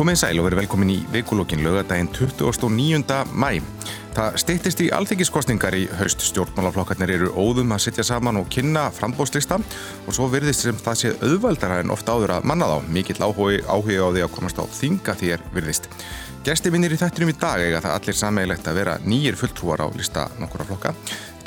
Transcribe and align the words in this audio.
Komið 0.00 0.16
sæl 0.16 0.38
og 0.40 0.46
verið 0.46 0.62
velkomin 0.62 0.90
í 0.94 1.00
vikulókin 1.12 1.60
lögadaginn 1.60 2.06
29. 2.08 3.18
mæ. 3.36 3.58
Það 4.16 4.38
stýttist 4.40 4.80
í 4.80 4.86
alþengiskostningar 4.96 5.74
í 5.76 5.82
haust. 5.98 6.24
Stjórnmálaflokkarnir 6.24 7.12
eru 7.18 7.28
óðum 7.36 7.74
að 7.76 7.82
sitja 7.84 8.06
saman 8.08 8.38
og 8.40 8.48
kynna 8.48 8.86
frambóðslista 8.96 9.58
og 9.60 10.16
svo 10.16 10.30
virðist 10.32 10.64
sem 10.64 10.80
það 10.80 10.96
sé 11.02 11.12
auðvaldara 11.20 11.82
en 11.82 11.92
ofta 11.92 12.16
áður 12.16 12.32
að 12.38 12.48
manna 12.48 12.70
þá. 12.70 12.88
Mikill 12.96 13.20
áhuga, 13.20 13.60
áhuga 13.68 14.08
á 14.08 14.12
því 14.16 14.24
að 14.24 14.34
komast 14.38 14.62
á 14.62 14.64
þinga 14.80 15.18
er 15.34 15.44
virðist. 15.52 15.92
Gæsti 16.48 16.72
minnir 16.72 16.96
í 16.96 17.02
þættinum 17.02 17.34
í 17.34 17.36
dag 17.36 17.60
eiga 17.60 17.84
það 17.84 17.98
allir 17.98 18.16
sameigilegt 18.16 18.72
að 18.72 18.80
vera 18.80 18.96
nýjir 19.04 19.36
fulltrúar 19.36 19.84
á 19.84 19.86
lista 19.92 20.30
nokkura 20.40 20.64
flokka. 20.64 20.94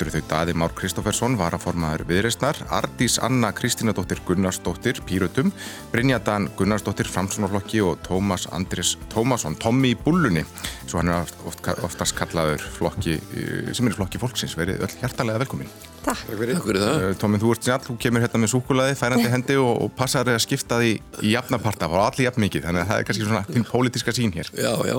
Eru 0.02 0.10
þau 0.10 0.22
Daði 0.30 0.54
Már 0.58 0.72
Kristófersson, 0.74 1.36
varaformaður 1.38 2.02
viðreistnar, 2.08 2.58
Ardís 2.74 3.20
Anna 3.22 3.52
Kristínadóttir 3.54 4.18
Gunnarsdóttir 4.26 4.98
Pírutum, 5.06 5.52
Brynja 5.92 6.18
Dan 6.24 6.48
Gunnarsdóttir 6.58 7.08
Framsunarflokki 7.08 7.82
og 7.84 8.02
Tómas 8.06 8.48
Andris 8.52 8.96
Tómasson, 9.12 9.56
Tommi 9.62 9.94
í 9.94 9.98
Bullunni, 9.98 10.42
svo 10.88 11.00
hann 11.00 11.12
er 11.14 11.34
oft, 11.46 11.62
oftast 11.86 12.16
kallaður 12.18 12.64
flokki, 12.74 13.18
eh, 13.36 13.72
sem 13.72 13.88
er 13.88 13.96
flokki 13.96 14.20
fólksins. 14.22 14.56
Verið 14.58 14.82
öll 14.84 14.94
hjartalega 15.00 15.42
velkomin. 15.44 15.70
Takk. 16.04 16.24
Takk 16.26 16.38
fyrir, 16.38 16.58
Takk 16.58 16.66
fyrir 16.68 16.82
það. 16.84 17.04
Eh, 17.08 17.14
Tóminn, 17.20 17.42
þú 17.42 17.52
ert 17.54 17.64
snjall, 17.64 17.84
þú 17.86 17.96
kemur 18.04 18.24
hérna 18.24 18.40
með 18.42 18.52
súkulaði, 18.52 18.96
færandi 19.00 19.30
hendi 19.32 19.56
og, 19.60 19.70
og 19.86 19.94
passar 19.96 20.28
að 20.28 20.42
skipta 20.44 20.80
því 20.82 20.90
í 21.22 21.32
jafnaparta, 21.32 21.88
og 21.88 22.02
allir 22.02 22.28
jafn 22.28 22.44
mikið, 22.44 22.66
þannig 22.66 22.84
að 22.84 22.90
það 22.90 22.98
er 22.98 23.06
kannski 23.08 23.28
svona 23.28 23.44
þinn 23.48 23.68
pólitíska 23.70 24.16
sín 24.16 24.34
hér. 24.34 24.50
Já, 24.52 24.72
já, 24.90 24.96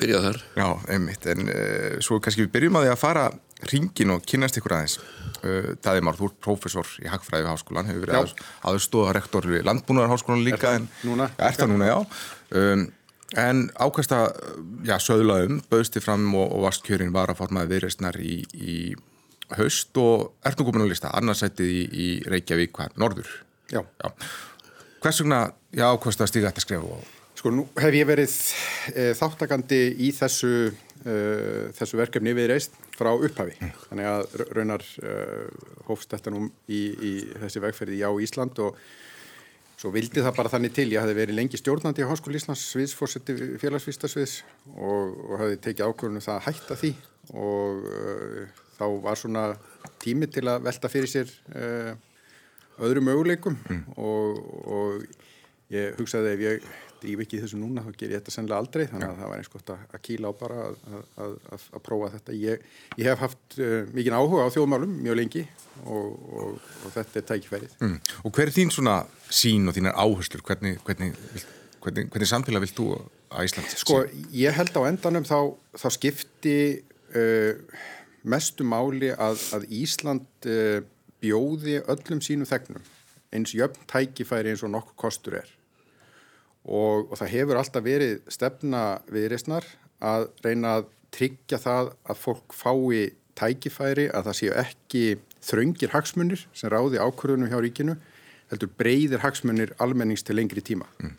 byrjað 0.00 0.26
þar. 0.26 0.42
Já, 0.56 0.68
einmitt, 0.96 1.30
en 1.32 1.48
uh, 1.48 2.00
svo 2.04 2.20
kannski 2.20 2.44
við 2.44 2.52
byrjum 2.58 2.80
að 2.80 2.86
því 2.86 2.92
að 2.92 3.00
fara 3.00 3.24
ringin 3.70 4.14
og 4.14 4.22
kynast 4.28 4.56
ykkur 4.60 4.76
aðeins. 4.76 4.96
Uh, 5.40 5.72
Daði 5.84 6.04
Már, 6.04 6.16
þú 6.18 6.30
ert 6.30 6.38
prófessor 6.44 6.94
í 7.02 7.10
Hagfræði 7.10 7.46
við 7.46 7.52
Háskólan, 7.52 7.90
hefur 7.90 8.04
verið 8.04 8.18
aðeins, 8.18 8.48
aðeins 8.64 8.88
stóða 8.88 9.12
rektor 9.16 9.50
við 9.50 9.66
Landbúnaðarháskólan 9.68 10.46
líka. 10.46 10.72
Er 10.74 10.80
það 10.80 11.06
núna? 11.08 11.28
Núna, 11.70 11.90
já. 11.90 11.98
Um, 12.60 12.86
en 13.40 13.62
ákvæmst 13.78 14.16
að, 14.16 14.26
já, 14.88 14.96
söðlaðum, 15.04 15.60
bauðsti 15.70 16.02
fram 16.04 16.26
og, 16.34 16.48
og 16.56 16.66
vastkjörin 16.66 17.14
var 17.14 17.32
að 17.32 17.40
formaði 17.44 17.74
viðreistnar 17.74 18.18
í, 18.20 18.40
í 18.56 18.76
haust 19.58 19.96
og 20.00 20.32
ert 20.46 20.58
nú 20.58 20.66
komin 20.68 20.84
að 20.86 20.92
lista, 20.94 21.12
annarsættið 21.16 21.70
í, 21.70 21.80
í 21.90 22.08
Reykjavík, 22.30 22.74
hvað, 22.76 22.98
norður? 23.00 23.30
Já. 23.70 23.80
já. 23.82 24.10
Hvers 25.00 25.22
vegna, 25.22 25.40
já, 25.72 25.86
ákvæmst 25.88 26.22
að 26.24 26.30
stíga 26.32 26.50
þetta 26.50 26.66
skrifu 26.66 26.94
og... 26.98 27.16
Sko, 27.40 27.48
nú 27.56 27.62
hef 27.80 27.94
ég 27.96 28.04
verið 28.04 28.32
e, 28.92 29.04
þáttakandi 29.16 29.76
í 30.04 30.10
þessu, 30.12 30.48
e, 31.08 31.12
þessu 31.72 31.96
verkefni 31.96 32.34
við 32.36 32.50
reist 32.50 32.74
frá 32.98 33.14
upphafi. 33.14 33.54
Þannig 33.86 34.08
að 34.10 34.34
raunar 34.50 34.82
e, 35.00 35.14
hófst 35.86 36.12
þetta 36.12 36.34
nú 36.34 36.42
í, 36.68 36.80
í 36.92 37.12
þessi 37.40 37.62
vegferði 37.64 38.02
Já 38.02 38.10
Ísland 38.26 38.60
og 38.60 38.76
svo 39.80 39.92
vildi 39.94 40.20
það 40.20 40.36
bara 40.36 40.52
þannig 40.52 40.74
til. 40.76 40.84
Ég 40.92 41.00
hafði 41.00 41.14
verið 41.16 41.38
lengi 41.38 41.62
stjórnandi 41.62 42.04
á 42.04 42.10
Háskóli 42.12 42.36
Íslands 42.42 42.66
sviðsfórseti 42.74 43.38
félagsvístasviðs 43.64 44.36
og, 44.74 45.16
og 45.30 45.34
hafði 45.40 45.62
tekið 45.64 45.88
ákvörðunum 45.88 46.26
það 46.26 46.36
að 46.36 46.46
hætta 46.50 46.78
því 46.82 46.92
og 47.40 47.88
þá 48.76 48.86
var 49.06 49.22
svona 49.22 49.46
tími 50.04 50.28
til 50.28 50.44
að 50.44 50.68
velta 50.68 50.92
fyrir 50.92 51.08
sér 51.08 51.32
öðru 52.76 53.06
möguleikum 53.08 53.56
mm. 53.56 53.82
og, 53.96 54.44
og 54.76 55.72
ég 55.72 55.96
hugsaði 55.96 56.36
ef 56.36 56.46
ég 56.50 56.70
dríf 57.02 57.22
ekki 57.24 57.40
þessu 57.42 57.58
núna 57.60 57.84
þá 57.84 57.90
ger 57.98 58.12
ég 58.12 58.20
þetta 58.20 58.34
sennilega 58.34 58.62
aldrei 58.62 58.84
þannig 58.90 59.06
að 59.08 59.20
það 59.20 59.30
var 59.32 59.42
eins 59.42 59.52
gott 59.52 59.72
að, 59.74 59.94
kíla 60.06 60.30
á 60.30 60.32
bara 60.40 60.58
að, 60.66 60.76
að, 60.90 61.04
að, 61.56 61.64
að 61.76 61.84
prófa 61.86 62.10
þetta. 62.16 62.36
Ég, 62.40 62.66
ég 63.00 63.08
hef 63.10 63.22
haft 63.24 63.56
uh, 63.58 63.78
mikið 63.96 64.16
áhuga 64.18 64.46
á 64.46 64.54
þjóðmálum 64.56 64.98
mjög 65.04 65.18
lengi 65.20 65.44
og, 65.84 66.10
og, 66.40 66.68
og 66.84 66.94
þetta 66.96 67.20
er 67.20 67.26
tækifærið. 67.30 67.78
Mm. 67.80 67.96
Og 68.24 68.36
hver 68.36 68.50
er 68.50 68.56
þín 68.56 68.74
svona 68.74 68.98
sín 69.28 69.70
og 69.70 69.76
þínar 69.76 69.96
áherslur? 70.04 70.44
Hvernig, 70.46 70.78
hvernig, 70.86 71.16
hvernig, 71.80 72.12
hvernig 72.12 72.30
samfélag 72.30 72.66
vilt 72.66 72.78
þú 72.78 72.90
að 72.96 73.50
Ísland? 73.50 73.74
Sko 73.84 74.02
ég 74.36 74.56
held 74.58 74.76
á 74.76 74.82
endanum 74.90 75.28
þá, 75.28 75.38
þá 75.78 75.88
skipti 75.96 76.56
uh, 77.16 77.52
mestu 78.22 78.66
máli 78.68 79.12
að 79.16 79.68
Ísland 79.68 80.50
uh, 80.50 80.80
bjóði 81.20 81.80
öllum 81.84 82.22
sínum 82.24 82.48
þegnum 82.48 82.84
eins 83.30 83.54
jöfn 83.54 83.86
tækifæri 83.90 84.52
eins 84.52 84.64
og 84.66 84.72
nokkuð 84.74 84.96
kostur 84.98 85.38
er 85.40 85.50
og, 86.64 87.10
og 87.10 87.16
það 87.18 87.32
hefur 87.34 87.60
alltaf 87.60 87.84
verið 87.84 88.18
stefna 88.32 88.84
viðreysnar 89.12 89.66
að 90.00 90.28
reyna 90.44 90.76
að 90.80 90.88
tryggja 91.14 91.58
það 91.60 91.92
að 92.06 92.22
fólk 92.22 92.54
fái 92.54 93.10
tækifæri 93.40 94.08
að 94.12 94.28
það 94.28 94.38
séu 94.38 94.54
ekki 94.60 95.04
þröngir 95.44 95.94
hagsmunir 95.94 96.46
sem 96.52 96.72
ráði 96.72 97.00
ákvörðunum 97.00 97.50
hjá 97.50 97.60
ríkinu 97.64 97.96
heldur 98.50 98.72
breyðir 98.78 99.22
hagsmunir 99.24 99.72
almennings 99.80 100.24
til 100.26 100.36
lengri 100.36 100.62
tíma. 100.64 100.88
Mm. 101.00 101.14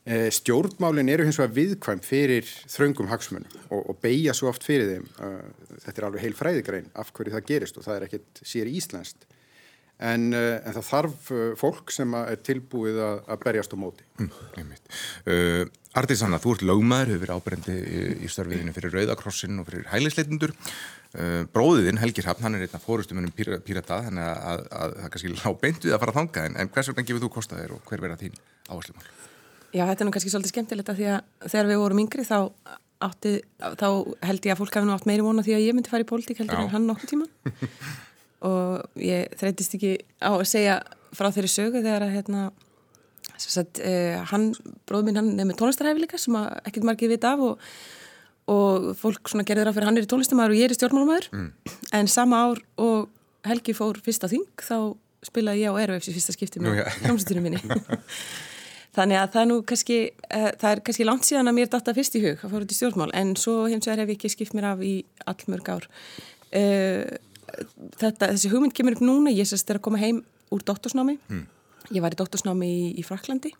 E, 0.00 0.30
stjórnmálin 0.32 1.10
eru 1.12 1.26
hins 1.26 1.38
vegar 1.40 1.52
viðkvæm 1.58 2.00
fyrir 2.04 2.46
þröngum 2.72 3.10
hagsmunum 3.10 3.50
og, 3.68 3.82
og 3.90 3.98
beigja 4.00 4.32
svo 4.36 4.48
oft 4.48 4.64
fyrir 4.64 4.94
þeim. 4.94 5.10
E, 5.10 5.76
þetta 5.84 5.96
er 5.96 6.08
alveg 6.08 6.24
heil 6.24 6.38
fræðigrein 6.38 6.88
af 6.96 7.12
hverju 7.16 7.34
það 7.34 7.46
gerist 7.50 7.80
og 7.80 7.86
það 7.86 7.98
er 7.98 8.06
ekkert 8.08 8.42
sér 8.54 8.70
íslenskt. 8.70 9.28
En, 10.00 10.30
en 10.32 10.72
það 10.72 10.86
þarf 10.86 11.32
fólk 11.60 11.92
sem 11.92 12.14
er 12.16 12.38
tilbúið 12.40 13.02
að, 13.04 13.18
að 13.34 13.42
berjast 13.42 13.74
á 13.74 13.78
móti. 13.80 14.06
Mm, 14.16 14.70
uh, 15.28 15.66
Artís 16.00 16.22
Hanna, 16.24 16.38
þú 16.40 16.54
ert 16.54 16.64
lögmaður, 16.64 17.10
hefur 17.12 17.24
verið 17.26 17.36
áberendi 17.36 17.74
í, 17.76 18.00
í 18.24 18.30
störfiðinu 18.32 18.72
fyrir 18.76 18.96
Rauðakrossin 18.96 19.60
og 19.60 19.68
fyrir 19.68 19.84
hælisleitindur. 19.92 20.54
Uh, 21.10 21.42
bróðiðinn, 21.52 22.00
Helgir 22.00 22.30
Hafn, 22.30 22.46
hann 22.46 22.56
er 22.56 22.64
einna 22.64 22.80
fórustumunum 22.80 23.34
pírata, 23.36 24.00
þannig 24.06 24.24
að 24.24 24.64
það 24.70 25.08
kannski 25.12 25.32
lág 25.34 25.60
beint 25.60 25.84
við 25.84 25.96
að 25.96 26.04
fara 26.04 26.14
að 26.14 26.20
þanga, 26.22 26.44
en, 26.48 26.60
en 26.62 26.70
hvers 26.72 26.92
vegna 26.92 27.08
gefur 27.08 27.24
þú 27.26 27.32
kostaðir 27.36 27.74
og 27.76 27.82
hver 27.90 28.04
verða 28.06 28.20
þín 28.22 28.38
áherslumál? 28.70 29.08
Já, 29.70 29.84
þetta 29.84 30.02
er 30.02 30.08
nú 30.08 30.14
kannski 30.14 30.32
svolítið 30.32 30.52
skemmtilegt 30.54 30.90
að 30.90 31.00
því 31.00 31.10
að 31.14 31.50
þegar 31.52 31.68
við 31.70 31.82
vorum 31.82 32.00
yngri 32.02 32.24
þá, 32.26 32.38
átti, 33.06 33.34
þá 33.60 33.88
held 34.26 34.46
ég 34.48 34.54
að 34.54 34.62
fólk 34.62 34.78
hafi 34.78 34.88
nú 34.88 34.94
átt 34.96 35.10
meiri 35.10 35.26
vona 35.26 35.44
því 35.46 35.56
að 35.56 35.66
ég 35.66 35.76
myndi 35.76 35.92
fara 35.92 36.06
í 36.06 36.08
pólitík 36.10 36.40
heldur 36.42 36.58
Já. 36.58 36.62
en 36.64 36.72
hann 36.74 36.88
nokkuð 36.90 37.12
tíma. 37.12 37.28
og 38.46 39.00
ég 39.00 39.30
þreytist 39.40 39.76
ekki 39.76 39.94
á 40.22 40.32
að 40.32 40.48
segja 40.48 40.80
frá 41.16 41.30
þeirri 41.34 41.52
sögu 41.52 41.82
þegar 41.82 42.06
að 42.06 42.14
hérna 42.16 42.48
sagt, 43.40 43.80
uh, 43.84 44.20
hann, 44.30 44.50
bróð 44.88 45.08
minn, 45.08 45.18
hann 45.20 45.32
er 45.40 45.48
með 45.48 45.60
tónlistaræfi 45.60 46.02
líka 46.02 46.20
sem 46.20 46.36
ekkert 46.36 46.86
margir 46.88 47.12
vita 47.12 47.34
af 47.34 47.44
og, 47.44 47.70
og 48.52 48.90
fólk 49.00 49.32
gerður 49.48 49.70
af 49.70 49.78
fyrir 49.78 49.88
hann 49.88 50.00
er 50.00 50.06
í 50.06 50.10
tónlistamæður 50.10 50.54
og 50.54 50.60
ég 50.60 50.68
er 50.68 50.74
í 50.74 50.78
stjórnmálumæður 50.78 51.30
mm. 51.32 51.48
en 52.00 52.10
sama 52.10 52.44
ár 52.48 52.62
og 52.80 53.08
Helgi 53.48 53.72
fór 53.72 53.96
fyrsta 54.04 54.28
þing 54.28 54.44
þá 54.60 54.92
spilaði 55.24 55.64
ég 55.64 55.72
á 55.72 55.80
Airwaves 55.80 56.10
í 56.10 56.14
fyrsta 56.16 56.34
skipti 56.36 56.60
með 56.60 56.82
hljómsveitunum 57.04 57.46
minni. 57.48 57.78
Þannig 58.96 59.20
að 59.20 59.32
það 59.36 59.48
nú 59.48 59.56
kannski 59.70 59.98
uh, 60.10 60.50
það 60.60 60.70
er 60.72 60.82
kannski 60.86 61.06
langt 61.06 61.28
síðan 61.28 61.50
að 61.50 61.56
mér 61.60 61.72
datta 61.72 61.94
fyrst 61.96 62.16
í 62.18 62.24
hug 62.24 62.42
að 62.42 62.52
fóra 62.52 62.66
út 62.66 62.74
í 62.74 62.76
stjórnmál 62.76 63.10
en 63.16 63.32
svo 63.38 63.56
hins 63.70 63.86
vegar 63.86 64.02
hef 64.02 64.12
ég 64.12 64.18
ekki 64.18 64.32
skipt 64.34 64.56
mér 64.58 64.72
af 64.72 64.84
í 64.84 64.94
allmörg 65.30 65.72
ár. 65.76 65.88
Uh, 66.50 67.04
þetta, 68.00 68.32
þessi 68.34 68.52
hugmynd 68.52 68.76
kemur 68.76 68.96
upp 68.96 69.04
núna, 69.04 69.32
ég 69.34 69.48
sérst 69.48 69.70
er 69.70 69.80
að 69.80 69.86
koma 69.88 70.00
heim 70.02 70.22
úr 70.50 70.62
doktorsnámi, 70.66 71.16
mm. 71.28 71.42
ég 71.96 72.04
var 72.04 72.14
í 72.14 72.20
doktorsnámi 72.20 72.68
í, 72.68 72.86
í 73.00 73.06
Fraklandi 73.06 73.52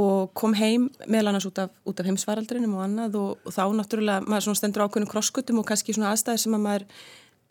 og 0.00 0.30
kom 0.38 0.54
heim 0.56 0.86
meðal 1.04 1.32
annars 1.32 1.46
út 1.48 1.58
af, 1.60 1.72
af 1.84 2.06
heimsvaraldrinum 2.06 2.78
og 2.78 2.84
annað 2.86 3.18
og, 3.20 3.42
og 3.44 3.52
þá 3.52 3.64
náttúrulega 3.76 4.24
maður 4.24 4.56
stendur 4.56 4.86
ákveðinu 4.86 5.10
krosskutum 5.10 5.60
og 5.60 5.66
kannski 5.68 5.92
svona 5.92 6.14
aðstæðir 6.14 6.40
sem 6.40 6.56
að 6.56 6.64
maður 6.64 6.86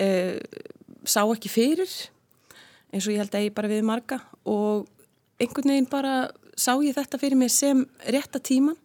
eh, 0.01 0.39
sá 1.05 1.21
ekki 1.21 1.51
fyrir 1.53 1.91
eins 2.91 3.07
og 3.07 3.13
ég 3.13 3.21
held 3.21 3.35
að 3.35 3.45
ég 3.47 3.55
bara 3.55 3.71
við 3.71 3.85
marga. 3.87 4.19
Og 4.49 4.87
einhvern 5.41 5.73
veginn 5.73 5.89
bara 5.91 6.15
sá 6.59 6.73
ég 6.83 6.95
þetta 6.97 7.19
fyrir 7.21 7.39
mig 7.39 7.53
sem 7.53 7.85
rétta 8.11 8.41
tíman 8.43 8.77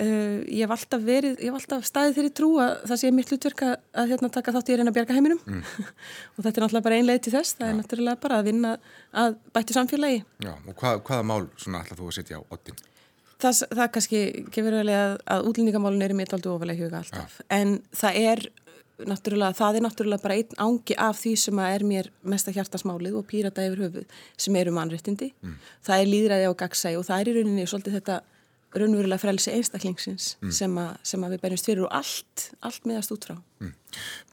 Uh, 0.00 0.40
ég 0.48 0.64
hef 0.64 0.70
alltaf 0.72 1.02
verið, 1.04 1.34
ég 1.44 1.50
hef 1.50 1.56
alltaf 1.58 1.84
staðið 1.84 2.14
þeirri 2.16 2.30
trú 2.38 2.46
að 2.62 2.70
það 2.88 3.00
sé 3.02 3.08
mitt 3.12 3.32
hlutverk 3.34 3.64
að, 3.66 3.72
að 4.00 4.12
hérna, 4.14 4.30
taka 4.32 4.54
þátt 4.54 4.70
í 4.70 4.72
að 4.72 4.78
reyna 4.80 4.92
að 4.92 4.96
bjarga 4.96 5.16
heiminum 5.18 5.40
mm. 5.44 5.58
og 6.34 6.38
þetta 6.38 6.52
er 6.54 6.64
náttúrulega 6.64 6.86
bara 6.86 7.00
einleið 7.00 7.20
til 7.26 7.32
þess 7.34 7.58
það 7.58 7.66
ja. 7.66 7.72
er 7.72 7.76
náttúrulega 7.82 8.22
bara 8.22 8.38
að 8.40 8.48
vinna 8.48 8.70
að 9.24 9.36
bættu 9.52 9.76
samfélagi 9.76 10.22
Já, 10.46 10.54
og 10.54 10.78
hvað, 10.80 11.02
hvaða 11.10 11.26
mál 11.28 11.44
svona 11.60 11.82
ætlað 11.84 12.00
þú 12.00 12.08
að 12.08 12.16
setja 12.16 12.40
á 12.40 12.42
ottin? 12.56 12.80
Það, 13.40 13.60
það 13.76 13.92
kannski 13.98 14.22
gefur 14.56 14.78
alveg 14.80 15.02
að, 15.02 15.18
að 15.36 15.50
útlendingamálun 15.52 16.08
er 16.08 16.16
í 16.16 16.18
mitt 16.22 16.34
aldrei 16.38 16.52
ofalega 16.54 16.86
huga 16.86 17.02
alltaf 17.02 17.36
ja. 17.36 17.46
en 17.60 17.76
það 18.00 18.20
er 18.24 18.44
náttúrulega, 19.12 19.56
það 19.60 19.78
er 19.82 19.84
náttúrulega 19.84 20.24
bara 20.24 20.40
einn 20.40 20.58
ángi 20.60 20.96
af 21.00 21.20
því 21.20 21.36
sem 21.44 21.60
er 21.68 21.84
mér 21.92 22.10
mesta 22.24 22.52
hjartasmálið 22.56 23.20
og 23.20 23.28
pírata 23.28 23.68
yfir 23.68 23.84
höfuð 23.86 24.18
sem 24.40 24.56
eru 24.60 24.74
mannréttindi 24.76 25.30
mm. 25.40 25.56
það 25.86 26.02
er 26.02 26.12
líðræði 26.14 26.48
á 26.48 26.52
gagsæi 26.64 26.96
og 26.98 27.06
það 27.08 27.22
er 27.22 27.30
í 27.30 27.36
rauninni 27.38 27.68
svolítið 27.68 27.96
þetta 28.00 28.20
raunverulega 28.76 29.18
frelsi 29.18 29.52
einstaklingsins 29.54 30.36
mm. 30.40 30.54
sem, 30.54 30.76
a, 30.78 30.86
sem 31.06 31.22
að 31.26 31.34
við 31.34 31.42
bærjumst 31.44 31.68
fyrir 31.70 31.84
og 31.86 31.94
allt, 32.00 32.46
allt 32.66 32.86
miðast 32.86 33.14
út 33.14 33.26
frá. 33.26 33.36
Mm. 33.62 33.72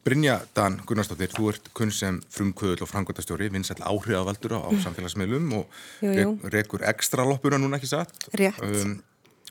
Brynja 0.05 0.37
Dan 0.55 0.77
Gunnarsdóttir, 0.87 1.31
þú 1.33 1.51
ert 1.51 1.69
kunn 1.77 1.91
sem 1.93 2.19
frumkvöðul 2.33 2.85
og 2.85 2.91
frangvöldastjóri, 2.91 3.49
vinsall 3.53 3.79
áhrifavaldur 3.81 4.57
á, 4.57 4.59
á 4.63 4.71
samfélagsmiðlum 4.85 5.53
og 5.57 5.79
jú, 6.05 6.13
jú. 6.13 6.33
rekur 6.53 6.85
ekstra 6.87 7.25
loppuna 7.27 7.59
núna 7.61 7.79
ekki 7.81 7.91
satt. 7.95 8.27
Rétt. 8.37 8.61
Um, 8.63 8.99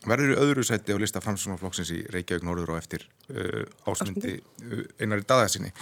Verður 0.06 0.36
öðru 0.38 0.62
sætti 0.62 0.94
á 0.94 0.98
lista 1.02 1.18
framsunarflokksins 1.24 1.88
í 1.90 1.96
Reykjavík 2.14 2.44
Norður 2.46 2.76
og 2.76 2.78
eftir 2.78 3.08
uh, 3.32 3.64
ásmundi 3.90 4.36
uh, 4.38 4.84
einari 5.02 5.24
dagaðsinni? 5.26 5.72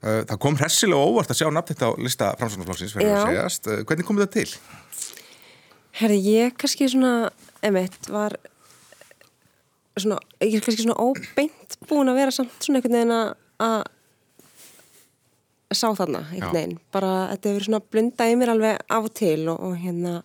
Uh, 0.00 0.22
það 0.30 0.38
kom 0.40 0.56
hressilega 0.56 1.02
óvart 1.10 1.34
að 1.34 1.42
sjá 1.42 1.50
nafn 1.52 1.74
þetta 1.74 1.90
á 1.90 1.92
lista 2.00 2.30
framsunarflokksins, 2.40 2.94
verður 2.96 3.18
að 3.18 3.26
segjast. 3.28 3.68
Uh, 3.68 3.82
hvernig 3.90 4.08
kom 4.08 4.22
þetta 4.22 4.38
til? 4.38 4.46
Herri, 6.00 6.16
ég 6.24 6.56
kannski 6.56 6.88
svona 6.88 7.12
emitt 7.62 8.08
var 8.10 8.36
svona, 9.98 10.18
ég 10.40 10.56
er 10.58 10.64
kannski 10.64 10.84
svona 10.86 10.98
óbeint 11.02 11.76
búin 11.88 12.08
að 12.10 12.18
vera 12.22 12.34
samt 12.34 12.54
svona 12.64 12.80
einhvern 12.80 12.96
veginn 12.98 13.16
að- 13.16 13.90
sá 15.72 15.88
þarna 15.96 16.20
einhvern 16.32 16.52
veginn, 16.56 16.78
bara 16.92 17.10
þetta 17.32 17.48
hefur 17.52 17.64
svona 17.68 17.80
blunda 17.90 18.26
í 18.28 18.34
mér 18.36 18.52
alveg 18.52 18.80
af 18.92 19.06
og 19.08 19.14
til 19.16 19.48
og, 19.48 19.60
og 19.60 19.76
hérna 19.80 20.18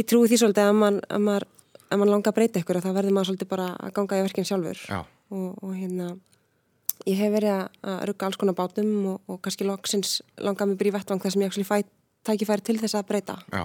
ég 0.00 0.06
trúi 0.08 0.26
því 0.30 0.38
svolítið 0.40 0.66
að 0.66 0.78
mann, 0.80 0.98
ef 1.10 1.98
mann 2.00 2.10
langar 2.10 2.32
að 2.32 2.38
breyta 2.40 2.62
ykkur 2.62 2.80
þá 2.82 2.90
verður 2.96 3.14
maður 3.14 3.30
svolítið 3.30 3.50
bara 3.52 3.68
að 3.78 3.94
ganga 3.98 4.18
í 4.18 4.24
verkinn 4.26 4.48
sjálfur 4.48 4.82
Já. 4.88 5.00
og, 5.30 5.48
og 5.62 5.74
hérna 5.78 6.08
ég 7.06 7.16
hef 7.22 7.32
verið 7.36 7.54
að, 7.54 7.68
rugga 8.10 8.26
alls 8.26 8.40
konar 8.40 8.58
bátum 8.58 8.90
og, 9.14 9.20
og 9.30 9.40
kannski 9.44 9.66
loksins 9.68 10.16
langar 10.42 10.70
bara 10.74 10.90
í 10.90 10.94
vettvang 10.98 11.22
þar 11.22 11.36
sem 11.36 11.46
ég 11.46 11.48
fæ 11.70 11.76
tækifæri 12.26 12.66
til 12.66 12.78
þess 12.82 12.98
að 12.98 13.06
breyta 13.12 13.38
Já. 13.52 13.62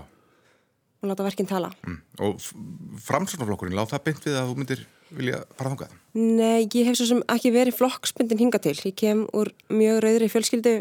Og 1.06 1.14
láta 1.14 1.26
verkinn 1.28 1.50
tala 1.50 1.72
Mm. 1.86 2.00
Og 2.26 2.42
framsvonarflokkurinn, 3.06 3.78
láð 3.78 3.94
það 3.94 4.06
beint 4.10 4.26
við 4.26 4.38
að 4.40 4.50
þú 4.50 4.58
myndir 4.60 4.86
vilja 5.16 5.42
fara 5.58 5.72
þangað? 5.74 5.96
Nei, 6.16 6.66
ég 6.66 6.88
hef 6.90 6.98
svo 6.98 7.08
sem 7.10 7.24
ekki 7.32 7.52
verið 7.54 7.78
flokksbundin 7.78 8.42
hinga 8.42 8.62
til. 8.64 8.76
Ég 8.76 8.96
kem 8.98 9.26
úr 9.38 9.52
mjög 9.70 10.02
rauðri 10.06 10.30
fjölskyldu 10.32 10.76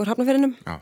úr 0.00 0.10
hafnafyrinum 0.10 0.54
Já. 0.66 0.80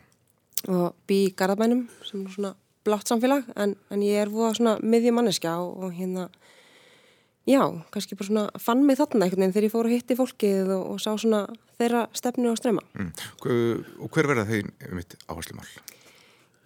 og 0.69 0.96
bý 1.08 1.28
í 1.28 1.34
Garðabænum 1.38 1.87
sem 2.06 2.25
er 2.25 2.34
svona 2.34 2.55
blátt 2.87 3.10
samfélag 3.10 3.46
en, 3.56 3.76
en 3.93 4.05
ég 4.05 4.22
er 4.22 4.32
voða 4.32 4.56
svona 4.58 4.76
miðjumanneskja 4.82 5.56
og, 5.60 5.84
og 5.84 5.96
hérna 5.96 6.28
já, 7.49 7.62
kannski 7.94 8.16
bara 8.19 8.28
svona 8.28 8.44
fann 8.60 8.84
mig 8.87 8.99
þarna 9.00 9.26
einhvern 9.26 9.46
veginn 9.46 9.55
þegar 9.56 9.69
ég 9.69 9.75
fór 9.75 9.88
að 9.88 9.94
hitti 9.96 10.19
fólkið 10.19 10.72
og, 10.76 10.84
og 10.93 11.00
sá 11.02 11.10
svona 11.16 11.44
þeirra 11.81 12.05
stefnu 12.16 12.50
og 12.52 12.58
streyma. 12.60 12.84
Mm. 12.99 13.12
Og 14.05 14.10
hver 14.12 14.28
verða 14.31 14.49
þeir 14.50 14.69
mitt 14.96 15.16
áherslumál? 15.28 15.69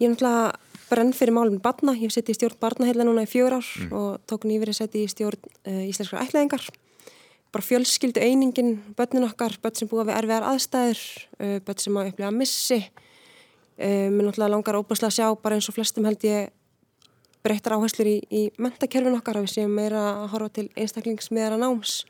Ég 0.01 0.09
er 0.09 0.15
náttúrulega 0.15 0.72
brenn 0.89 1.13
fyrir 1.15 1.33
málum 1.35 1.59
barna, 1.61 1.93
ég 1.97 2.07
hef 2.07 2.15
sett 2.15 2.29
í 2.31 2.35
stjórn 2.37 2.59
barnaheila 2.61 3.05
núna 3.07 3.25
í 3.25 3.29
fjögur 3.29 3.57
ár 3.59 3.69
og 3.93 4.23
tók 4.29 4.47
nýverið 4.49 4.77
sett 4.79 4.95
í 4.99 5.03
stjórn 5.11 5.39
uh, 5.41 5.83
íslenskra 5.87 6.23
ætlaðingar. 6.23 6.65
Bara 7.53 7.65
fjölskyldu 7.67 8.21
einingin, 8.23 8.75
börnin 8.97 9.27
okkar, 9.27 9.55
börn 9.61 9.77
sem 9.77 9.89
búa 9.91 10.05
við 10.07 10.17
erfiðar 10.17 10.47
aðstæður, 10.49 11.03
uh, 11.37 11.55
börn 11.67 11.83
sem 11.83 11.99
að 11.99 12.09
upplifa 12.11 12.33
missi. 12.33 12.79
Uh, 13.77 14.09
mér 14.09 14.27
náttúrulega 14.27 14.51
langar 14.55 14.79
óbúslega 14.81 15.11
að 15.11 15.17
sjá 15.19 15.29
bara 15.43 15.59
eins 15.59 15.69
og 15.69 15.77
flestum 15.77 16.09
held 16.09 16.27
ég 16.27 16.51
breyttar 17.43 17.77
áherslur 17.77 18.09
í, 18.09 18.17
í 18.31 18.43
mentakerfin 18.61 19.17
okkar 19.17 19.39
að 19.39 19.47
við 19.47 19.55
séum 19.57 19.73
meira 19.75 20.03
að 20.23 20.27
horfa 20.35 20.53
til 20.59 20.67
einstaklingsmiðara 20.79 21.57
náms. 21.61 22.03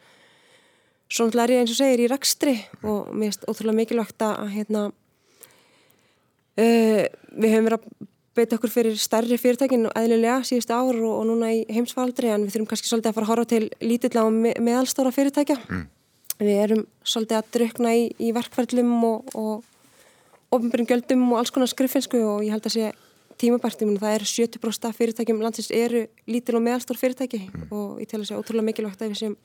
Svo 1.09 1.27
náttúrulega 1.27 1.49
er 1.49 1.55
ég 1.55 1.63
eins 1.63 1.73
og 1.73 1.79
segir 1.79 2.03
í 2.03 2.11
rekstri 2.11 2.57
og 2.81 3.13
mér 3.13 3.31
finnst 3.31 3.47
ótrúlega 3.49 3.79
mikilvægt 3.83 4.27
að 4.27 4.51
hérna 4.57 4.89
Uh, 6.53 7.07
við 7.33 7.49
höfum 7.55 7.65
verið 7.65 7.79
að 7.79 8.09
beita 8.37 8.57
okkur 8.57 8.71
fyrir 8.73 8.97
stærri 8.99 9.37
fyrirtækin 9.37 9.87
eðlilega 9.93 10.39
síðustu 10.47 10.73
ár 10.73 10.97
og, 10.97 11.11
og 11.19 11.27
núna 11.29 11.51
í 11.53 11.63
heimsfaldri 11.69 12.31
en 12.33 12.47
við 12.47 12.55
þurfum 12.55 12.69
kannski 12.71 12.89
svolítið 12.89 13.11
að 13.11 13.17
fara 13.17 13.27
að 13.27 13.31
horfa 13.33 13.49
til 13.51 13.63
lítilla 13.83 14.25
og 14.25 14.33
me 14.33 14.53
meðalstóra 14.57 15.13
fyrirtækja. 15.13 15.59
Mm. 15.69 15.85
Við 16.41 16.61
erum 16.63 16.83
svolítið 17.05 17.39
að 17.39 17.51
drukna 17.57 17.93
í, 17.93 18.03
í 18.17 18.33
verkferðlum 18.35 18.93
og, 19.09 19.35
og 19.37 20.57
ofnbjörn 20.57 20.89
gjöldum 20.89 21.27
og 21.31 21.41
alls 21.41 21.53
konar 21.53 21.69
skriffinsku 21.69 22.21
og 22.25 22.45
ég 22.45 22.55
held 22.55 22.69
að 22.69 22.77
sé 22.77 22.91
tímabært, 23.41 23.81
ég 23.81 23.89
menn 23.89 24.01
það 24.01 24.17
eru 24.17 24.27
70% 24.29 24.87
af 24.87 24.97
fyrirtækjum 24.97 25.41
landsins 25.41 25.71
eru 25.73 26.03
lítil 26.29 26.57
og 26.57 26.63
meðalstór 26.65 26.99
fyrirtæki 26.99 27.41
og 27.73 28.01
ég 28.01 28.09
tel 28.09 28.21
að 28.21 28.29
sé 28.29 28.37
ótrúlega 28.37 28.67
mikilvægt 28.67 29.01
að 29.01 29.13
við 29.13 29.21
séum 29.21 29.35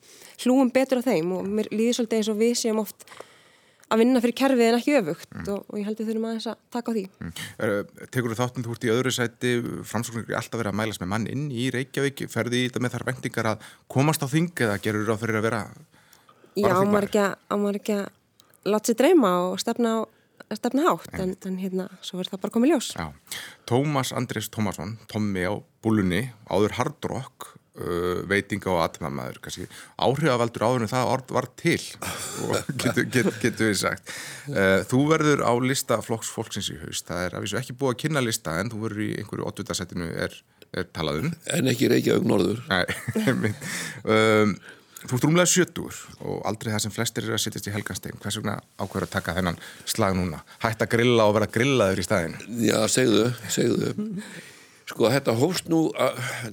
hlúum 0.43 0.69
betur 0.73 1.01
á 1.01 1.07
þeim 1.09 1.33
og 1.37 1.47
mér 1.49 1.71
líður 1.73 1.99
svolítið 1.99 2.19
eins 2.19 2.31
og 2.31 2.39
við 2.39 2.53
séum 2.61 2.81
oft 2.83 3.07
að 3.89 4.01
vinna 4.03 4.21
fyrir 4.23 4.35
kerfið 4.37 4.67
en 4.67 4.77
ekki 4.77 4.95
öfugt 4.99 5.49
og, 5.49 5.63
og 5.65 5.79
ég 5.79 5.87
held 5.87 5.99
við 6.01 6.11
þurfum 6.11 6.27
að 6.29 6.47
taka 6.73 6.93
á 6.93 6.95
því. 6.95 7.03
Mm. 7.19 7.31
Tekur 8.13 8.33
þú 8.33 8.37
þáttun, 8.39 8.65
þú 8.67 8.75
ert 8.75 8.85
í 8.85 8.91
öðru 8.93 9.13
sæti, 9.15 9.53
framsóknir 9.89 10.29
er 10.29 10.39
alltaf 10.39 10.61
verið 10.61 10.71
að 10.73 10.79
mælast 10.81 11.03
með 11.03 11.11
mann 11.13 11.27
inn 11.31 11.47
í 11.49 11.69
Reykjavík, 11.73 12.25
ferði 12.31 12.61
í 12.61 12.69
þetta 12.69 12.83
með 12.85 12.95
þar 12.95 13.07
vendingar 13.09 13.51
að 13.53 13.67
komast 13.91 14.25
á 14.25 14.27
þing 14.29 14.63
eða 14.67 14.77
gerur 14.83 15.09
þú 15.09 15.17
á 15.17 15.21
fyrir 15.23 15.39
að 15.39 15.47
vera 15.49 15.63
Já, 15.65 16.69
á 16.69 16.69
varaþingmaður? 16.69 16.93
maður 16.93 17.79
ekki 17.79 17.97
að, 17.97 18.09
að 18.09 18.73
láta 18.73 18.91
sér 18.91 18.99
dreyma 18.99 19.33
og 19.47 19.59
stefna, 19.63 19.93
stefna 20.59 20.85
hátt 20.87 21.19
en, 21.19 21.35
en 21.47 21.59
hérna, 21.61 21.87
svo 22.05 22.19
verður 22.19 22.35
það 22.35 22.43
bara 22.45 22.55
komið 22.57 22.73
ljós. 22.73 22.91
Já. 22.97 23.39
Tómas 23.69 24.13
Andrés 24.17 24.49
Tómasson, 24.53 24.97
Tommi 25.11 25.45
á 25.45 25.53
búlunni, 25.83 26.27
áður 26.51 26.77
hardrock, 26.79 27.53
uh, 27.79 28.21
veitinga 28.29 28.71
og 28.73 28.81
atmamaður, 28.83 29.41
áhrifavaldur 29.99 30.65
áður 30.65 30.85
en 30.85 30.91
það 30.91 31.11
orð 31.13 31.33
var 31.37 31.49
til 31.59 31.79
getur 32.81 33.05
get, 33.11 33.31
get 33.41 33.61
við 33.63 33.75
sagt. 33.83 34.15
Uh, 34.47 34.81
þú 34.89 35.03
verður 35.13 35.45
á 35.45 35.53
lista 35.63 35.99
flokks 36.05 36.31
fólksins 36.33 36.71
í 36.73 36.79
haust, 36.83 37.07
það 37.09 37.27
er 37.27 37.37
að 37.37 37.45
vísu 37.45 37.61
ekki 37.61 37.77
búið 37.79 37.95
að 37.95 38.01
kynna 38.05 38.25
lista 38.25 38.57
en 38.61 38.73
þú 38.73 38.83
verður 38.87 39.05
í 39.05 39.13
einhverju 39.21 39.47
8. 39.53 39.77
setinu 39.81 40.09
er, 40.25 40.35
er 40.73 40.91
talað 40.95 41.23
um. 41.23 41.31
En 41.55 41.71
ekki 41.71 41.91
Reykjavík 41.91 42.27
norður. 42.27 42.61
Nei, 42.69 42.83
um, 44.15 44.59
þú 45.05 45.15
ert 45.15 45.25
rúmlega 45.27 45.49
sjötur 45.49 45.95
og 46.19 46.43
aldrei 46.49 46.73
það 46.73 46.85
sem 46.85 46.93
flestir 46.93 47.25
eru 47.27 47.37
að 47.37 47.43
sittast 47.45 47.69
í 47.69 47.73
helganstein. 47.73 48.19
Hvers 48.19 48.39
vegna 48.41 48.59
ákveður 48.81 49.07
að 49.07 49.15
taka 49.15 49.35
þennan 49.37 49.59
slag 49.87 50.17
núna? 50.17 50.43
Hætt 50.63 50.83
að 50.83 50.93
grilla 50.97 51.27
og 51.29 51.35
vera 51.37 51.49
grillaður 51.53 52.01
í 52.01 52.07
staðin? 52.07 52.39
Já, 52.65 52.79
segðu, 52.91 53.29
segðu. 53.51 53.93
Sko, 54.89 55.05
þetta 55.13 55.35
hófst 55.37 55.67
nú, 55.69 55.83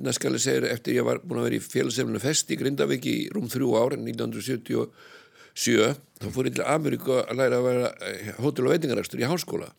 næskali 0.04 0.36
segir, 0.42 0.66
eftir 0.68 0.98
ég 0.98 1.06
var 1.06 1.22
búin 1.24 1.38
að 1.40 1.46
vera 1.46 1.56
í 1.56 1.64
félagsefninu 1.64 2.20
fest 2.20 2.50
í 2.52 2.58
Grindavík 2.60 3.06
í 3.08 3.14
rúm 3.32 3.46
þrjú 3.48 3.70
ár, 3.80 3.94
1977, 3.96 5.86
þá 6.20 6.26
fór 6.34 6.48
ég 6.50 6.56
til 6.58 6.66
Ameríku 6.68 7.14
að 7.22 7.38
læra 7.38 7.60
að 7.62 7.68
vera 7.70 7.92
eh, 8.04 8.34
hótel- 8.36 8.66
og 8.68 8.74
veitingarækstur 8.74 9.22
í 9.22 9.28
háskóla. 9.30 9.70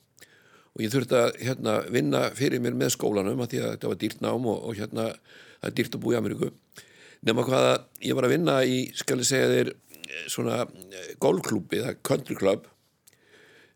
Og 0.73 0.81
ég 0.81 0.89
þurfti 0.93 1.19
að 1.19 1.37
hérna, 1.43 1.75
vinna 1.93 2.21
fyrir 2.37 2.63
mér 2.63 2.73
með 2.79 2.95
skólanum 2.95 3.43
að 3.45 3.51
því 3.51 3.59
að 3.61 3.69
þetta 3.75 3.91
var 3.91 3.99
dýrt 4.01 4.23
nám 4.25 4.47
og, 4.49 4.57
og 4.57 4.79
hérna, 4.79 5.05
það 5.59 5.69
er 5.69 5.75
dýrt 5.77 5.97
að 5.97 6.01
búa 6.05 6.15
í 6.15 6.17
Ameríku. 6.21 6.49
Nefna 7.29 7.45
hvaða, 7.51 7.75
ég 8.07 8.17
var 8.17 8.25
að 8.25 8.33
vinna 8.33 8.55
í, 8.65 8.79
skal 8.97 9.19
ég 9.21 9.29
segja 9.29 9.51
þér, 9.53 9.69
eh, 9.99 10.23
svona 10.33 10.63
eh, 10.65 11.11
golfklúbi, 11.21 11.83
það 11.83 11.93
er 11.93 12.01
country 12.09 12.39
club, 12.41 12.65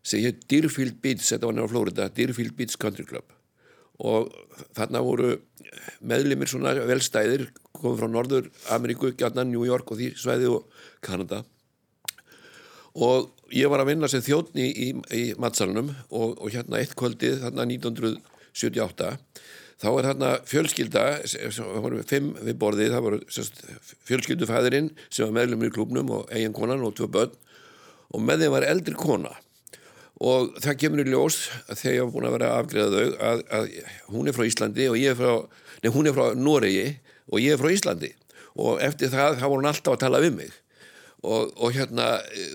sem 0.02 0.26
hétt 0.26 0.42
Deerfield 0.50 0.98
Beach, 0.98 1.22
þetta 1.28 1.46
var 1.46 1.54
nefnir 1.54 1.70
á 1.70 1.72
Florida, 1.76 2.08
Deerfield 2.18 2.58
Beach 2.58 2.74
Country 2.82 3.06
Club 3.06 3.30
og 4.02 4.32
þarna 4.74 5.02
voru 5.04 5.36
meðlimir 6.02 6.50
svona 6.50 6.74
velstæðir 6.88 7.48
komið 7.76 8.00
frá 8.00 8.10
Norður 8.10 8.48
Ameríku, 8.74 9.12
gætna 9.14 9.44
New 9.46 9.64
York 9.66 9.90
og 9.92 10.00
því 10.00 10.12
svæði 10.18 10.50
og 10.50 10.82
Kanada. 11.04 11.42
Og 12.92 13.30
ég 13.54 13.70
var 13.72 13.82
að 13.82 13.92
vinna 13.92 14.10
sem 14.10 14.24
þjóttni 14.24 14.66
í, 14.68 14.88
í 15.16 15.22
matsalunum 15.40 15.92
og, 16.10 16.34
og 16.42 16.50
hérna 16.52 16.82
eitt 16.82 16.96
kvöldið 16.98 17.40
þarna 17.46 17.64
1978 17.70 19.12
þá 19.82 19.88
er 19.90 20.08
þarna 20.10 20.32
fjölskylda 20.46 21.04
fimm 22.10 22.34
við 22.42 22.58
borðið 22.60 22.92
það 22.92 23.06
voru 23.06 23.22
sérst, 23.32 23.62
fjölskyldufæðirinn 24.10 24.92
sem 25.08 25.26
var 25.26 25.38
meðlumir 25.40 25.72
í 25.72 25.74
klubnum 25.78 26.12
og 26.18 26.28
eigin 26.34 26.54
konan 26.56 26.84
og 26.84 26.94
tvö 26.98 27.08
börn. 27.16 27.32
Og 28.12 28.20
með 28.20 28.44
þeim 28.44 28.54
var 28.58 28.68
eldri 28.68 28.98
kona 28.98 29.32
og 30.22 30.56
það 30.62 30.78
kemur 30.78 31.02
í 31.02 31.10
ljós 31.10 31.38
að 31.66 31.78
þegar 31.80 31.94
ég 31.96 32.04
var 32.04 32.12
búin 32.14 32.26
að 32.28 32.34
vera 32.36 32.50
að 32.52 32.60
afgreða 32.62 32.90
þau 32.92 33.28
að, 33.28 33.44
að 33.58 33.70
hún 34.12 34.30
er 34.30 34.36
frá 34.36 34.44
Íslandi 34.46 34.88
og 34.90 34.98
ég 35.00 35.14
er 35.14 35.18
frá 35.18 35.32
nei, 35.82 35.92
hún 35.94 36.08
er 36.08 36.16
frá 36.16 36.26
Noregi 36.38 36.84
og 37.32 37.40
ég 37.42 37.54
er 37.54 37.60
frá 37.60 37.72
Íslandi. 37.72 38.12
Og 38.62 38.82
eftir 38.84 39.10
það 39.12 39.38
þá 39.40 39.46
var 39.46 39.56
hún 39.56 39.70
alltaf 39.70 39.96
að 39.96 40.02
tala 40.04 40.20
við 40.22 40.36
mig. 40.36 40.52
Og, 41.22 41.52
og 41.54 41.74
hérna 41.74 42.06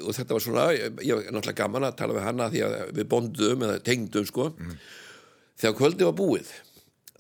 og 0.04 0.16
þetta 0.16 0.36
var 0.36 0.44
svona, 0.44 0.68
ég, 0.76 0.96
var 1.00 1.28
náttúrulega 1.32 1.60
gaman 1.62 1.88
að 1.88 1.98
tala 2.02 2.18
við 2.18 2.26
hana 2.28 2.50
því 2.52 2.64
að 2.68 2.78
við 2.98 3.10
bondum 3.14 3.66
eða 3.68 3.84
tengdum 3.88 4.28
sko. 4.28 4.50
Þegar 5.58 5.78
kvöldi 5.80 6.08
var 6.08 6.18
búið 6.18 6.52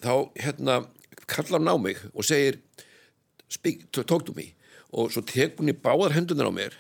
þá 0.04 0.14
hérna 0.44 0.82
kallar 1.28 1.64
hún 1.64 1.72
á 1.72 1.76
mig 1.82 2.04
og 2.14 2.28
segir 2.28 2.60
speak, 3.52 3.88
talk 3.96 4.28
to 4.28 4.36
me. 4.38 4.52
Og 4.96 5.12
svo 5.12 5.24
tek 5.28 5.58
hún 5.60 5.72
í 5.72 5.76
báðar 5.76 6.16
hendunar 6.16 6.52
á 6.52 6.54
mér 6.56 6.76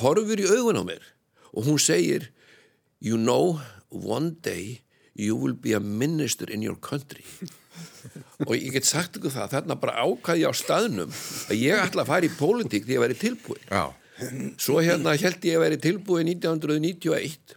horfur 0.00 0.40
í 0.42 0.48
augun 0.50 0.80
á 0.82 0.84
mér 0.86 1.04
og 1.52 1.68
hún 1.68 1.78
segir 1.78 2.30
you 3.00 3.16
know 3.16 3.60
one 3.90 4.36
day 4.42 4.80
you 5.16 5.36
will 5.36 5.54
be 5.54 5.72
a 5.72 5.80
minister 5.80 6.50
in 6.50 6.62
your 6.62 6.76
country. 6.76 7.24
Og 8.46 8.54
ég 8.56 8.72
get 8.76 8.86
sagt 8.88 9.16
ykkur 9.18 9.32
það 9.32 9.52
þarna 9.54 9.76
bara 9.80 10.04
ákvæði 10.04 10.44
á 10.48 10.52
staðnum 10.56 11.12
að 11.50 11.60
ég 11.60 11.80
ætla 11.80 12.04
að 12.04 12.10
fara 12.10 12.28
í 12.28 12.32
pólitík 12.36 12.86
því 12.86 12.98
að 12.98 13.04
veri 13.04 13.16
tilbúin 13.20 13.62
Já. 13.68 13.82
svo 14.60 14.80
hérna 14.84 15.16
held 15.16 15.44
ég 15.44 15.58
að 15.58 15.64
veri 15.64 15.78
tilbúin 15.80 16.30
1991 16.32 17.56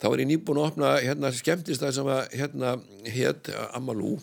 þá 0.00 0.06
er 0.10 0.22
ég 0.22 0.30
nýbúin 0.30 0.60
að 0.60 0.68
opna 0.68 0.92
hérna 1.02 1.32
skemmtistað 1.34 1.96
sem 1.98 2.10
að 2.10 2.22
hérna 2.40 2.76
hétt 3.16 3.50
Amalú 3.76 4.16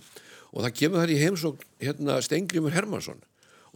og 0.53 0.63
það 0.63 0.75
kemur 0.81 1.03
þar 1.03 1.13
í 1.15 1.19
heimsókn 1.23 1.67
hérna 1.83 2.19
Stengrimur 2.23 2.75
Hermansson 2.75 3.19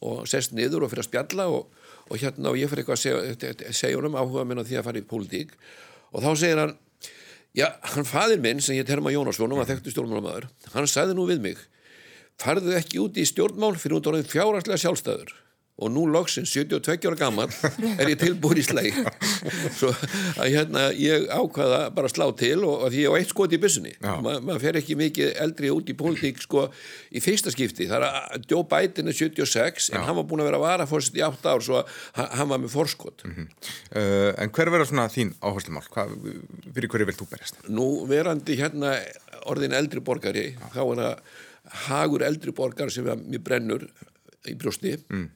og 0.02 0.26
sest 0.32 0.56
niður 0.58 0.88
og 0.88 0.94
fyrir 0.94 1.06
að 1.06 1.12
spjalla 1.12 1.48
og, 1.52 1.68
og 2.10 2.22
hérna 2.22 2.52
og 2.52 2.60
ég 2.60 2.72
fyrir 2.72 2.86
eitthvað 2.86 3.00
að 3.00 3.04
segja, 3.38 3.72
segja 3.76 4.00
honum 4.00 4.18
áhuga 4.20 4.48
minn 4.48 4.64
á 4.64 4.66
því 4.66 4.80
að 4.80 4.88
fara 4.88 5.04
í 5.04 5.08
pólitík 5.08 5.56
og 6.12 6.24
þá 6.24 6.32
segir 6.40 6.62
hann 6.62 6.74
já, 7.58 7.68
hann 7.94 8.08
fadir 8.08 8.42
minn 8.44 8.62
sem 8.64 8.78
ég 8.78 8.88
terma 8.88 9.14
Jónasson 9.14 9.52
og 9.52 9.62
var 9.62 9.70
þekktu 9.70 9.94
stjórnmálamæður, 9.94 10.50
hann 10.76 10.90
sagði 10.90 11.18
nú 11.18 11.28
við 11.30 11.44
mig 11.44 11.62
farðu 12.42 12.76
ekki 12.78 13.02
út 13.04 13.20
í 13.20 13.28
stjórnmál 13.28 13.76
fyrir 13.80 14.00
út 14.00 14.12
orðin 14.12 14.30
fjárhagslega 14.30 14.82
sjálfstæður 14.82 15.34
og 15.82 15.90
nú 15.94 16.06
loksins 16.10 16.52
72 16.54 17.10
ára 17.10 17.18
gammal 17.18 17.50
er 17.98 18.12
ég 18.12 18.20
tilbúin 18.22 18.60
í 18.62 18.66
slæg 18.66 18.98
svo 19.80 19.90
að 20.38 20.52
hérna 20.54 20.88
ég 20.94 21.26
ákvaða 21.34 21.82
bara 21.96 22.12
slá 22.12 22.28
til 22.38 22.60
og, 22.60 22.86
og 22.86 22.94
því 22.94 23.06
ég 23.06 23.16
á 23.16 23.18
eitt 23.18 23.34
skot 23.34 23.56
í 23.56 23.60
byssunni 23.62 23.94
Ma, 24.02 24.38
maður 24.38 24.62
fer 24.66 24.80
ekki 24.82 24.98
mikið 25.00 25.34
eldri 25.46 25.72
út 25.74 25.90
í 25.90 25.98
pólitík 25.98 26.42
sko 26.44 26.68
í 27.10 27.24
fyrsta 27.24 27.54
skipti 27.54 27.90
þar 27.90 28.08
að 28.10 28.48
Joe 28.52 28.68
Biden 28.70 29.10
er 29.10 29.18
76 29.18 29.90
Já. 29.90 29.98
en 29.98 30.08
hann 30.08 30.20
var 30.22 30.28
búin 30.30 30.46
að 30.46 30.52
vera 30.52 30.62
að 30.62 30.68
vara 30.68 30.90
fórst 30.90 31.18
í 31.18 31.26
8 31.26 31.56
ár 31.56 31.66
svo 31.66 31.82
að 31.82 32.38
hann 32.38 32.52
var 32.54 32.62
með 32.62 32.76
fórskot 32.76 33.26
mm 33.26 33.36
-hmm. 33.36 33.50
uh, 33.98 34.32
En 34.42 34.54
hver 34.54 34.72
verður 34.72 34.92
svona 34.92 35.10
þín 35.10 35.34
áherslumál? 35.42 35.84
Fyrir 36.74 36.90
hverju 36.90 37.10
vilt 37.10 37.22
þú 37.22 37.30
berjast? 37.32 37.62
Nú 37.70 38.06
verandi 38.08 38.58
hérna 38.60 38.96
orðin 39.50 39.74
eldri 39.74 40.00
borgari 40.00 40.54
Já. 40.54 40.66
þá 40.76 40.82
er 40.86 40.98
það 41.02 41.16
hagur 41.88 42.24
eldri 42.26 42.52
borgar 42.52 42.92
sem 42.92 43.06
mér 43.06 43.44
brennur 43.44 43.88
í 44.50 44.56
brjósti 44.58 44.98
mm 45.10 45.30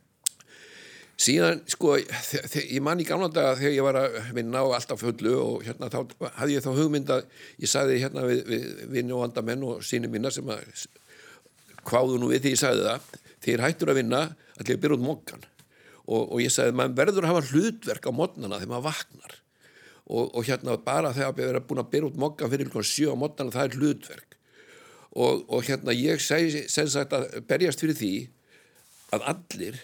síðan 1.16 1.62
sko 1.72 1.96
ég 2.00 2.82
man 2.84 3.00
í 3.00 3.08
gamla 3.08 3.30
daga 3.32 3.56
þegar 3.60 3.76
ég 3.78 3.88
var 3.88 4.00
að 4.02 4.20
vinna 4.36 4.64
á 4.64 4.68
alltaf 4.76 5.00
fullu 5.00 5.36
og 5.40 5.64
hérna 5.64 5.90
þá 5.92 6.00
hafði 6.42 6.58
ég 6.58 6.66
þá 6.66 6.72
hugmynda 6.76 7.20
ég 7.62 7.72
sagði 7.72 8.02
hérna 8.04 8.26
við, 8.28 8.44
við 8.50 8.66
vinni 8.98 9.16
og 9.16 9.24
vandamenn 9.24 9.64
og 9.64 9.84
síni 9.86 10.12
minna 10.12 10.32
sem 10.34 10.50
að 10.52 10.66
hvaðu 11.86 12.20
nú 12.20 12.34
við 12.34 12.44
því 12.44 12.56
ég 12.56 12.64
sagði 12.64 12.88
það 12.90 13.12
þegar 13.46 13.68
hættur 13.68 13.94
að 13.94 14.02
vinna 14.02 14.22
allir 14.60 14.82
byrja 14.82 14.98
út 14.98 15.06
mokkan 15.06 15.46
og, 16.06 16.22
og 16.36 16.38
ég 16.44 16.54
sagði 16.54 16.78
maður 16.78 17.00
verður 17.00 17.26
að 17.26 17.34
hafa 17.34 17.50
hlutverk 17.52 18.08
á 18.08 18.12
mótnana 18.14 18.62
þegar 18.62 18.74
maður 18.74 18.88
vaknar. 18.90 19.36
Og, 20.06 20.30
og 20.38 20.46
hérna 20.46 20.78
bara 20.86 21.14
þegar 21.16 21.34
maður 21.34 21.60
er 21.60 21.66
búin 21.66 21.82
að 21.82 21.92
byrja 21.96 22.10
út 22.12 22.22
mokkan 22.22 22.52
fyrir 22.52 22.70
ykkur 22.70 22.88
sjö 22.88 23.16
á 23.16 23.18
mótnana 23.18 23.56
það 23.56 23.68
er 23.68 23.78
hlutverk. 23.80 24.38
Og, 25.16 25.46
og 25.48 25.66
hérna 25.66 25.96
ég 25.96 26.22
segi 26.22 26.66
sem 26.70 26.90
sagt 26.92 27.16
að 27.16 27.40
berjast 27.50 27.82
fyrir 27.82 27.98
því 27.98 28.14
að 29.16 29.30
allir 29.32 29.80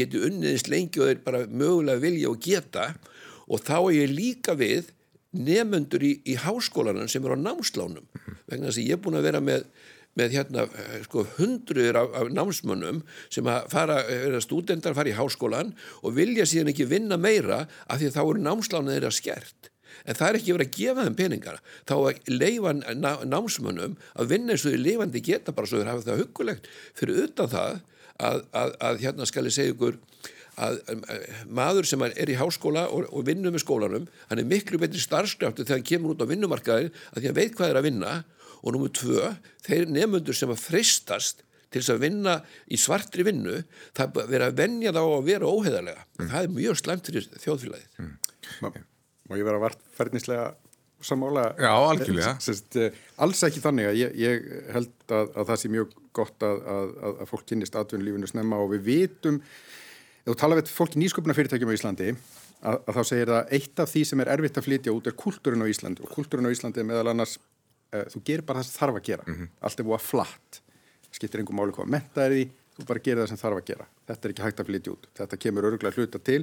geti 0.00 0.22
unniðist 0.26 0.70
lengi 0.72 1.02
og 1.02 1.10
þeir 1.10 1.22
bara 1.24 1.44
mögulega 1.46 2.02
vilja 2.02 2.32
og 2.32 2.40
geta. 2.44 2.90
Og 3.50 3.62
þá 3.66 3.76
er 3.80 3.94
ég 4.00 4.12
líka 4.14 4.56
við 4.58 4.90
nefnundur 5.36 6.02
í, 6.02 6.16
í 6.26 6.36
háskólanum 6.40 7.08
sem 7.10 7.24
er 7.24 7.34
á 7.34 7.38
námslánum. 7.38 8.06
Vegna 8.50 8.68
þess 8.68 8.80
að 8.82 8.86
ég 8.86 8.96
er 8.96 9.02
búin 9.02 9.18
að 9.18 9.26
vera 9.28 9.42
með, 9.44 9.66
með 10.18 10.36
hérna 10.38 10.66
eh, 10.66 11.00
sko 11.06 11.24
hundruður 11.36 12.00
af, 12.02 12.14
af 12.20 12.30
námsmönnum 12.34 13.02
sem 13.30 13.50
fara, 13.70 14.00
stúdendar 14.42 14.96
fara 14.98 15.12
í 15.12 15.18
háskólan 15.18 15.74
og 16.02 16.16
vilja 16.18 16.48
síðan 16.48 16.72
ekki 16.74 16.88
vinna 16.90 17.18
meira 17.20 17.64
af 17.86 18.00
því 18.00 18.10
að 18.10 18.16
þá 18.16 18.22
eru 18.24 18.46
námslána 18.46 18.96
þeirra 18.96 19.12
skert. 19.14 19.70
En 20.06 20.16
það 20.16 20.28
er 20.28 20.38
ekki 20.38 20.54
verið 20.54 20.68
að 20.68 20.76
gefa 20.78 21.04
þeim 21.06 21.16
peningar. 21.18 21.62
Þá 21.88 21.94
að 21.98 22.30
leifa 22.32 22.74
ná, 22.78 23.10
námsmönnum 23.26 23.96
að 24.14 24.30
vinna 24.32 24.54
eins 24.54 24.64
og 24.64 24.74
því 24.74 24.82
lifandi 24.84 25.22
geta 25.24 25.54
bara 25.54 25.70
svo 25.70 25.80
þeir 25.80 25.92
hafa 25.92 26.06
það 26.08 26.22
hugulegt 26.24 26.70
fyrir 26.98 27.24
utan 27.26 27.50
það 27.50 27.80
að, 28.20 28.44
að, 28.56 28.74
að 28.88 29.02
hérna 29.04 29.28
skal 29.28 29.46
ég 29.48 29.56
segja 29.56 29.74
ykkur 29.74 29.98
að 30.60 30.80
maður 31.48 31.88
sem 31.88 32.02
er 32.04 32.32
í 32.32 32.36
háskóla 32.36 32.86
og, 32.92 33.06
og 33.14 33.24
vinnur 33.28 33.54
með 33.54 33.64
skólanum 33.64 34.08
hann 34.28 34.42
er 34.42 34.48
miklu 34.48 34.80
betri 34.82 35.00
starfskraftu 35.00 35.64
þegar 35.64 35.78
hann 35.78 35.88
kemur 35.88 36.14
út 36.14 36.24
á 36.24 36.30
vinnumarkaðin 36.30 36.90
að 37.14 37.22
því 37.22 37.30
að 37.30 37.38
veit 37.38 37.54
hvað 37.56 37.72
er 37.72 37.80
að 37.80 37.88
vinna. 37.88 38.16
Og 38.60 38.74
nummið 38.74 38.90
tvö, 38.98 39.28
þeir 39.64 39.86
nefnundur 39.88 40.36
sem 40.36 40.50
að 40.52 40.60
fristast 40.60 41.38
til 41.70 41.80
þess 41.80 41.92
að 41.94 42.02
vinna 42.02 42.34
í 42.68 42.78
svartri 42.80 43.24
vinnu 43.24 43.60
það 43.96 44.18
verður 44.18 44.46
að 44.48 44.58
vennja 44.58 44.92
þá 44.92 45.00
að 45.04 45.28
vera 45.30 45.48
óheðarlega 45.48 46.02
mm. 46.02 46.26
það 46.32 46.40
er 46.40 46.52
mjög 46.56 46.80
slemt 46.80 47.08
fyrir 47.08 47.28
þjóðfélagið. 47.44 48.02
Mm. 48.02 48.10
og 49.30 49.38
ég 49.38 49.46
verður 49.46 49.60
að 49.60 49.64
vartferðnislega 49.68 50.48
samála 51.00 51.46
Já, 51.56 51.70
algjörlega. 51.72 52.34
Sest, 52.44 52.76
uh, 52.76 52.90
Alls 53.24 53.40
ekki 53.46 53.62
þannig 53.64 53.90
að 53.90 54.00
ég, 54.02 54.16
ég 54.20 54.50
held 54.74 54.90
að, 55.08 55.30
að 55.30 55.52
það 55.52 55.60
sé 55.62 55.72
mjög 55.72 55.94
gott 56.16 56.46
að, 56.46 56.62
að, 56.74 56.92
að 57.10 57.30
fólk 57.30 57.46
kynist 57.50 57.76
atvinnulífinu 57.78 58.30
snemma 58.30 58.60
og 58.62 58.72
við 58.74 58.86
vitum 58.88 59.40
ef 59.40 60.30
þú 60.30 60.36
tala 60.42 60.58
við 60.58 60.72
fólk 60.74 60.96
í 60.96 61.02
nýsköpuna 61.02 61.36
fyrirtækjum 61.36 61.72
á 61.72 61.76
Íslandi 61.76 62.10
að 62.60 62.90
þá 62.96 63.02
segir 63.08 63.32
það 63.32 63.54
eitt 63.56 63.82
af 63.82 63.92
því 63.92 64.02
sem 64.10 64.22
er 64.22 64.32
erfitt 64.34 64.58
að 64.60 64.66
flytja 64.66 64.94
út 64.96 65.06
er 65.08 65.16
kultúrin 65.16 65.64
á 65.64 65.70
Íslandi 65.70 66.04
og 66.04 66.12
kultúrin 66.12 66.48
á 66.48 66.52
Íslandi 66.52 66.82
er 66.82 66.88
meðal 66.90 67.12
annars 67.14 67.38
uh, 67.38 68.04
þú 68.12 68.24
gerir 68.26 68.44
bara 68.48 68.60
það 68.60 68.68
sem 68.68 68.80
þarf 68.80 68.98
að 69.00 69.06
gera 69.08 69.24
mm 69.26 69.36
-hmm. 69.36 69.52
allt 69.60 69.80
er 69.80 69.88
búið 69.88 70.00
að 70.00 70.08
flatt 70.08 70.60
skiptir 71.10 71.40
einhver 71.40 71.56
máli 71.56 71.72
hvað 71.72 71.86
að 71.88 71.94
metta 71.96 72.26
er 72.26 72.36
því 72.36 72.44
þú 72.76 72.86
bara 72.90 73.04
gerir 73.06 73.22
það 73.22 73.30
sem 73.32 73.42
þarf 73.44 73.56
að 73.56 73.68
gera 73.70 73.86
þetta 74.06 74.28
er 74.28 74.30
ekki 74.30 74.44
hægt 74.44 74.60
að 74.60 74.68
flytja 74.68 74.92
út 74.92 75.08
þetta 75.14 75.36
kemur 75.36 75.64
öruglega 75.70 75.96
hluta 75.96 76.18
til 76.18 76.42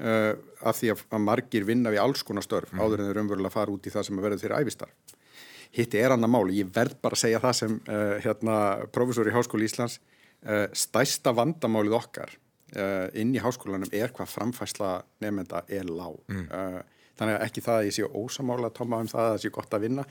uh, 0.00 0.34
af 0.62 0.78
því 0.78 0.92
að, 0.94 1.04
að 1.10 1.24
margir 1.26 1.66
vinna 1.68 1.92
við 1.92 2.02
alls 2.02 2.22
konar 2.26 2.46
störf 2.46 2.72
mm. 2.72 2.80
áður 2.80 3.02
en 3.02 3.10
þeir 3.10 3.22
umverulega 3.24 3.54
fara 3.54 3.74
út 3.74 3.86
í 3.86 3.92
það 3.92 4.08
sem 4.08 4.18
að 4.18 4.26
verða 4.28 4.42
þeirra 4.42 4.62
æfistar. 4.62 4.94
Hitti 5.72 6.00
er 6.00 6.14
annar 6.14 6.30
máli, 6.30 6.60
ég 6.60 6.72
verð 6.74 6.98
bara 7.04 7.16
að 7.16 7.24
segja 7.24 7.42
það 7.42 7.58
sem 7.58 7.76
uh, 7.88 8.16
hérna, 8.24 8.56
profesor 8.92 9.28
í 9.28 9.34
Háskóli 9.34 9.68
Íslands, 9.68 9.98
uh, 10.44 10.66
stæsta 10.76 11.34
vandamálið 11.36 11.98
okkar 12.02 12.38
inn 13.20 13.34
í 13.36 13.40
háskólanum 13.42 13.90
er 13.92 14.08
hvað 14.16 14.30
framfæsla 14.32 15.02
nefnda 15.20 15.58
er 15.68 15.90
lág. 15.92 16.14
Mm. 16.32 16.46
Þannig 17.20 17.34
að 17.36 17.42
ekki 17.44 17.64
það 17.66 17.80
að 17.80 17.84
ég 17.84 17.96
sé 17.98 18.06
ósamála 18.08 18.70
að 18.70 18.78
tóma 18.78 19.00
um 19.02 19.10
það 19.10 19.26
að 19.26 19.32
það 19.34 19.42
sé 19.42 19.50
gott 19.52 19.76
að 19.76 19.84
vinna, 19.84 20.04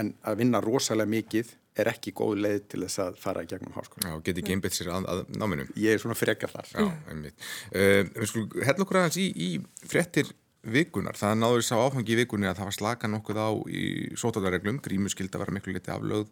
en 0.00 0.10
að 0.26 0.40
vinna 0.40 0.60
rosalega 0.64 1.12
mikið 1.12 1.52
er 1.80 1.90
ekki 1.92 2.12
góð 2.16 2.42
leið 2.44 2.60
til 2.72 2.82
þess 2.82 3.02
að 3.04 3.18
fara 3.22 3.44
gegnum 3.48 3.74
háskóla. 3.76 4.10
Já, 4.10 4.22
geti 4.26 4.42
ekki 4.42 4.56
einbit 4.56 4.76
sér 4.76 4.90
að, 4.96 5.06
að 5.12 5.22
náminu. 5.38 5.66
Ég 5.78 5.94
er 5.94 6.02
svona 6.02 6.18
frekar 6.18 6.52
þar. 6.52 6.70
Já, 6.74 6.88
einmitt. 7.12 7.48
Uh, 7.70 8.02
við 8.16 8.30
skulum 8.32 8.66
hella 8.66 8.86
okkur 8.86 9.00
aðeins 9.00 9.20
í, 9.22 9.28
í 9.30 9.86
frettir 9.86 10.32
vikunar. 10.60 11.16
Það 11.16 11.38
náður 11.40 11.64
sá 11.64 11.74
áfangi 11.80 12.12
í 12.14 12.18
vikunni 12.20 12.48
að 12.50 12.58
það 12.58 12.68
var 12.68 12.76
slaka 12.76 13.08
nokkuð 13.08 13.40
á 13.40 13.48
í 13.72 13.84
sótáðarreglum, 14.20 14.80
grímuskild 14.84 15.32
að 15.32 15.44
vera 15.44 15.54
miklu 15.56 15.74
liti 15.76 15.92
aflöð, 15.92 16.26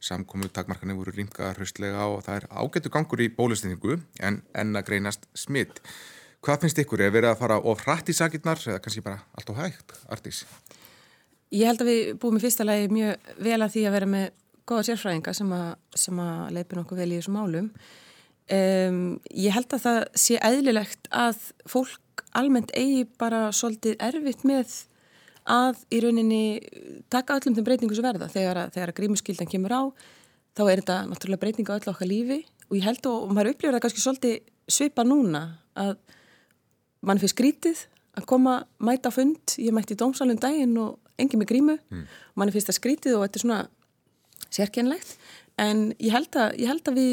samkomu 0.00 0.48
takmarkanir 0.48 0.96
voru 0.96 1.12
rýmkaðar 1.12 1.60
höstlega 1.60 2.06
og 2.08 2.22
það 2.24 2.40
er 2.40 2.46
ágættu 2.50 2.92
gangur 2.94 3.24
í 3.24 3.30
bólustinningu 3.36 3.98
en 4.24 4.40
enna 4.56 4.84
greinast 4.86 5.28
smitt. 5.36 5.82
Hvað 6.44 6.64
finnst 6.64 6.80
ykkur? 6.80 7.00
Er 7.04 7.12
verið 7.12 7.32
að 7.32 7.40
fara 7.40 7.58
of 7.60 7.84
hrætt 7.84 8.12
í 8.12 8.16
sakirnar 8.16 8.60
eða 8.60 8.80
kannski 8.84 9.04
bara 9.04 9.22
allt 9.36 9.52
og 9.52 9.60
hægt? 9.60 9.96
Artís? 10.12 10.44
Ég 11.54 11.68
held 11.68 11.84
að 11.84 11.90
við 11.90 12.14
búum 12.20 12.36
í 12.36 12.42
fyrsta 12.42 12.66
lagi 12.66 12.88
mjög 12.92 13.28
vel 13.44 13.60
að 13.60 13.76
því 13.76 13.84
að 13.88 13.94
vera 13.98 14.08
með 14.14 14.26
góða 14.68 14.86
sérfræðinga 14.88 15.34
sem 15.36 15.52
að, 15.52 15.68
að 16.24 16.56
leipin 16.56 16.80
okkur 16.82 17.00
vel 17.00 17.10
í 17.12 17.18
þessum 17.20 17.38
málum. 17.38 17.68
Um, 18.52 18.98
ég 19.32 19.54
held 19.56 19.72
að 19.72 19.84
það 19.86 19.98
sé 20.20 20.36
eðlilegt 20.44 21.08
að 21.16 21.38
fólk 21.68 22.03
almennt 22.36 22.72
eigi 22.76 23.04
bara 23.20 23.46
svolítið 23.54 23.96
erfitt 24.02 24.44
með 24.48 24.72
að 25.44 25.80
í 25.92 26.00
rauninni 26.00 26.42
taka 27.12 27.36
öllum 27.38 27.56
þeim 27.56 27.66
breytingu 27.66 27.96
sem 27.96 28.06
verða. 28.06 28.30
Þegar 28.32 28.62
að, 28.64 28.78
að 28.80 28.94
grímuskyldan 28.96 29.50
kemur 29.50 29.76
á 29.76 29.82
þá 30.54 30.62
er 30.64 30.82
þetta 30.82 30.98
náttúrulega 31.10 31.42
breytinga 31.42 31.76
á 31.76 31.78
öll 31.78 31.92
okkar 31.92 32.10
lífi. 32.10 32.40
Og 32.70 32.78
ég 32.78 32.86
held 32.86 33.06
og, 33.10 33.26
og 33.26 33.34
maður 33.36 33.52
upplifir 33.52 33.76
það 33.76 33.84
kannski 33.84 34.04
svolítið 34.04 34.36
svipa 34.72 35.04
núna 35.04 35.44
að 35.76 35.96
mann 37.04 37.20
fyrir 37.20 37.34
skrítið 37.34 37.84
að 38.14 38.28
koma 38.30 38.58
mæta 38.78 39.10
fund, 39.12 39.56
ég 39.58 39.74
mætti 39.74 39.96
í 39.96 40.00
dómsalun 40.00 40.40
daginn 40.40 40.76
og 40.80 41.00
engi 41.20 41.38
með 41.38 41.50
grímu, 41.50 41.74
mm. 41.90 42.04
mann 42.38 42.50
er 42.50 42.54
fyrst 42.54 42.70
að 42.70 42.78
skrítið 42.78 43.18
og 43.18 43.24
þetta 43.26 43.40
er 43.40 43.44
svona 43.44 43.58
sérkennlegt 44.54 45.16
en 45.62 45.84
ég 46.02 46.14
held 46.14 46.38
að, 46.38 46.56
ég 46.62 46.70
held 46.70 46.90
að 46.90 46.98
við 46.98 47.12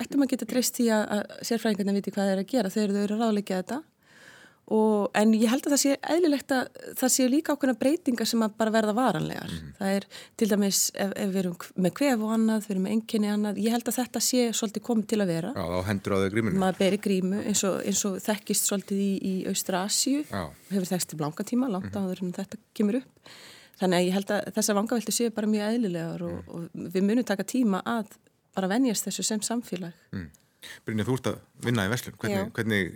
ættum 0.00 0.24
að 0.24 0.32
geta 0.32 0.48
treyst 0.48 0.76
því 0.76 0.88
að, 0.96 1.04
að 1.16 1.46
sérfræðingarna 1.48 1.94
viti 1.96 2.12
hvað 2.12 2.28
það 2.28 2.34
er 2.34 2.42
að 2.42 2.50
gera 2.52 2.72
þegar 2.72 2.92
þau 2.92 3.02
eru 3.02 3.16
að 3.16 3.22
ráðleika 3.22 3.60
þetta 3.60 3.78
og, 4.72 5.10
en 5.18 5.34
ég 5.36 5.50
held 5.52 5.66
að 5.66 5.74
það 5.74 5.82
sé 5.82 5.96
eðlilegt 6.14 6.54
að 6.56 6.80
það 7.00 7.12
sé 7.14 7.28
líka 7.30 7.56
ákveðna 7.56 7.78
breytingar 7.80 8.28
sem 8.30 8.44
að 8.46 8.56
bara 8.60 8.74
verða 8.74 8.96
varanlegar 8.96 9.52
mm. 9.52 9.70
það 9.78 9.96
er 9.98 10.08
til 10.40 10.48
dæmis 10.52 10.82
ef, 10.94 11.14
ef 11.24 11.32
við 11.34 11.40
erum 11.42 11.56
með 11.86 11.94
kvef 12.00 12.26
og 12.26 12.34
annað, 12.38 12.66
við 12.66 12.74
erum 12.74 12.86
með 12.88 12.96
enginni 12.96 13.32
annað 13.32 13.62
ég 13.62 13.76
held 13.76 13.92
að 13.92 13.98
þetta 14.00 14.24
sé 14.28 14.48
svolítið 14.56 14.86
komið 14.88 15.08
til 15.12 15.20
að 15.22 15.32
vera 15.34 15.54
Já, 15.54 15.62
þá 15.62 15.88
hendur 15.90 16.16
á 16.16 16.18
þau 16.22 16.32
gríminu 16.36 16.64
maður 16.64 16.82
beri 16.82 17.00
grímu 17.08 17.44
eins 17.46 17.64
og, 17.68 17.78
eins 17.86 18.04
og 18.08 18.18
þekkist 18.24 18.68
svolítið 18.70 19.06
í, 19.06 19.12
í 19.22 19.34
Austra 19.52 19.86
Asju 19.88 20.26
hefur 20.28 20.90
þekkst 20.94 21.16
í 21.16 21.22
blanka 21.22 21.46
tíma, 21.48 21.70
langt 21.72 21.92
mm. 21.92 22.04
áður 22.04 22.26
en 22.26 22.36
þetta 22.40 22.62
kemur 22.76 23.02
upp 23.02 23.32
Þannig 23.82 23.98
að 23.98 24.04
ég 24.06 24.14
held 24.14 24.30
að 24.30 24.48
þessar 24.54 24.76
vangaveltu 24.78 25.12
séu 25.14 25.32
bara 25.34 25.48
mjög 25.50 25.72
eðlilegar 25.72 26.22
og, 26.22 26.34
mm. 26.36 26.52
og 26.54 26.92
við 26.94 27.06
munum 27.08 27.26
taka 27.26 27.46
tíma 27.48 27.80
að 27.88 28.12
bara 28.54 28.68
venjast 28.70 29.08
þessu 29.08 29.24
sem 29.26 29.42
samfélag. 29.42 29.96
Mm. 30.14 30.28
Brynja, 30.86 31.06
þú 31.08 31.18
ert 31.18 31.30
að 31.32 31.38
vinna 31.66 31.86
í 31.86 31.92
Veslun. 31.92 32.16
Hvernig, 32.20 32.50
hvernig, 32.56 32.90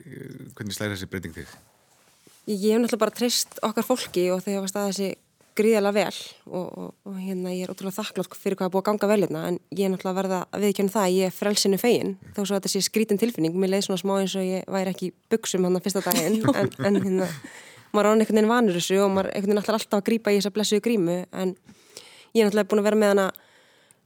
hvernig 0.57 0.77
slæðir 0.77 0.97
þessi 0.97 1.11
breyting 1.13 1.37
þig? 1.37 1.55
Ég 2.47 2.73
hef 2.73 2.83
náttúrulega 2.83 3.03
bara 3.03 3.17
treyst 3.17 3.57
okkar 3.67 3.87
fólki 3.87 4.29
og 4.35 4.43
þegar 4.45 4.65
var 4.65 4.73
staðið 4.73 4.93
þessi 4.93 5.13
gríðalega 5.57 5.97
vel 5.97 6.19
og, 6.53 6.67
og, 6.67 6.89
og 7.09 7.15
hérna 7.19 7.55
ég 7.55 7.65
er 7.65 7.73
ótrúlega 7.73 7.97
þakklátt 7.97 8.37
fyrir 8.37 8.59
hvað 8.59 8.69
að 8.69 8.75
búa 8.75 8.83
að 8.83 8.89
ganga 8.91 9.09
vel 9.11 9.21
hérna 9.23 9.45
en 9.51 9.57
ég 9.73 9.87
er 9.87 9.93
náttúrulega 9.93 10.19
verða 10.19 10.41
að 10.53 10.67
viðkjöna 10.67 10.93
það 10.93 11.07
að 11.07 11.17
ég 11.17 11.31
er 11.31 11.37
frelsinu 11.37 11.79
fegin 11.81 12.13
mm. 12.13 12.35
þó 12.37 12.41
svo 12.43 12.51
að 12.51 12.59
þetta 12.59 12.73
sé 12.75 12.83
skrítin 12.85 13.21
tilfinning. 13.23 13.57
Mér 13.57 13.73
leiði 13.73 13.87
svona 13.89 14.03
smá 14.03 14.13
eins 14.19 14.37
og 14.37 14.45
ég 14.45 14.69
væri 14.77 14.93
ekki 14.93 15.11
buksum 15.33 15.67
hann 15.67 15.79
að 15.81 15.87
fyrsta 15.87 16.05
daginn 16.05 16.39
en, 16.61 16.71
en 16.91 17.01
hérna 17.01 17.31
maður 17.97 18.11
er 18.11 18.13
einhvern 18.13 18.37
veginn 18.37 18.53
vanur 18.53 18.77
þessu 18.77 19.01
og 19.01 19.13
maður 19.15 19.31
er 19.31 19.39
einhvern 19.39 19.55
veginn 19.55 19.63
alltaf 19.63 19.79
alltaf 19.81 20.03
að 20.03 20.07
grýpa 20.11 20.35
í 20.35 20.39
þessa 20.39 20.55
blessuðu 20.55 20.85
grímu 20.85 21.19
en 21.33 21.57
ég 22.37 22.43
er 22.43 22.49
náttúrulega 22.49 22.71
búin 22.71 22.83
að 22.83 22.89
vera 22.91 23.01
með 23.01 23.13
hana 23.15 23.27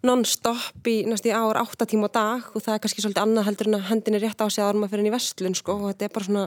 non-stop 0.07 0.89
í 0.89 1.01
næstu 1.09 1.33
ár, 1.35 1.61
8 1.61 1.87
tíma 1.91 2.09
á 2.09 2.17
dag 2.17 2.51
og 2.55 2.65
það 2.65 2.75
er 2.75 2.83
kannski 2.85 3.05
svolítið 3.05 3.25
annað 3.25 3.49
heldur 3.51 3.71
en 3.71 3.79
að 3.81 3.89
hendin 3.91 4.17
er 4.17 4.25
rétt 4.25 4.41
á 4.41 4.47
sig 4.49 4.65
að 4.65 4.79
maður 4.79 4.95
fyrir 4.95 5.03
henni 5.03 5.13
í 5.13 5.17
vestlun 5.17 5.57
sko 5.59 5.77
og 5.77 5.89
þetta 5.91 6.07
er 6.07 6.15
bara 6.15 6.29
svona 6.29 6.45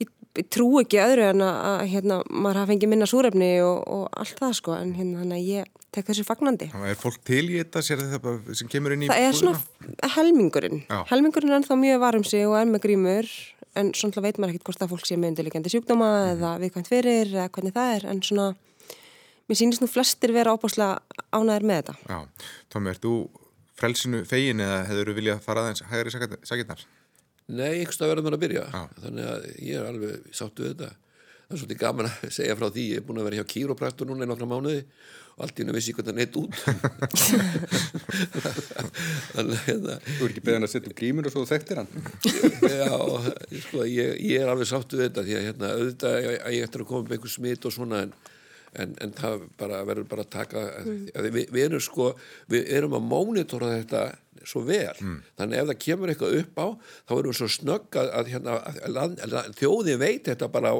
ég 0.00 0.10
trú 0.50 0.66
ekki 0.80 0.98
öðru 0.98 1.28
en 1.30 1.44
að, 1.44 1.58
að 1.70 1.82
hérna, 1.92 2.18
maður 2.26 2.60
hafa 2.60 2.70
fengið 2.72 2.90
minna 2.90 3.08
súrefni 3.08 3.50
og, 3.62 3.84
og 3.86 4.04
allt 4.18 4.40
það 4.40 4.54
sko 4.58 4.76
en 4.76 4.94
hérna 4.96 5.22
þannig 5.22 5.40
að 5.42 5.50
ég 5.52 5.82
tek 5.94 6.08
þessu 6.08 6.24
fagnandi. 6.26 6.70
Er 6.74 6.98
fólk 6.98 7.20
til 7.26 7.44
í 7.52 7.60
þetta 7.60 7.82
sér 7.86 8.02
þetta 8.02 8.20
bara 8.24 8.56
sem 8.58 8.70
kemur 8.70 8.96
inn 8.96 9.04
í 9.06 9.10
Það 9.12 9.26
er 9.28 9.38
svona 9.38 10.10
helmingurinn. 10.16 10.82
Já. 10.88 10.98
Helmingurinn 11.12 11.52
er 11.52 11.60
ennþá 11.60 11.78
mjög 11.78 12.02
varum 12.02 12.26
sig 12.26 12.48
og 12.48 12.56
er 12.58 12.66
með 12.66 12.82
grímur 12.88 13.30
en 13.78 13.92
svona 13.94 14.24
veit 14.24 14.40
maður 14.40 14.56
ekkert 14.56 14.68
hvort 14.70 14.82
það 14.82 14.94
fólk 14.94 15.08
sé 15.08 15.18
með 15.18 15.34
undirlegjandi 15.34 15.74
sjúkdóma 15.74 16.10
eða 16.32 16.54
viðkvæmt 16.62 16.90
fyrir 16.90 17.30
eða 17.30 17.48
hvernig 17.54 17.76
það 17.76 17.94
er 17.94 18.08
en 18.10 18.22
svona 18.26 18.48
mér 19.48 19.56
sýnist 19.60 19.82
nú 19.84 19.88
flestir 19.90 20.30
vera 20.34 20.50
ábúrslega 20.54 20.94
ánæður 21.34 21.64
með 21.68 21.76
þetta. 21.80 21.94
Já, 22.08 22.18
Tómi, 22.72 22.88
ert 22.94 23.04
þú 23.04 23.14
frelsinu 23.78 24.18
fegin 24.28 24.64
eða 24.64 24.78
hefur 24.88 25.08
þú 25.10 25.14
viljað 25.18 25.44
fara 25.44 25.60
aðeins 25.64 25.82
hægri 25.90 26.10
sakirnar? 26.14 26.80
Nei, 27.44 27.72
einhverstað 27.82 28.10
verður 28.12 28.24
maður 28.24 28.38
að 28.38 28.44
byrja 28.46 28.64
Já. 28.72 28.82
þannig 29.04 29.24
að 29.28 29.40
ég 29.60 29.74
er 29.76 29.84
alveg 29.90 30.12
sáttu 30.32 30.60
við 30.64 30.70
þetta 30.70 30.90
það 31.44 31.52
er 31.52 31.58
svolítið 31.60 31.82
gaman 31.82 32.08
að 32.08 32.14
segja 32.38 32.56
frá 32.56 32.66
því 32.72 32.84
ég 32.88 32.96
er 33.00 33.04
búin 33.04 33.20
að 33.20 33.26
vera 33.28 33.38
hjá 33.40 33.50
kýrópraktur 33.52 34.06
núna 34.08 34.24
í 34.24 34.28
nokkra 34.30 34.48
mánuði 34.48 34.80
og 35.34 35.40
allt 35.44 35.56
í 35.58 35.60
hennu 35.64 35.74
vissi 35.74 35.92
hvernig 35.92 36.08
það 36.08 36.18
neitt 36.22 36.36
út 36.40 36.52
hérna, 39.66 39.94
Þú 40.06 40.22
er 40.22 40.30
ekki 40.30 40.46
beðin 40.46 40.64
að 40.64 40.72
setja 40.72 40.88
upp 40.88 40.98
grímur 41.00 41.26
og 41.28 41.32
svo 41.34 41.42
þekktir 41.50 41.76
hann. 41.82 41.90
já, 42.78 42.92
sko, 43.66 43.78
ég, 43.90 44.08
ég 44.22 44.38
er 44.40 44.48
alveg 44.52 44.68
sáttu 44.70 44.94
við 45.00 45.06
þetta 45.10 45.26
því 45.26 45.34
að 45.36 45.46
hérna, 45.50 45.66
auðvitað 45.74 46.12
að 46.14 46.18
ég, 46.54 46.62
eftir 46.68 46.80
að 46.84 46.90
koma 46.92 47.02
með 47.08 47.16
einhver 47.18 47.32
smit 47.34 47.62
og 47.68 47.72
svona 47.74 47.96
en, 48.06 48.12
en, 48.80 48.94
en 49.04 49.14
það 49.16 49.46
bara, 49.60 49.80
verður 49.88 50.10
bara 50.10 50.26
að 50.26 50.32
taka 50.34 50.66
að 51.14 51.30
við, 51.30 51.48
við 51.54 51.64
erum 51.68 51.82
sko 51.84 52.12
við 52.50 52.70
erum 52.78 52.96
að 52.98 53.08
mónitora 53.12 53.72
þetta 53.78 54.04
svo 54.44 54.62
vel. 54.66 54.94
Þannig 55.38 55.60
ef 55.60 55.68
það 55.70 55.78
kemur 55.84 56.12
eitthvað 56.12 56.38
upp 56.40 56.58
á 56.60 56.66
þá 57.08 57.12
erum 57.16 57.30
við 57.30 57.38
svo 57.40 57.50
snögg 57.54 57.98
að, 58.00 58.10
að, 58.18 58.32
hérna, 58.34 58.56
að, 58.60 58.80
að, 58.90 59.36
að 59.40 59.60
þjóði 59.60 59.94
veit 60.00 60.30
þetta 60.30 60.48
bara 60.52 60.74
á, 60.74 60.78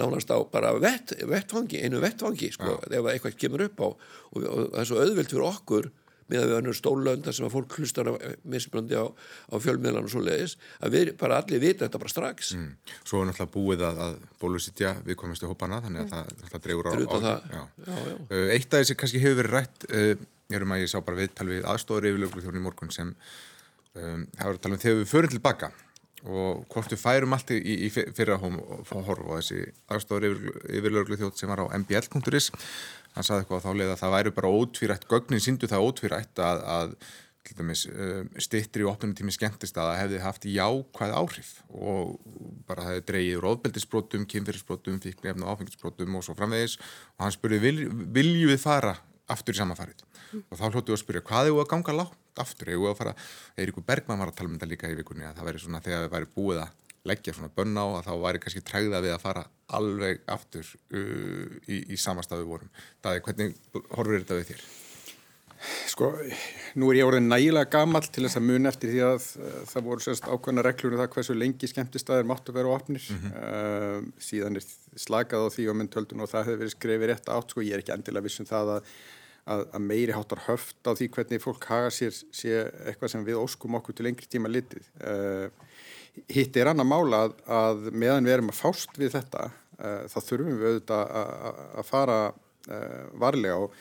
nánast 0.00 0.32
á 0.32 0.38
bara 0.52 0.74
vett, 0.82 1.14
vettfangi 1.24 1.82
einu 1.84 2.02
vettfangi 2.04 2.50
sko, 2.54 2.78
ef 2.90 3.10
eitthvað 3.12 3.38
kemur 3.40 3.66
upp 3.68 3.80
á. 3.82 3.88
Og, 3.88 4.42
og, 4.42 4.66
það 4.74 4.82
er 4.82 4.90
svo 4.90 5.00
auðvilt 5.04 5.32
fyrir 5.32 5.48
okkur 5.48 5.90
með 6.30 6.42
að 6.42 6.50
við 6.50 6.56
erum 6.58 6.76
stólönda 6.76 7.34
sem 7.36 7.46
að 7.46 7.54
fólk 7.54 7.76
hlustar 7.78 8.10
mismunandi 8.44 8.98
á, 8.98 9.06
á 9.06 9.54
fjölmiðlan 9.62 10.08
og 10.08 10.12
svo 10.12 10.22
leiðis 10.26 10.56
að 10.80 10.96
við 10.96 11.12
bara 11.20 11.40
allir 11.42 11.62
vita 11.62 11.86
þetta 11.86 12.02
bara 12.02 12.14
strax 12.14 12.52
Mm. 12.56 12.72
Svo 13.04 13.20
er 13.20 13.28
náttúrulega 13.28 13.52
búið 13.52 13.82
að, 13.86 13.98
að 14.04 14.14
bólusitja 14.40 14.92
við 15.06 15.16
komistu 15.18 15.48
hópana 15.50 15.80
þannig 15.84 16.04
að 16.04 16.12
það 16.12 16.28
náttúrulega 16.30 16.62
dregur 16.66 16.88
á, 16.88 16.92
á 16.94 17.16
það. 17.26 17.48
Já. 17.56 17.62
Já, 17.86 17.96
já. 17.96 18.16
Uh, 18.30 18.52
Eitt 18.54 18.68
af 18.70 18.82
þessi 18.82 18.96
kannski 19.00 19.22
hefur 19.22 19.40
verið 19.40 19.56
rætt 19.56 19.86
uh, 19.90 20.26
erum 20.56 20.74
að 20.76 20.84
ég 20.84 20.92
sá 20.92 20.98
bara 21.02 21.20
viðtal 21.20 21.48
við 21.50 21.66
aðstofur 21.66 22.06
yfirlöglu 22.10 22.44
þjóðin 22.44 22.60
í 22.60 22.64
morgun 22.66 22.94
sem 22.94 23.10
um, 23.96 24.26
það 24.36 24.46
var 24.46 24.54
að 24.54 24.62
tala 24.66 24.78
um 24.78 24.82
þegar 24.84 25.00
við 25.00 25.10
förum 25.12 25.34
tilbaka 25.34 25.72
og 26.26 26.64
hvort 26.72 26.90
við 26.90 27.02
færum 27.02 27.34
allt 27.36 27.52
í, 27.54 27.58
í 27.86 27.90
fyrra 27.94 28.38
hóm 28.42 28.56
og 28.58 28.88
horf 29.06 29.26
og 29.26 29.36
þessi 29.38 29.66
aðstofur 29.94 30.38
yfirlöglu 30.74 31.18
þjóð 31.20 31.34
sem 31.38 31.52
var 31.52 31.62
á 31.62 31.66
mbl.is 31.78 32.50
hann 33.16 33.26
saði 33.26 33.44
eitthvað 33.44 33.62
á 33.62 33.66
þá 33.66 33.70
leið 33.80 33.92
að 33.92 34.02
það 34.02 34.16
væri 34.16 34.34
bara 34.36 34.56
ótvírætt 34.60 35.06
gögnin 35.10 35.42
síndu 35.42 35.70
það 35.70 35.86
ótvírætt 35.90 36.42
að, 36.44 36.66
að 36.76 36.96
dæmis 37.56 37.84
uh, 37.86 38.24
stittir 38.42 38.82
í 38.82 38.88
opnum 38.90 39.12
tími 39.16 39.34
skemmtist 39.34 39.76
að 39.78 39.90
það 39.90 40.00
hefði 40.00 40.22
haft 40.24 40.46
jákvæð 40.50 41.14
áhrif 41.20 41.50
og 41.70 42.16
bara 42.66 42.82
það 42.84 42.92
hefði 42.92 43.04
dreigið 43.10 43.38
úr 43.38 43.48
ofbeldisbrotum, 43.52 44.26
kynfyrirsbrotum, 44.32 44.98
fíknefn 45.04 45.44
og 45.46 45.52
áfengisbrotum 45.54 46.18
og 46.18 46.26
svo 46.26 46.34
framvegis. 46.38 46.78
Og 47.16 47.26
hann 47.26 47.34
spurði 47.34 47.60
vil, 47.62 47.76
viljum 48.16 48.50
við 48.50 48.62
fara 48.64 48.96
aftur 49.32 49.56
í 49.56 49.60
samanfarið 49.60 50.04
og 50.36 50.58
þá 50.58 50.64
hlóttu 50.68 50.90
við 50.90 50.96
að 50.96 51.02
spyrja 51.02 51.26
hvað 51.26 51.48
er 51.48 51.54
við 51.54 51.62
að 51.62 51.70
ganga 51.72 51.94
látt 52.00 52.42
aftur? 52.42 52.70
Er 52.70 52.80
við 52.82 52.90
að 52.90 52.98
fara, 52.98 53.14
Eiríkur 53.56 53.86
Bergman 53.86 54.20
var 54.22 54.32
að 54.32 54.40
tala 54.40 54.50
um 54.50 54.58
þetta 54.58 54.70
líka 54.70 54.90
í 54.90 54.98
vikunni 54.98 55.26
að 55.26 55.38
það 55.38 55.48
væri 55.48 55.62
svona 55.62 55.82
þegar 55.84 56.04
við 56.04 56.12
væri 56.16 56.30
búið 56.36 56.62
að 56.64 56.74
leggja 57.08 57.36
svona 57.36 57.52
bönn 57.56 57.76
á 57.78 57.86
að 57.86 58.08
þá 58.08 58.14
væri 58.24 58.42
kannski 58.42 58.64
trægða 58.66 59.02
við 59.04 59.14
að 59.16 59.22
fara 59.26 59.44
alveg 59.76 60.24
aftur 60.30 60.66
uh, 60.94 61.54
í, 61.66 61.84
í 61.94 62.00
samastafu 62.00 62.46
vorum. 62.48 62.72
Er 63.06 63.22
hvernig 63.22 63.56
horfur 63.92 64.20
þetta 64.20 64.40
við 64.40 64.52
þér? 64.52 64.66
Sko, 65.88 66.10
nú 66.76 66.90
er 66.92 66.98
ég 67.00 67.08
orðin 67.08 67.30
nægilega 67.30 67.70
gamall 67.72 68.04
til 68.12 68.26
þess 68.26 68.38
að 68.38 68.46
mun 68.50 68.68
eftir 68.68 68.92
því 68.92 69.02
að 69.06 69.28
uh, 69.40 69.58
það 69.70 69.86
voru 69.88 70.04
sérst 70.04 70.28
ákveðna 70.28 70.64
reglur 70.66 70.96
um 70.96 71.00
það 71.00 71.12
hversu 71.14 71.36
lengi 71.36 71.70
skemmtistæðir 71.70 72.28
máttu 72.28 72.54
vera 72.54 72.74
opnir. 72.76 73.06
uh, 73.32 74.00
síðan 74.22 74.60
er 74.60 74.66
slakað 75.00 75.48
á 75.48 75.54
því 75.54 75.68
og 75.72 75.78
mynd 75.80 75.94
töldun 75.94 76.24
og 76.24 76.32
það 76.32 76.50
hefur 76.50 76.62
verið 76.64 76.74
skrefið 76.76 77.12
rétt 77.12 77.30
átt. 77.32 77.54
Sko, 77.54 77.64
ég 77.64 77.76
er 77.76 77.84
ekki 77.84 77.94
endilega 77.96 78.28
viss 78.28 78.42
um 78.42 78.50
það 78.50 78.74
að, 78.76 78.92
að, 79.54 79.64
að 79.78 79.86
meiri 79.88 80.16
háttar 80.16 80.44
höft 80.46 80.80
á 80.84 80.92
því 80.92 81.10
hvernig 81.16 81.44
fólk 81.44 81.68
haga 81.72 81.94
sér 81.94 82.14
sé 82.14 82.60
eitthvað 82.86 83.14
sem 83.14 83.26
við 83.26 83.40
óskum 83.40 83.80
okkur 83.80 83.96
til 83.96 84.08
lengri 84.10 84.28
tíma 84.30 84.52
litið. 84.52 84.92
Uh, 85.00 85.48
hitt 86.32 86.56
er 86.56 86.72
annað 86.72 86.90
mála 86.90 87.22
að, 87.26 87.36
að 87.60 87.86
meðan 87.92 88.26
við 88.28 88.36
erum 88.38 88.52
að 88.52 88.60
fást 88.62 88.98
við 89.00 89.14
þetta, 89.18 89.46
uh, 89.78 90.02
þá 90.10 90.18
þurfum 90.18 90.58
við 90.60 90.72
auðvitað 90.72 91.14
að- 91.20 91.86
fara 91.92 92.18
uh, 92.32 93.06
varlega 93.20 93.62
og 93.66 93.78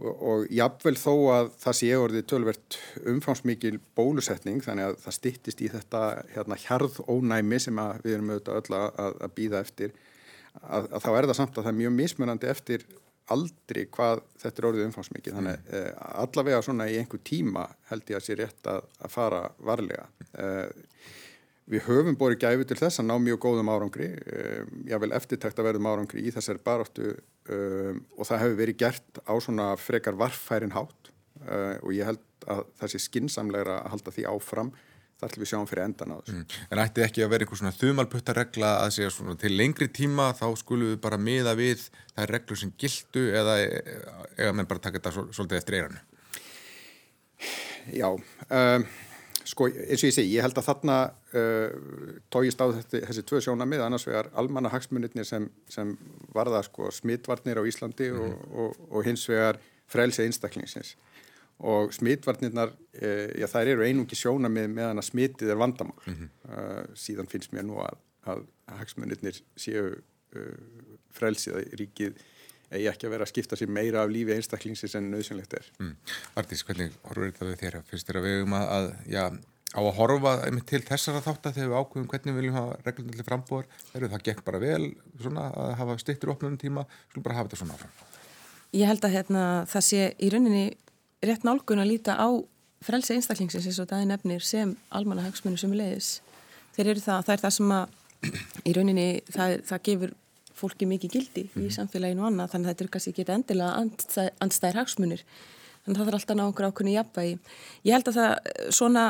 og, 0.00 0.22
og 0.30 0.46
jafnvel 0.54 0.94
þó 0.98 1.12
að 1.34 1.50
það 1.60 1.76
sé 1.80 1.90
orðið 1.98 2.26
tölvert 2.30 2.78
umfangsmikil 3.10 3.74
bólusetning 3.98 4.62
þannig 4.64 4.90
að 4.90 4.98
það 5.04 5.16
styttist 5.18 5.60
í 5.64 5.68
þetta 5.72 6.02
hérna, 6.34 6.58
hjarðónæmi 6.64 7.60
sem 7.62 7.82
að 7.82 8.00
við 8.06 8.16
erum 8.16 8.32
auðvitað 8.34 8.60
öll 8.62 8.78
að, 8.80 8.88
að, 9.04 9.28
býða 9.36 9.62
eftir 9.64 9.94
að, 10.62 10.88
að 10.88 11.04
þá 11.04 11.10
er 11.12 11.30
það 11.30 11.38
samt 11.40 11.54
að 11.54 11.62
það 11.66 11.72
er 11.72 11.78
mjög 11.82 11.96
mismunandi 11.98 12.50
eftir 12.54 12.86
aldri 13.30 13.86
hvað 13.94 14.24
þetta 14.42 14.62
er 14.62 14.68
orðið 14.70 14.88
umfangsmikil 14.88 15.36
þannig 15.36 15.72
eh, 15.76 15.90
allavega 16.24 16.62
svona 16.66 16.88
í 16.90 16.96
einhver 16.98 17.22
tíma 17.26 17.68
held 17.92 18.10
ég 18.10 18.18
að 18.18 18.26
sé 18.26 18.36
rétt 18.40 18.70
að, 18.72 18.88
að 18.98 19.12
fara 19.14 19.42
varlega. 19.62 20.08
Eh, 20.34 21.10
Við 21.70 21.84
höfum 21.86 22.16
borið 22.18 22.40
gæfi 22.42 22.64
til 22.66 22.78
þess 22.80 22.98
að 23.02 23.06
ná 23.10 23.14
mjög 23.22 23.38
góðum 23.44 23.68
árangri, 23.70 24.08
um, 24.26 24.70
jável 24.90 25.12
eftirtækt 25.14 25.60
að 25.62 25.68
verðum 25.70 25.86
árangri 25.92 26.24
í 26.26 26.32
þessari 26.34 26.62
baróttu 26.66 27.12
um, 27.14 28.00
og 28.18 28.26
það 28.26 28.40
hefur 28.44 28.58
verið 28.58 28.78
gert 28.82 29.20
á 29.22 29.34
svona 29.38 29.68
frekar 29.78 30.18
varfærin 30.18 30.74
hátt 30.74 31.12
uh, 31.46 31.76
og 31.84 31.92
ég 31.94 32.08
held 32.10 32.24
að 32.50 32.64
það 32.80 32.90
sé 32.94 33.02
skinsamlegra 33.04 33.82
að 33.84 33.92
halda 33.94 34.14
því 34.16 34.26
áfram 34.32 34.72
þar 35.20 35.32
til 35.34 35.42
við 35.42 35.50
sjáum 35.50 35.66
fyrir 35.68 35.84
endan 35.84 36.14
á 36.14 36.16
þessu. 36.24 36.34
Mm. 36.40 36.44
En 36.72 36.80
ætti 36.80 37.02
ekki 37.04 37.22
að 37.26 37.30
vera 37.34 37.44
einhver 37.44 37.58
svona 37.60 37.74
þumalputtaregla 37.76 38.70
að 38.86 38.94
segja 38.96 39.10
svona 39.12 39.34
til 39.42 39.50
lengri 39.52 39.90
tíma 39.92 40.30
þá 40.38 40.46
skulum 40.56 40.94
við 40.94 41.02
bara 41.04 41.18
miða 41.20 41.52
við 41.58 41.82
þær 42.16 42.32
reglur 42.34 42.60
sem 42.62 42.72
gildu 42.80 43.26
eða 43.36 43.58
eða 44.40 44.54
menn 44.56 44.70
bara 44.70 44.80
taka 44.86 44.96
þetta 44.96 45.12
svo- 45.18 45.26
svolítið 45.36 45.60
eftir 45.60 45.76
eiranu? 45.76 46.00
Já, 47.92 48.08
um, 48.08 48.88
sko 49.48 49.68
eins 49.70 50.02
og 50.02 50.08
ég 50.08 50.14
segi, 50.14 50.34
ég 50.36 50.44
held 50.44 50.58
að 50.58 50.66
þarna 50.66 50.96
uh, 51.36 52.16
tógist 52.32 52.60
á 52.60 52.66
þetta, 52.76 53.02
þessi 53.08 53.24
tvö 53.28 53.42
sjónamið, 53.46 53.84
annars 53.84 54.06
vegar 54.08 54.30
almanna 54.40 54.72
hagsmunirnir 54.72 55.26
sem, 55.28 55.46
sem 55.70 55.94
varða 56.34 56.62
sko 56.66 56.90
smitvarnir 56.94 57.60
á 57.60 57.64
Íslandi 57.68 58.10
og, 58.12 58.34
og, 58.50 58.82
og 58.90 59.06
hins 59.08 59.26
vegar 59.30 59.60
frelsi 59.90 60.24
einstaklingsins. 60.26 60.96
Og 61.60 61.92
smitvarnirnar, 61.92 62.72
uh, 62.72 63.26
já 63.36 63.48
þær 63.52 63.74
eru 63.74 63.86
einungi 63.86 64.18
sjónamið 64.18 64.70
meðan 64.72 65.02
að 65.02 65.10
smitið 65.10 65.54
er 65.54 65.60
vandamál. 65.60 65.98
uh, 66.50 66.84
síðan 66.98 67.30
finnst 67.30 67.54
mér 67.56 67.68
nú 67.68 67.80
að, 67.84 68.00
að 68.30 68.44
hagsmunirnir 68.80 69.40
séu 69.56 69.88
uh, 69.94 70.92
frelsið 71.16 71.60
að 71.60 71.74
ríkið 71.80 72.20
eigi 72.70 72.90
ekki 72.90 73.08
að 73.08 73.14
vera 73.14 73.26
að 73.26 73.32
skipta 73.32 73.58
sér 73.58 73.70
meira 73.72 74.04
af 74.04 74.10
lífi 74.12 74.34
einstaklingsins 74.36 74.96
en 74.98 75.08
nöðsynlegt 75.12 75.56
er. 75.58 75.70
Mm. 75.82 75.94
Artís, 76.38 76.64
hvernig 76.66 76.94
horfur 77.06 77.30
þetta 77.30 77.48
við 77.48 77.62
þér? 77.64 77.78
Fyrst 77.90 78.10
þér 78.10 78.20
að 78.20 78.28
við 78.28 78.44
um 78.44 78.54
að, 78.58 78.66
að 78.76 78.90
já, 79.10 79.24
á 79.70 79.80
að 79.80 79.96
horfa 79.98 80.34
einmitt 80.46 80.68
til 80.70 80.82
þessara 80.86 81.22
þáttar 81.24 81.56
þegar 81.56 81.72
við 81.72 81.80
ákveðum 81.80 82.08
hvernig 82.10 82.34
við 82.34 82.40
viljum 82.40 82.58
hafa 82.58 82.78
reglum 82.86 83.10
til 83.14 83.26
frambúar 83.26 83.68
það 83.94 84.24
gekk 84.28 84.44
bara 84.46 84.62
vel 84.62 84.86
svona, 85.20 85.48
að 85.50 85.74
hafa 85.80 85.98
stittur 86.02 86.32
opnum 86.34 86.56
tíma, 86.58 86.86
skulum 87.10 87.26
bara 87.26 87.38
hafa 87.38 87.50
þetta 87.50 87.60
svona 87.62 87.76
áfram. 87.78 87.98
Ég 88.70 88.86
held 88.86 89.04
að 89.06 89.14
hérna, 89.16 89.44
það 89.70 89.86
sé 89.86 90.08
í 90.14 90.30
rauninni 90.30 90.64
rétt 91.26 91.46
nálgun 91.46 91.82
að 91.82 91.90
líta 91.90 92.16
á 92.18 92.28
frelsi 92.84 93.16
einstaklingsins 93.16 93.66
eins 93.68 93.78
og 93.82 93.88
það 93.90 94.04
er 94.04 94.10
nefnir 94.12 94.44
sem 94.46 94.74
almanna 94.94 95.26
hagsmunni 95.26 95.60
sem 95.60 95.72
er 95.74 95.82
leiðis. 95.82 96.10
Þeir 96.76 96.92
eru 96.94 97.02
það, 97.04 97.24
það 97.26 97.34
er 97.34 97.42
það 97.44 97.56
sem 97.56 97.74
að 97.76 97.96
í 98.64 98.74
rauninni 98.76 99.08
það, 99.28 99.56
það 99.68 99.82
gefur 99.88 100.14
fólki 100.60 100.88
mikið 100.90 101.14
gildi 101.16 101.44
í 101.58 101.70
samfélaginu 101.74 102.24
og 102.24 102.30
annað 102.30 102.54
þannig 102.54 102.68
að 102.68 102.74
þetta 102.74 102.84
er 102.84 102.92
kannski 102.94 103.12
ekki 103.14 103.26
endilega 103.34 103.72
andstæð, 103.80 104.30
andstæðir 104.44 104.80
hagsmunir. 104.80 105.24
Þannig 105.80 105.96
að 105.96 106.00
það 106.00 106.08
þarf 106.10 106.18
alltaf 106.18 106.34
að 106.34 106.38
ná 106.40 106.44
okkur 106.46 106.68
ákveðinu 106.68 106.94
jafnvægi. 106.94 107.36
Ég 107.88 107.96
held 107.96 108.10
að 108.10 108.18
það 108.18 108.48
svona, 108.76 109.04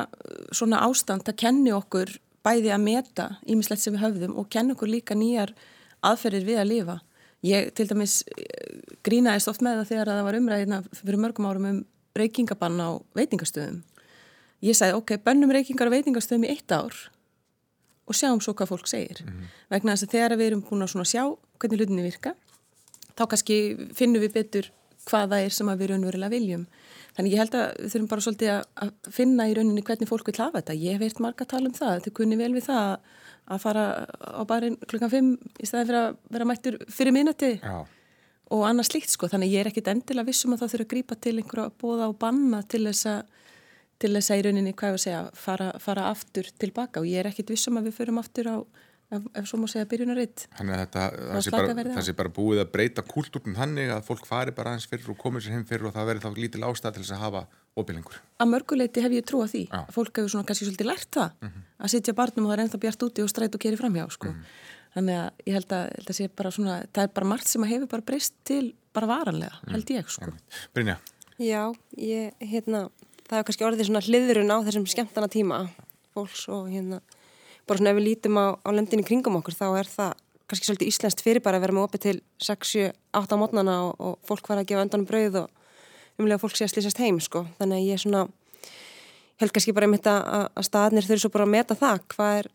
svona 0.54 0.82
ástand 0.86 1.26
það 1.26 1.38
kenni 1.42 1.74
okkur 1.74 2.14
bæði 2.46 2.72
að 2.72 2.84
meta 2.84 3.28
ímislegt 3.50 3.82
sem 3.82 3.96
við 3.96 4.04
höfðum 4.04 4.36
og 4.40 4.50
kenni 4.52 4.76
okkur 4.76 4.90
líka 4.90 5.16
nýjar 5.18 5.52
aðferðir 6.06 6.46
við 6.46 6.60
að 6.62 6.70
lifa. 6.70 6.98
Ég 7.44 7.70
til 7.76 7.88
dæmis 7.90 8.20
grínaðist 9.06 9.50
oft 9.50 9.64
með 9.64 9.80
það 9.80 9.90
þegar 9.92 10.12
það 10.12 10.26
var 10.28 10.38
umræðina 10.40 10.82
fyrir 10.92 11.20
mörgum 11.20 11.48
árum 11.48 11.70
um 11.70 11.80
reykingabann 12.16 12.80
á 12.80 12.88
veitingastöðum. 13.16 13.80
Ég 14.60 14.76
sagði, 14.76 14.98
ok, 15.00 15.16
bönnum 15.24 15.52
reykingar 15.56 15.88
á 15.88 15.94
veitingastöðum 15.96 16.46
í 16.46 16.52
eitt 16.52 16.74
ár 16.74 16.96
og 18.10 18.18
sjáum 18.18 18.42
svo 18.42 18.56
hvað 18.58 18.72
fólk 18.72 18.90
segir. 18.90 19.22
Vegna 19.70 19.94
þess 19.94 20.08
að 20.08 20.14
þegar 20.16 20.36
við 20.40 20.50
erum 20.50 20.64
búin 20.66 20.86
að 20.86 21.06
sjá 21.06 21.22
hvernig 21.60 21.80
hlutinni 21.80 22.06
virka, 22.08 22.34
þá 23.14 23.24
kannski 23.30 23.56
finnum 23.94 24.24
við 24.24 24.34
betur 24.34 24.70
hvað 25.08 25.32
það 25.32 25.44
er 25.44 25.54
sem 25.54 25.70
við 25.70 25.92
raunverulega 25.92 26.34
viljum. 26.34 26.66
Þannig 27.16 27.34
ég 27.34 27.40
held 27.42 27.56
að 27.58 27.64
við 27.78 27.94
þurfum 27.94 28.10
bara 28.10 28.24
svolítið 28.24 28.50
að 28.54 28.92
finna 29.14 29.46
í 29.50 29.54
rauninni 29.56 29.84
hvernig 29.86 30.10
fólk 30.10 30.28
vil 30.30 30.36
hafa 30.38 30.60
þetta. 30.60 30.76
Ég 30.78 30.96
hef 30.96 31.02
veirt 31.04 31.22
marga 31.24 31.46
að 31.46 31.52
tala 31.54 31.70
um 31.70 31.76
það, 31.76 31.94
þetta 31.96 32.12
kunni 32.18 32.38
vel 32.38 32.52
við 32.54 32.66
það 32.68 32.84
að 33.50 33.62
fara 33.64 33.86
á 34.06 34.42
barinn 34.46 34.76
klukkan 34.86 35.10
5 35.10 35.30
í 35.58 35.66
staðin 35.66 35.88
fyrir 35.88 36.00
að 36.00 36.20
vera 36.36 36.46
mættur 36.46 36.76
fyrir 36.92 37.16
minnati 37.16 37.50
og 38.50 38.64
annað 38.66 38.90
slíkt 38.90 39.14
sko. 39.14 39.30
Þannig 39.30 39.54
ég 39.54 39.64
er 39.64 39.70
ekkit 39.72 39.90
endilega 39.90 40.28
vissum 40.28 40.54
að 40.54 40.62
það 40.62 40.74
þurfa 40.74 40.86
að 40.86 40.92
grípa 40.94 41.18
til 41.18 41.36
einhverja 41.38 41.74
bóða 41.80 42.10
og 42.12 42.18
banna 42.20 42.62
til 42.70 42.84
þess 42.86 43.10
að 43.10 43.39
til 44.00 44.12
þess 44.16 44.32
að 44.32 44.40
í 44.40 44.44
rauninni, 44.46 44.72
hvað 44.72 44.88
ég 44.88 44.94
var 44.94 45.00
að 45.00 45.06
segja, 45.06 45.24
fara, 45.36 45.72
fara 45.82 46.06
aftur 46.10 46.48
tilbaka 46.60 47.02
og 47.02 47.08
ég 47.10 47.22
er 47.22 47.30
ekkit 47.30 47.52
vissum 47.52 47.80
að 47.80 47.90
við 47.90 47.98
förum 48.00 48.20
aftur 48.22 48.48
á 48.48 48.56
ef, 49.10 49.26
ef 49.34 49.48
svo 49.48 49.60
má 49.60 49.66
segja 49.70 49.88
byrjunaritt 49.90 50.46
Þannig 50.58 50.76
að 50.76 50.82
þetta, 50.84 51.04
það 51.20 51.44
sé 51.44 51.54
bara, 51.54 51.74
það 51.96 52.06
sé 52.06 52.14
bara 52.20 52.32
búið 52.40 52.62
að 52.62 52.72
breyta 52.74 53.04
kúltúrnum 53.06 53.56
þannig 53.58 53.92
að 53.94 54.04
fólk 54.08 54.28
fari 54.28 54.54
bara 54.56 54.74
aðeins 54.74 54.88
fyrir 54.90 55.12
og 55.12 55.18
komið 55.20 55.46
sér 55.46 55.56
heim 55.58 55.66
fyrir 55.68 55.90
og 55.90 55.96
það 55.96 56.10
verður 56.10 56.26
þá 56.26 56.42
lítil 56.44 56.64
ástæð 56.68 56.96
til 56.96 57.04
þess 57.04 57.16
að 57.16 57.24
hafa 57.24 57.44
opilengur. 57.80 58.18
Að 58.40 58.50
mörguleiti 58.50 59.04
hef 59.04 59.14
ég 59.14 59.26
trú 59.26 59.42
að 59.44 59.54
því. 59.54 59.62
Já. 59.70 59.80
Fólk 59.94 60.18
hefur 60.18 60.32
svona 60.32 60.48
kannski 60.48 60.66
svolítið 60.66 60.90
lært 60.90 61.10
það 61.14 61.30
mm 61.30 61.48
-hmm. 61.48 61.62
að 61.78 61.92
sitja 61.94 62.14
barnum 62.18 62.46
og 62.46 62.50
það 62.50 62.56
er 62.58 62.64
ennþá 62.64 62.80
bjart 62.84 63.04
úti 63.06 63.22
og 63.22 63.30
stræt 63.30 63.54
og 63.54 63.60
keri 63.60 63.76
framhjá 63.76 64.10
sko. 64.10 64.28
Mm 64.28 64.34
-hmm. 64.34 64.78
Þannig 64.94 65.16
að 65.22 65.30
ég 65.46 65.54
held 65.54 65.72
að, 65.72 65.84
held 65.96 66.10
að 66.10 66.16
sé 66.18 66.28
bara 66.36 66.50
svona, 66.50 66.74
það 66.92 67.02
er 67.02 67.10
bara 67.14 67.26
margt 67.26 67.48
sem 67.48 67.62
að 67.62 67.68
hefur 67.68 67.86
bara 67.86 68.02
breyst 68.02 68.34
til 68.44 68.74
bara 68.92 69.06
varanlega, 69.06 69.56
mm. 69.62 69.72
held 69.72 69.90
ég 69.90 70.08
sko. 70.08 70.32
Brynja? 70.74 70.96
Já, 71.38 71.72
ég, 71.96 72.34
hérna, 72.40 72.90
það 73.30 73.38
er 73.38 73.46
kannski 73.46 73.66
orðið 73.66 73.88
svona 73.88 74.02
hliðrun 74.04 74.50
á 74.50 74.58
þessum 74.66 74.88
skemmtana 74.90 75.30
tíma 75.30 75.60
fólks 76.14 76.48
og 76.50 76.66
hérna 76.72 76.98
bara 77.68 77.78
svona 77.78 77.92
ef 77.92 78.00
við 78.00 78.08
lítum 78.08 78.40
á, 78.42 78.46
á 78.58 78.68
lendinni 78.74 79.06
kringum 79.06 79.38
okkur 79.38 79.54
þá 79.54 79.66
er 79.78 79.90
það 79.90 80.18
kannski 80.50 80.66
svolítið 80.66 80.90
íslenskt 80.90 81.22
fyrir 81.22 81.44
bara 81.44 81.60
að 81.60 81.66
vera 81.66 81.76
með 81.76 81.86
opið 81.86 82.04
til 82.04 82.16
6-7-8 82.42 83.38
á 83.38 83.40
mótnana 83.40 83.76
og, 83.86 83.92
og 84.02 84.18
fólk 84.26 84.50
var 84.50 84.62
að 84.62 84.70
gefa 84.72 84.82
öndanum 84.82 85.06
brauð 85.06 85.44
og 85.44 86.18
umlega 86.18 86.42
fólk 86.42 86.58
sé 86.58 86.66
að 86.66 86.72
slýsast 86.74 87.00
heim 87.00 87.20
sko. 87.22 87.44
Þannig 87.60 87.78
að 87.78 87.86
ég 87.86 87.96
er 87.96 88.02
svona, 88.02 88.24
held 89.40 89.54
kannski 89.54 89.74
bara 89.76 89.86
um 89.86 89.94
þetta 89.94 90.16
að 90.50 90.66
staðnir 90.66 91.06
þurfi 91.06 91.24
svo 91.24 91.32
bara 91.36 91.46
að 91.46 91.54
meta 91.54 91.78
það 91.78 92.02
hvað 92.14 92.40
er, 92.40 92.50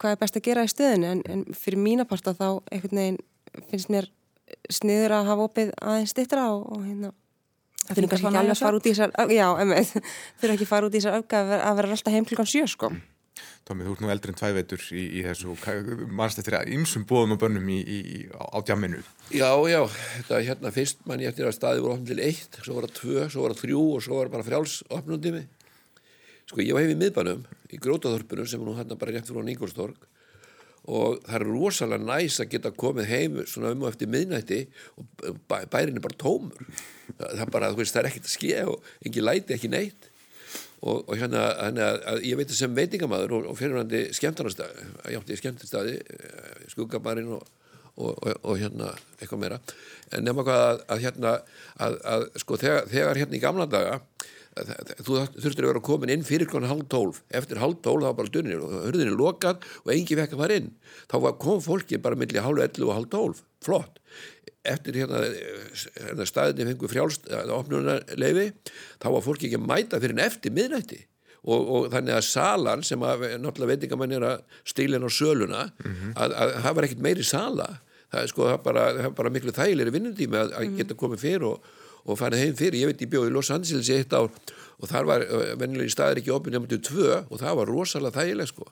hvað 0.00 0.14
er 0.14 0.22
best 0.22 0.40
að 0.40 0.46
gera 0.48 0.64
í 0.64 0.72
stöðinu 0.72 1.10
en, 1.12 1.24
en 1.28 1.44
fyrir 1.52 1.84
mína 1.84 2.08
parta 2.08 2.32
þá 2.38 2.46
einhvern 2.72 3.02
veginn 3.02 3.20
finnst 3.68 3.92
mér 3.92 4.08
sniður 4.72 5.18
að 5.18 5.28
hafa 5.28 5.48
opið 5.50 5.74
aðeins 5.82 6.14
stittra 6.16 6.48
og, 6.54 6.64
og 6.72 6.86
hérna 6.88 7.12
Það 7.84 8.00
kannski 8.02 8.18
ekki 8.18 8.40
alveg 8.42 8.54
að 8.54 8.64
fara 8.64 8.78
út 8.78 8.88
í 8.88 8.92
þessar, 8.92 9.14
já, 9.32 9.46
emið, 9.62 9.92
fyrir 10.40 10.54
ekki 10.56 10.66
að 10.66 10.72
fara 10.72 10.88
út 10.88 10.96
í 10.96 11.00
þessar 11.00 11.22
öfga 11.22 11.44
að 11.58 11.78
vera 11.78 11.94
alltaf 11.94 12.16
heim 12.16 12.26
klukkan 12.28 12.50
sjö, 12.50 12.66
sko. 12.68 12.90
Mm. 12.92 13.06
Tómi, 13.68 13.84
þú 13.84 13.94
ert 13.94 14.02
nú 14.02 14.10
eldri 14.12 14.32
en 14.32 14.38
tvæveitur 14.38 14.84
í, 14.96 15.02
í 15.20 15.22
þessu 15.26 15.54
mannst 16.16 16.40
eftir 16.40 16.56
að 16.56 16.70
ymsum 16.72 17.04
bóðum 17.08 17.34
og 17.36 17.40
bönnum 17.42 17.66
í, 17.68 17.78
í, 17.84 17.98
á 18.32 18.58
djamminu. 18.64 19.02
Já, 19.28 19.50
já, 19.68 19.80
þetta 20.14 20.40
hérna 20.46 20.72
fyrst 20.72 21.04
mann 21.08 21.20
ég 21.20 21.34
eftir 21.34 21.48
að 21.48 21.56
staði 21.58 21.84
voru 21.84 21.98
ofn 21.98 22.06
til 22.08 22.18
eitt, 22.24 22.56
svo 22.64 22.78
var 22.78 22.88
það 22.88 22.94
tvö, 22.96 23.26
svo 23.34 23.44
var 23.44 23.54
það 23.54 23.62
þrjú 23.66 23.82
og 23.92 24.04
svo 24.06 24.20
var 24.22 24.32
bara 24.32 24.46
frjáls 24.46 24.78
opnundimi. 24.88 25.44
Sko 26.48 26.64
ég 26.64 26.72
var 26.72 26.86
hefði 26.86 26.96
í 26.96 27.00
miðbænum, 27.02 27.44
í 27.68 27.82
grótaþörpunum 27.84 28.48
sem 28.48 28.64
nú 28.64 28.76
hann 28.78 28.96
bara 28.96 29.12
rétt 29.12 29.28
fyrir 29.28 29.44
á 29.44 29.48
Ningolstorg 29.50 30.08
og 30.88 31.18
það 31.26 31.38
er 31.38 31.46
rosalega 31.48 32.06
næs 32.08 32.38
að 32.40 32.52
geta 32.54 32.72
komið 32.72 33.10
heim 33.12 33.40
svona 33.48 33.74
um 33.74 33.84
og 33.84 33.90
eftir 33.92 34.08
miðnætti 34.12 34.62
og 34.96 35.08
bæ, 35.50 35.58
bærin 35.68 36.00
er 36.00 36.04
bara 36.04 36.20
tómur. 36.20 36.70
Það, 37.08 37.34
það, 37.34 37.50
bara, 37.52 37.72
veist, 37.76 37.96
það 37.96 38.02
er 38.02 38.10
ekkert 38.10 38.30
að 38.30 38.36
ske 38.36 38.62
og 38.68 38.88
engi 39.04 39.24
læti, 39.24 39.56
ekki 39.56 39.72
neitt 39.72 40.08
og, 40.80 41.08
og 41.08 41.14
hérna, 41.18 41.44
hérna 41.58 42.16
ég 42.22 42.38
veit 42.38 42.52
sem 42.54 42.74
veitingamæður 42.76 43.36
og, 43.38 43.46
og 43.52 43.58
fyrirhandi 43.58 44.02
skemmtarnastæði 44.16 44.88
ég 45.12 45.20
átti 45.20 45.34
í 45.34 45.40
skemmtarnastæði 45.40 45.96
eh, 45.98 46.66
skuggabarinn 46.72 47.32
og, 47.34 47.48
og 47.98 48.52
hérna 48.60 48.92
eitthvað 49.18 49.42
meira 49.42 49.58
en 50.14 50.24
nefna 50.24 50.44
hvað 50.46 50.62
að, 50.68 50.84
að 50.86 51.02
hérna 51.06 51.32
að, 51.82 51.98
að 52.14 52.26
sko 52.44 52.60
þegar, 52.60 52.86
þegar 52.92 53.22
hérna 53.24 53.38
í 53.38 53.42
gamla 53.42 53.66
daga 53.70 53.98
þú 55.04 55.18
þurftir 55.36 55.66
að 55.66 55.70
vera 55.70 55.82
komin 55.84 56.12
inn 56.12 56.24
fyrir 56.26 56.48
konar 56.50 56.72
halv 56.72 56.86
tólf. 56.92 57.20
Eftir 57.34 57.60
halv 57.62 57.78
tólf 57.84 58.02
þá 58.02 58.08
var 58.08 58.16
bara 58.18 58.32
dörnir 58.34 58.64
og 58.64 58.74
hörðinni 58.86 59.14
lokað 59.16 59.66
og 59.84 59.92
engi 59.94 60.18
vekk 60.18 60.34
að 60.34 60.42
fara 60.42 60.58
inn. 60.60 60.70
Þá 61.10 61.16
kom 61.44 61.62
fólki 61.64 62.00
bara 62.02 62.18
millir 62.18 62.44
halv 62.44 62.62
ellu 62.64 62.88
og 62.88 62.96
halv 62.96 63.10
tólf. 63.12 63.42
Flott. 63.64 64.00
Eftir 64.68 64.98
hérna, 65.00 65.22
hérna 65.96 66.26
staðinni 66.28 66.72
fengur 66.72 66.92
frjálst 66.92 67.28
að 67.32 67.54
opnuna 67.56 67.98
leifi 68.20 68.50
þá 69.00 69.08
var 69.14 69.24
fólki 69.24 69.48
ekki 69.48 69.60
að 69.60 69.68
mæta 69.70 70.02
fyrir 70.02 70.16
en 70.18 70.24
eftir 70.26 70.54
miðnætti. 70.54 71.02
Og, 71.48 71.68
og 71.70 71.90
þannig 71.92 72.16
að 72.18 72.24
salan 72.26 72.80
sem 72.84 73.02
að 73.06 73.28
náttúrulega 73.38 73.76
veitingamann 73.76 74.16
er 74.16 74.24
að 74.26 74.40
stíla 74.66 74.98
inn 74.98 75.06
á 75.06 75.10
söluna 75.14 75.60
mm 75.70 75.92
-hmm. 75.92 76.16
að, 76.18 76.34
að 76.34 76.56
það 76.64 76.74
var 76.74 76.88
ekkit 76.88 77.04
meiri 77.06 77.24
sala. 77.24 77.68
Það 78.08 78.22
er 78.22 78.30
sko 78.32 78.48
það 78.48 78.62
bara, 78.64 78.84
það 78.96 79.14
bara 79.14 79.30
miklu 79.30 79.52
þægilegri 79.52 79.94
vinnundími 79.94 80.38
að, 80.40 80.52
að 80.56 80.76
geta 80.80 80.96
komið 80.96 81.22
fyrir 81.22 81.44
og, 81.44 81.68
og 82.08 82.18
farið 82.20 82.44
heim 82.44 82.58
fyrir, 82.58 82.80
ég 82.82 82.90
veit 82.92 83.04
ég 83.04 83.12
bjóði 83.12 83.30
í 83.30 83.36
Los 83.36 83.52
Angeles 83.54 83.92
eitt 83.94 84.16
ár 84.16 84.28
og 84.78 84.90
þar 84.90 85.08
var 85.08 85.24
vennilega 85.60 85.90
í 85.90 85.94
staðir 85.94 86.22
ekki 86.22 86.34
opið 86.34 86.56
nefndu 86.56 86.82
tvö 86.88 87.22
og 87.22 87.40
það 87.40 87.58
var 87.60 87.72
rosalega 87.72 88.22
þægileg 88.22 88.52
sko 88.52 88.68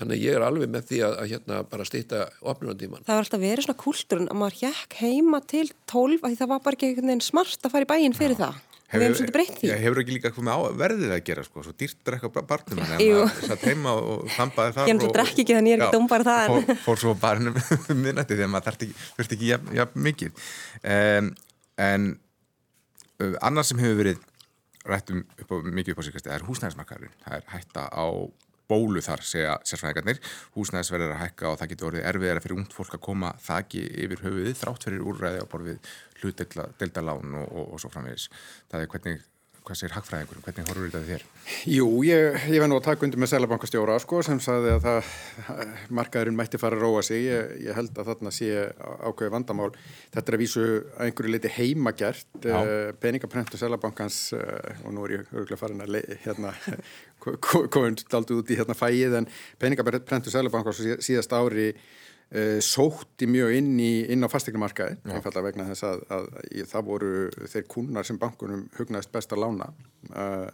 Þannig 0.00 0.16
að 0.16 0.22
ég 0.24 0.36
er 0.38 0.44
alveg 0.46 0.70
með 0.72 0.84
því 0.88 0.98
að, 1.04 1.14
að 1.20 1.26
hérna 1.34 1.56
bara 1.68 1.84
stýta 1.84 2.20
opnunandíman. 2.40 3.02
Það 3.04 3.18
var 3.18 3.26
alltaf 3.26 3.40
verið 3.42 3.66
svona 3.66 3.80
kultúrun 3.82 4.30
að 4.32 4.38
maður 4.40 4.56
hjekk 4.62 4.94
heima 4.96 5.40
til 5.52 5.66
tólf 5.92 6.24
að 6.24 6.32
því 6.32 6.38
það 6.40 6.50
var 6.54 6.62
bara 6.64 6.78
ekki 6.78 6.88
einhvern 6.88 7.10
veginn 7.10 7.26
smart 7.26 7.68
að 7.68 7.74
fara 7.74 7.84
í 7.84 7.90
bæin 7.90 8.16
fyrir 8.16 8.32
Já. 8.32 8.40
það. 8.40 8.62
Hefur, 8.90 9.02
við 9.02 9.04
hefum 9.04 9.18
svolítið 9.18 9.34
breytt 9.36 9.58
því. 9.60 9.68
Já, 9.68 9.74
hefur 9.82 10.00
ekki 10.00 10.14
líka 10.16 10.32
komið 10.34 10.56
á 10.56 10.58
verðið 10.80 11.12
að 11.14 11.20
gera 11.28 11.44
sko, 11.46 11.66
svo 11.66 11.74
dýrt 11.78 12.00
drekka 12.08 12.30
barnum 12.40 12.80
en 12.80 12.88
það 12.96 13.44
satt 13.50 13.66
heima 13.68 13.92
og 14.00 14.24
þambaði 14.38 14.74
þar. 14.78 14.88
Ég 14.88 14.96
hef 14.96 15.04
svo 15.04 15.12
drekki 15.18 15.44
ekki 15.44 15.58
þannig 15.58 15.74
ég 15.74 15.76
er 15.76 15.84
ekki 15.84 15.98
dómbar 16.00 16.24
það. 16.26 16.50
Fór, 16.50 16.80
fór 16.88 17.02
svo 17.04 17.14
barnum 17.20 17.60
um 17.92 18.02
minnati 18.02 18.34
þegar 18.34 18.50
maður 18.50 18.80
þurfti 18.80 18.88
ekki, 18.88 19.28
ekki 19.36 19.52
jafn, 19.52 19.70
jafn 19.78 20.04
mikið. 20.08 20.42
Um, 20.96 21.30
en 21.86 22.10
uh, 23.20 23.34
annars 23.46 23.72
sem 23.72 23.80
hefur 23.82 24.00
verið 24.00 24.28
rættum 24.88 25.24
upp 25.38 25.50
á 25.52 25.56
mikið 25.60 25.94
upp 25.94 26.02
á 26.02 26.06
síkast, 26.08 26.30
er 26.30 26.46
húsnæðismarkaðurinn. 26.46 27.18
Það 27.24 27.36
er 27.36 27.50
hætta 27.52 27.88
á 27.92 28.06
bólu 28.70 29.02
þar, 29.02 29.24
segja 29.26 29.56
sérsvæðingarnir. 29.66 30.20
Húsnæðisverðar 30.54 31.16
að 31.16 31.22
hækka 31.24 31.50
og 31.50 31.58
það 31.60 31.72
getur 31.72 31.90
orðið 31.90 32.06
erfiðara 32.12 32.44
fyrir 32.44 32.60
ungt 32.60 32.76
fólk 32.76 32.94
að 32.96 33.04
koma 33.08 33.32
þakki 33.42 33.82
yfir 34.04 34.22
höfuðið 34.26 34.60
þrátt 34.60 34.86
fyrir 34.86 35.06
úrræði 35.10 35.42
á 35.42 35.50
borfið 35.50 35.90
hlutdeldalán 36.20 37.36
og, 37.42 37.48
og, 37.50 37.66
og 37.74 37.82
svo 37.82 37.90
framvegis. 37.92 38.28
Það 38.70 38.84
er 38.84 38.92
hvernig 38.94 39.26
hvað 39.70 39.78
sér 39.78 39.92
hagfræðingur, 39.94 40.38
hvernig 40.42 40.66
horfur 40.66 40.88
þetta 40.90 41.00
þér? 41.06 41.24
Jú, 41.70 41.84
ég, 42.02 42.38
ég 42.50 42.62
var 42.62 42.70
nú 42.70 42.78
að 42.80 42.86
taka 42.88 43.06
undir 43.06 43.20
með 43.22 43.30
Sælabankastjóra 43.30 43.98
sko, 44.02 44.22
sem 44.26 44.40
saði 44.42 44.72
að 44.74 44.80
það, 44.86 45.10
markaðurinn 45.94 46.38
mætti 46.38 46.58
fara 46.58 46.78
að 46.78 46.82
róa 46.82 47.04
sig. 47.06 47.28
Ég, 47.28 47.52
ég 47.68 47.78
held 47.78 47.94
að 47.94 48.10
þarna 48.10 48.32
sé 48.34 48.48
ákveði 49.06 49.34
vandamál. 49.36 49.68
Þetta 50.10 50.32
er 50.32 50.38
að 50.38 50.42
vísu 50.42 50.64
að 50.66 51.06
einhverju 51.06 51.34
liti 51.36 51.54
heimagjert 51.54 52.48
uh, 52.50 52.58
eh, 52.58 52.90
peningaprentu 53.04 53.60
Sælabankans 53.60 54.18
uh, 54.34 54.82
og 54.82 54.96
nú 54.96 55.06
er 55.06 55.16
ég 55.20 55.30
örgulega 55.30 55.60
farin 55.60 55.86
að 55.86 56.00
hérna, 56.24 56.54
komund 57.76 58.02
aldrei 58.10 58.40
út 58.40 58.50
í 58.50 58.58
hérna 58.58 58.78
fæið 58.78 59.20
en 59.20 59.30
peningaprentu 59.62 60.34
Sælabankans 60.34 60.82
síðast 61.06 61.38
ári 61.38 61.70
sótti 62.62 63.26
mjög 63.26 63.56
inn, 63.58 63.70
í, 63.82 63.92
inn 64.14 64.22
á 64.22 64.30
fastegnumarkaði 64.30 65.00
einfallega 65.10 65.46
vegna 65.48 65.64
þess 65.66 65.86
að, 65.88 66.02
að, 66.14 66.26
að 66.38 66.68
það 66.70 66.84
voru 66.86 67.14
þeir 67.50 67.64
kunnar 67.72 68.06
sem 68.06 68.20
bankunum 68.22 68.68
hugnaðist 68.76 69.10
best 69.10 69.34
að 69.34 69.42
lána 69.42 69.66
uh, 70.14 70.46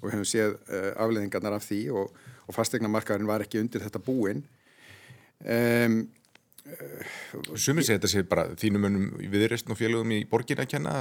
og 0.00 0.08
við 0.08 0.16
hefum 0.16 0.26
séð 0.26 0.56
uh, 0.56 0.88
afleðingarnar 1.04 1.54
af 1.60 1.68
því 1.68 1.82
og, 1.94 2.16
og 2.48 2.56
fastegnumarkaðin 2.56 3.30
var 3.30 3.44
ekki 3.44 3.62
undir 3.62 3.84
þetta 3.86 4.02
búin 4.02 4.42
um, 5.46 6.00
Sumir 7.58 7.86
segir 7.86 7.98
þetta 8.00 8.10
sé 8.10 8.22
bara 8.26 8.50
þínum 8.58 8.84
önum 8.90 9.06
viðreistn 9.32 9.72
og 9.72 9.78
félögum 9.78 10.12
í 10.14 10.20
borgin 10.28 10.60
að 10.62 10.68
kenna 10.74 10.92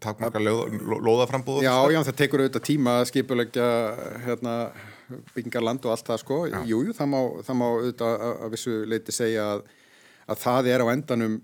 takmarka 0.00 0.40
loðaframbúð 0.40 1.64
Já, 1.64 1.74
já, 1.92 2.00
það 2.06 2.16
tekur 2.20 2.44
auðvitað 2.44 2.66
tíma 2.68 3.00
að 3.00 3.08
skipulegja 3.10 3.68
hérna 4.26 4.54
byggingarland 5.34 5.86
og 5.86 5.94
allt 5.94 6.10
það 6.10 6.22
sko, 6.24 6.40
jújú, 6.50 6.80
jú, 6.88 6.96
það 6.96 7.12
má, 7.12 7.20
það 7.46 7.60
má 7.60 7.66
auðvitað 7.68 8.16
að, 8.26 8.34
að 8.34 8.56
vissu 8.56 8.74
leiti 8.90 9.14
segja 9.14 9.46
að, 9.54 9.64
að 10.30 10.42
það 10.44 10.70
er 10.74 10.84
á 10.84 10.86
endanum 10.94 11.40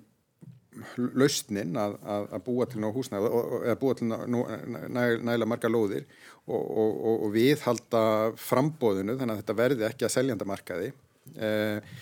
lausnin 1.16 1.76
að, 1.81 1.96
að 2.05 2.44
búa 2.44 2.66
til 2.68 2.83
ná 2.83 2.90
húsnæð 2.92 3.26
eða 3.62 3.76
búa 3.81 3.96
til 3.96 4.09
ná, 4.11 4.16
næ, 4.29 5.02
næla 5.24 5.48
marga 5.48 5.70
lóðir 5.72 6.05
og, 6.46 6.61
og, 6.61 6.92
og, 6.92 7.26
og 7.26 7.35
við 7.35 7.64
halda 7.64 8.05
frambóðinu 8.40 9.16
þannig 9.16 9.37
að 9.37 9.42
þetta 9.42 9.59
verði 9.61 9.87
ekki 9.88 10.07
að 10.07 10.14
seljandamarkaði. 10.14 10.90
Eh, 11.42 11.94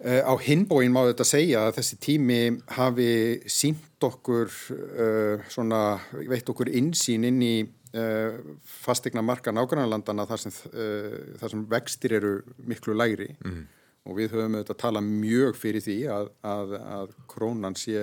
eh, 0.00 0.22
á 0.24 0.34
hinbóin 0.42 0.94
má 0.94 1.02
þetta 1.10 1.28
segja 1.28 1.66
að 1.66 1.76
þessi 1.80 2.00
tími 2.08 2.40
hafi 2.78 3.10
sínt 3.52 4.08
okkur 4.08 4.50
eh, 4.72 5.46
svona, 5.52 5.82
veit 6.26 6.48
okkur 6.52 6.72
insýn 6.72 7.28
inn 7.28 7.42
í 7.44 7.56
fastegna 8.66 9.22
marka 9.24 9.52
nágrannarlandana 9.54 10.26
þar 10.28 10.40
sem, 10.42 10.54
þar 11.40 11.52
sem 11.52 11.62
vextir 11.70 12.16
eru 12.18 12.32
miklu 12.68 12.96
læri 12.96 13.28
mm. 13.38 13.60
og 14.10 14.18
við 14.18 14.34
höfum 14.34 14.56
auðvitað 14.58 14.74
að 14.74 14.80
tala 14.82 15.02
mjög 15.06 15.56
fyrir 15.56 15.84
því 15.84 15.96
að, 16.12 16.30
að, 16.44 16.74
að 16.98 17.14
krónan 17.30 17.78
sé 17.78 18.02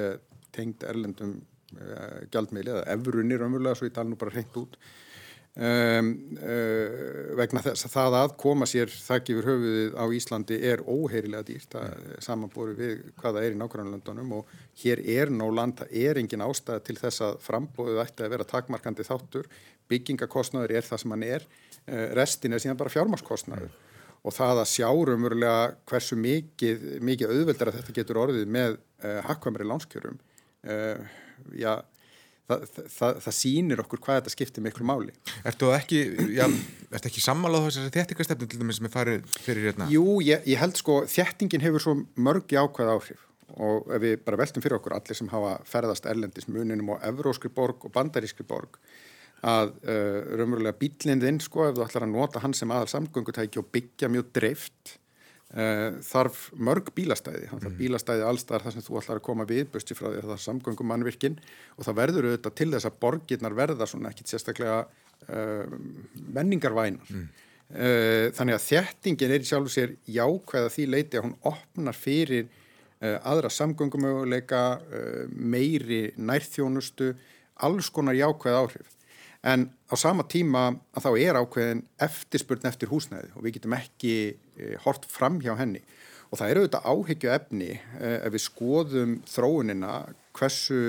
tengd 0.54 0.86
erlendum 0.88 1.36
uh, 1.78 2.20
gjaldmeili 2.32 2.74
eða 2.74 2.86
efrunir 2.96 3.46
umvölulega 3.46 3.80
svo 3.80 3.90
ég 3.90 3.96
tala 3.96 4.12
nú 4.12 4.20
bara 4.20 4.36
hreint 4.36 4.60
út 4.62 4.78
um, 5.54 6.10
uh, 6.40 7.36
vegna 7.38 7.62
þess 7.62 7.88
að 7.88 7.94
það 7.94 8.18
að 8.20 8.34
koma 8.42 8.68
sér 8.70 8.90
þakki 8.94 9.36
yfir 9.36 9.50
höfuðið 9.52 9.98
á 10.00 10.06
Íslandi 10.18 10.58
er 10.72 10.84
óheirilega 10.86 11.48
dýrt. 11.48 11.78
Að 11.78 12.08
samanbúri 12.26 12.76
við 12.80 13.06
hvað 13.20 13.38
það 13.38 13.48
er 13.48 13.56
í 13.56 13.60
nákvæmlandunum 13.62 14.36
og 14.40 14.58
hér 14.82 15.04
er 15.16 15.34
nó 15.34 15.48
land, 15.54 15.78
það 15.82 15.96
er 16.04 16.22
engin 16.22 16.46
ástæða 16.48 16.84
til 16.88 16.98
þess 17.02 17.26
að 17.28 17.40
frambóðið 17.46 18.04
ætti 18.06 18.26
að 18.26 18.36
vera 18.36 18.50
takmarkandi 18.50 19.08
þáttur, 19.08 19.50
byggingakostnaður 19.94 20.76
er 20.78 20.90
það 20.90 21.04
sem 21.04 21.16
hann 21.16 21.26
er, 21.30 21.48
uh, 21.86 22.06
restin 22.18 22.56
er 22.56 22.64
síðan 22.64 22.80
bara 22.80 22.94
fjármarskostnaður 22.94 23.74
og 24.24 24.32
það 24.32 24.62
að 24.62 24.70
sjárum 24.72 25.26
verulega 25.28 25.74
hversu 25.92 26.16
mikið, 26.16 26.84
mikið 27.04 27.34
auðveldar 27.34 27.70
að 27.74 27.82
þetta 27.82 27.96
getur 27.98 28.20
orðið 28.22 28.54
með 28.56 28.78
uh, 28.78 29.20
hakkvæmri 29.28 29.68
lánskjörum 29.68 30.22
já, 30.64 31.74
það, 32.50 32.64
það, 32.96 33.20
það 33.26 33.36
sýnir 33.40 33.84
okkur 33.84 34.02
hvað 34.04 34.20
þetta 34.20 34.34
skiptir 34.34 34.66
miklu 34.66 34.88
máli. 34.88 35.14
Ertu 35.48 35.72
ekki, 35.76 36.02
já, 36.36 36.46
ertu 36.92 37.12
ekki 37.12 37.24
sammálað 37.24 37.70
þessari 37.70 37.94
þéttingastefni 37.98 38.50
til 38.50 38.62
dæmis 38.62 38.80
sem 38.80 38.90
er 38.90 38.96
farið 38.96 39.38
fyrir 39.46 39.70
hérna? 39.70 39.90
Jú, 39.94 40.18
ég, 40.26 40.44
ég 40.50 40.62
held 40.62 40.80
sko, 40.80 41.04
þéttingin 41.10 41.64
hefur 41.64 41.86
svo 41.86 41.96
mörgi 42.16 42.60
ákvæð 42.60 42.94
áhrif 42.96 43.30
og 43.54 43.90
ef 43.94 44.02
við 44.02 44.22
bara 44.26 44.40
veltum 44.40 44.64
fyrir 44.64 44.80
okkur 44.80 44.96
allir 44.98 45.18
sem 45.18 45.30
hafa 45.30 45.58
ferðast 45.70 46.08
erlendis 46.10 46.48
muninum 46.50 46.96
á 46.98 47.06
Evróskri 47.10 47.52
borg 47.54 47.86
og 47.86 47.94
Bandarískri 47.94 48.46
borg 48.50 48.80
að 49.44 49.74
uh, 49.84 50.20
raunverulega 50.40 50.80
bílindinn 50.80 51.42
sko 51.44 51.68
ef 51.68 51.78
þú 51.78 51.86
ætlar 51.86 52.08
að 52.08 52.14
nota 52.16 52.42
hann 52.42 52.56
sem 52.58 52.72
aðal 52.72 52.90
samgöngutæki 52.90 53.60
og 53.62 53.70
byggja 53.76 54.10
mjög 54.10 54.32
dreift 54.36 54.96
þarf 55.54 56.48
mörg 56.58 56.88
bílastæði 56.98 57.46
þarf 57.52 57.68
mm. 57.68 57.78
bílastæði 57.78 58.26
allstar 58.26 58.64
þar 58.66 58.74
sem 58.74 58.86
þú 58.86 58.96
ætlar 58.98 59.20
að 59.20 59.26
koma 59.28 59.46
við 59.46 59.68
busti 59.76 59.94
frá 59.94 60.08
því 60.08 60.18
að 60.18 60.26
það 60.26 60.36
er 60.36 60.44
samgöngumannvirkin 60.48 61.36
og 61.78 61.86
það 61.86 62.00
verður 62.00 62.28
auðvitað 62.30 62.56
til 62.58 62.68
þess 62.74 62.90
að 62.90 62.98
borgirnar 63.06 63.58
verða 63.60 63.88
svona 63.90 64.10
ekkit 64.10 64.34
sérstaklega 64.34 64.80
uh, 64.88 65.76
menningarvænar 66.34 67.14
mm. 67.14 67.28
þannig 68.34 68.58
að 68.58 68.66
þjættingin 68.66 69.36
er 69.36 69.46
í 69.46 69.52
sjálfu 69.52 69.76
sér 69.76 69.94
jákvæða 70.10 70.74
því 70.74 70.88
leiti 70.90 71.18
að 71.18 71.28
hún 71.28 71.38
opnar 71.54 71.96
fyrir 71.98 72.50
aðra 73.04 73.50
samgöngumöguleika 73.52 74.60
meiri 75.34 76.04
nærþjónustu 76.18 77.14
alls 77.66 77.90
konar 77.94 78.18
jákvæð 78.18 78.60
áhrif 78.60 78.92
en 79.44 79.68
á 79.92 79.96
sama 80.00 80.24
tíma 80.30 80.70
að 80.96 81.06
þá 81.06 81.10
er 81.20 81.40
ákveðin 81.42 81.84
eftirspurn 82.06 82.70
eftir 82.70 82.92
húsnæði 82.92 83.34
og 83.36 83.46
við 83.46 83.58
getum 83.58 83.76
ekki 83.78 84.16
e, 84.32 84.74
hort 84.86 85.08
fram 85.12 85.42
hjá 85.44 85.54
henni. 85.60 85.84
Og 86.32 86.40
það 86.40 86.52
eru 86.54 86.64
auðvitað 86.64 86.88
áhyggju 86.94 87.34
efni 87.34 87.72
e, 87.76 88.14
ef 88.24 88.34
við 88.34 88.46
skoðum 88.46 89.18
þróunina 89.30 89.94
hversu 90.34 90.80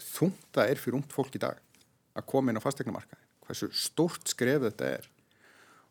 þungt 0.00 0.48
það 0.56 0.72
er 0.72 0.80
fyrir 0.80 1.00
ungt 1.00 1.14
fólk 1.14 1.36
í 1.36 1.42
dag 1.42 1.60
að 2.16 2.26
koma 2.32 2.50
inn 2.50 2.58
á 2.58 2.64
fastegnumarkaði, 2.64 3.22
hversu 3.46 3.68
stórt 3.76 4.32
skref 4.32 4.64
þetta 4.64 4.94
er 4.96 5.10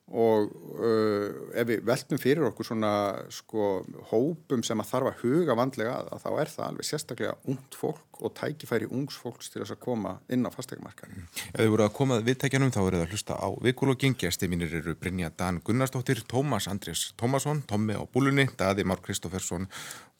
og 0.09 0.49
uh, 0.81 1.53
ef 1.53 1.67
við 1.69 1.83
veltum 1.85 2.19
fyrir 2.21 2.47
okkur 2.47 2.65
svona 2.65 2.91
sko 3.33 3.83
hópum 4.09 4.63
sem 4.65 4.79
að 4.81 4.89
þarf 4.89 5.09
að 5.11 5.19
huga 5.21 5.55
vandlega 5.57 5.99
að, 5.99 6.09
að 6.15 6.23
þá 6.23 6.29
er 6.31 6.51
það 6.53 6.65
alveg 6.65 6.87
sérstaklega 6.87 7.35
ungt 7.53 7.77
fólk 7.77 8.21
og 8.25 8.33
tækifæri 8.39 8.89
ungs 8.89 9.19
fólks 9.21 9.51
til 9.53 9.61
þess 9.61 9.75
að 9.75 9.81
koma 9.85 10.15
inn 10.33 10.49
á 10.49 10.51
fasteigmarkaði. 10.51 11.13
Mm. 11.13 11.29
Ef 11.53 11.61
þið 11.61 11.71
voru 11.75 11.85
að 11.85 11.95
koma 11.99 12.19
viðtækjanum 12.25 12.73
þá 12.73 12.81
eru 12.81 12.97
það 12.97 13.05
að 13.05 13.15
hlusta 13.15 13.37
á 13.37 13.47
vikulogin 13.69 14.17
gæsti 14.19 14.49
mínir 14.49 14.75
eru 14.81 14.97
Brynja 14.97 15.31
Dan 15.37 15.61
Gunnarsdóttir 15.65 16.25
Tómas 16.25 16.69
Andrés 16.71 17.11
Tómasson, 17.19 17.61
Tommi 17.69 17.93
á 17.93 18.03
búlunni 18.09 18.49
Daði 18.57 18.87
Már 18.89 19.05
Kristófersson 19.05 19.69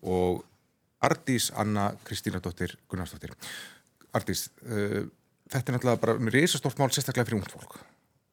og 0.06 0.44
Ardís 1.02 1.50
Anna 1.58 1.96
Kristínadóttir 2.06 2.78
Gunnarsdóttir. 2.92 3.34
Ardís, 4.14 4.52
uh, 4.70 5.08
þetta 5.50 5.66
er 5.66 5.80
náttúrulega 5.80 6.04
bara 6.06 6.36
risastort 6.36 6.78
mál 6.78 6.94
sérstaklega 6.94 7.26
fyrir 7.26 7.42
ungt 7.42 7.58
fólk 7.58 7.82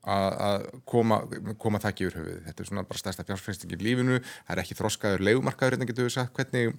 að 0.07 0.67
koma, 0.87 1.21
koma 1.59 1.81
það 1.83 1.93
ekki 1.93 2.09
úr 2.09 2.19
höfuð 2.21 2.37
þetta 2.47 2.63
er 2.63 2.69
svona 2.71 2.85
bara 2.87 3.03
stærsta 3.03 3.27
fjárfæsting 3.27 3.75
í 3.75 3.81
lífinu. 3.81 4.21
Það 4.23 4.55
er 4.55 4.63
ekki 4.63 4.79
þroskaður 4.79 5.25
legumarkaður 5.27 5.77
hérna 5.77 5.89
getur 5.91 6.07
við 6.07 6.15
sagt. 6.15 6.33
Hvernig 6.37 6.71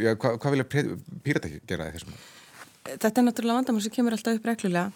ja, 0.00 0.14
hva, 0.14 0.34
hvað 0.40 0.56
vilja 0.56 0.68
pýrata 0.70 1.50
ekki 1.50 1.62
gera 1.68 1.90
þessum? 1.92 2.18
Þetta 2.90 3.12
er 3.12 3.26
náttúrulega 3.26 3.60
vandamál 3.60 3.84
sem 3.84 3.94
kemur 3.94 4.16
alltaf 4.16 4.38
upp 4.38 4.48
reglulega 4.48 4.88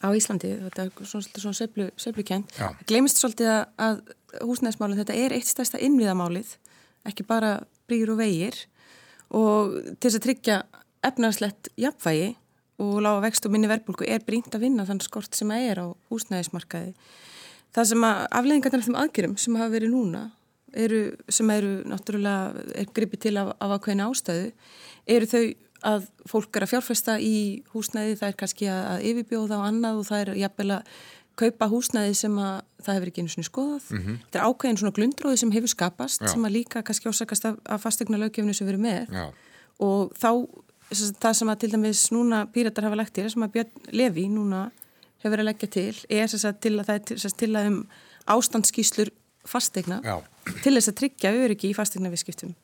á 0.00 0.08
Íslandi. 0.14 0.52
Þetta 0.68 0.86
er 0.86 1.10
svona, 1.10 1.56
söflu, 1.58 1.88
söflukent 2.00 2.58
glemist 2.88 3.20
svolítið 3.20 3.52
að 3.80 4.02
húsnæðismálinn 4.40 5.00
þetta 5.02 5.16
er 5.18 5.34
eitt 5.34 5.50
stærsta 5.50 5.80
innviðamálið 5.82 6.54
ekki 7.08 7.26
bara 7.26 7.56
brýr 7.90 8.12
og 8.14 8.20
vegir. 8.20 8.56
Og 9.34 9.74
til 9.98 10.06
þess 10.06 10.20
að 10.20 10.24
tryggja 10.26 10.60
efnarslegt 11.06 11.70
jafnvægi 11.80 12.34
og 12.80 13.00
lága 13.04 13.24
vext 13.26 13.46
og 13.46 13.54
minni 13.54 13.70
verbulgu 13.70 14.06
er 14.08 14.24
brínt 14.26 14.54
að 14.56 14.64
vinna 14.66 14.86
þann 14.88 15.02
skort 15.04 15.36
sem 15.36 15.50
að 15.52 15.66
er 15.70 15.82
á 15.84 15.86
húsnæðismarkaði. 16.10 16.94
Það 17.70 17.88
sem 17.92 18.06
að 18.06 18.20
afleðingarnar 18.40 18.82
af 18.82 18.88
þeim 18.88 19.00
aðgjörum 19.04 19.36
sem 19.38 19.58
hafa 19.60 19.74
verið 19.76 19.92
núna 19.94 20.22
eru, 20.74 21.00
sem 21.30 21.50
eru 21.50 21.72
náttúrulega, 21.90 22.64
er 22.78 22.90
gripið 22.94 23.24
til 23.26 23.36
af, 23.40 23.52
af 23.58 23.76
ákveðin 23.76 24.04
ástöðu, 24.06 24.50
eru 25.10 25.28
þau 25.30 25.44
að 25.90 26.10
fólk 26.28 26.56
er 26.56 26.66
að 26.66 26.72
fjárfesta 26.74 27.16
í 27.22 27.36
húsnæði, 27.72 28.18
það 28.20 28.28
er 28.28 28.36
kannski 28.42 28.68
að, 28.68 28.82
að 28.90 29.06
yfirbjóða 29.10 29.60
á 29.60 29.66
annað 29.68 30.00
og 30.00 30.08
það 30.10 30.22
er 30.24 30.32
jafnvel 30.42 30.70
að 30.76 30.94
kaupa 31.40 31.68
húsnæði 31.72 32.16
sem 32.18 32.34
að 32.42 32.56
það 32.84 32.96
hefur 32.96 33.10
ekki 33.10 33.22
einu 33.22 33.32
svona 33.32 33.48
skoðað. 33.48 33.86
Mm 33.90 34.00
-hmm. 34.00 34.18
Þetta 34.24 34.40
er 34.40 34.48
ákveðin 34.48 34.80
svona 34.80 34.96
glundróði 34.98 35.40
sem 35.40 35.52
hefur 35.54 35.72
skapast 35.72 36.20
Já. 36.20 36.28
sem 36.28 36.44
að 36.44 36.56
líka 36.58 36.82
kannski 36.82 37.08
ásakast 37.08 37.44
af, 37.48 37.56
af 37.64 37.80
fastegna 37.80 38.20
löggefni 38.20 38.54
sem 38.54 38.66
verið 38.66 38.84
með 38.84 39.14
Já. 39.14 39.32
og 39.78 40.12
þá 40.12 40.30
það 40.90 41.34
sem 41.38 41.52
að 41.52 41.60
til 41.62 41.72
dæmis 41.74 42.04
núna 42.14 42.44
pýratar 42.50 42.88
hafa 42.88 42.98
lagt 42.98 43.14
til, 43.14 43.26
sem 43.30 43.44
að 43.46 43.56
Björn 43.56 43.90
Levi 43.94 44.26
núna 44.32 44.68
hefur 45.20 45.34
verið 45.34 45.44
að 45.44 45.50
leggja 45.50 45.70
til 45.76 45.96
er 46.08 46.30
þess 46.30 46.48
að 46.48 46.60
til 46.64 46.74
að 46.76 46.88
það 46.88 46.96
er 46.96 47.04
til, 47.08 47.34
til 47.42 47.50
að 47.54 47.68
um 47.70 47.78
ástandskíslur 48.30 49.12
fastegna 49.48 50.00
Já. 50.04 50.16
til 50.64 50.74
þess 50.76 50.90
að 50.92 50.98
tryggja 51.00 51.32
öryggi 51.36 51.70
í 51.70 51.76
fastegna 51.76 52.10
viðskiptum 52.12 52.56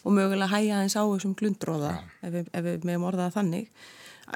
og 0.00 0.14
mögulega 0.16 0.50
hæja 0.54 0.82
eins 0.82 0.96
á 0.96 1.02
þessum 1.02 1.36
glundróða 1.38 1.96
ef 2.22 2.34
við, 2.34 2.52
ef 2.52 2.66
við 2.66 2.86
meðum 2.88 3.08
orðaða 3.10 3.36
þannig 3.38 3.70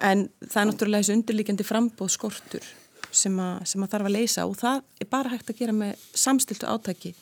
en 0.02 0.26
það 0.42 0.60
er 0.60 0.70
náttúrulega 0.70 1.04
þessu 1.04 1.18
undirlíkjandi 1.18 1.66
frambóð 1.66 2.10
skortur 2.14 2.66
sem 3.14 3.36
að, 3.38 3.62
sem 3.70 3.84
að 3.84 3.92
þarf 3.94 4.08
að 4.08 4.16
leysa 4.16 4.46
og 4.48 4.56
það 4.58 4.82
er 5.00 5.10
bara 5.10 5.32
hægt 5.32 5.52
að 5.52 5.60
gera 5.60 5.76
með 5.76 6.08
samstiltu 6.18 6.68
átæki 6.68 7.14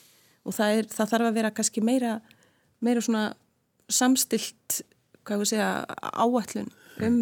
og 0.42 0.56
það, 0.56 0.78
er, 0.78 0.88
það 0.90 1.12
þarf 1.12 1.28
að 1.28 1.36
vera 1.38 1.52
kannski 1.54 1.84
meira, 1.84 2.16
meira 2.82 3.04
svona 3.04 3.26
samstilt 3.92 4.80
hvað 5.26 5.44
ég 5.44 5.50
segja, 5.52 5.70
áallun 6.12 6.68
um, 7.06 7.18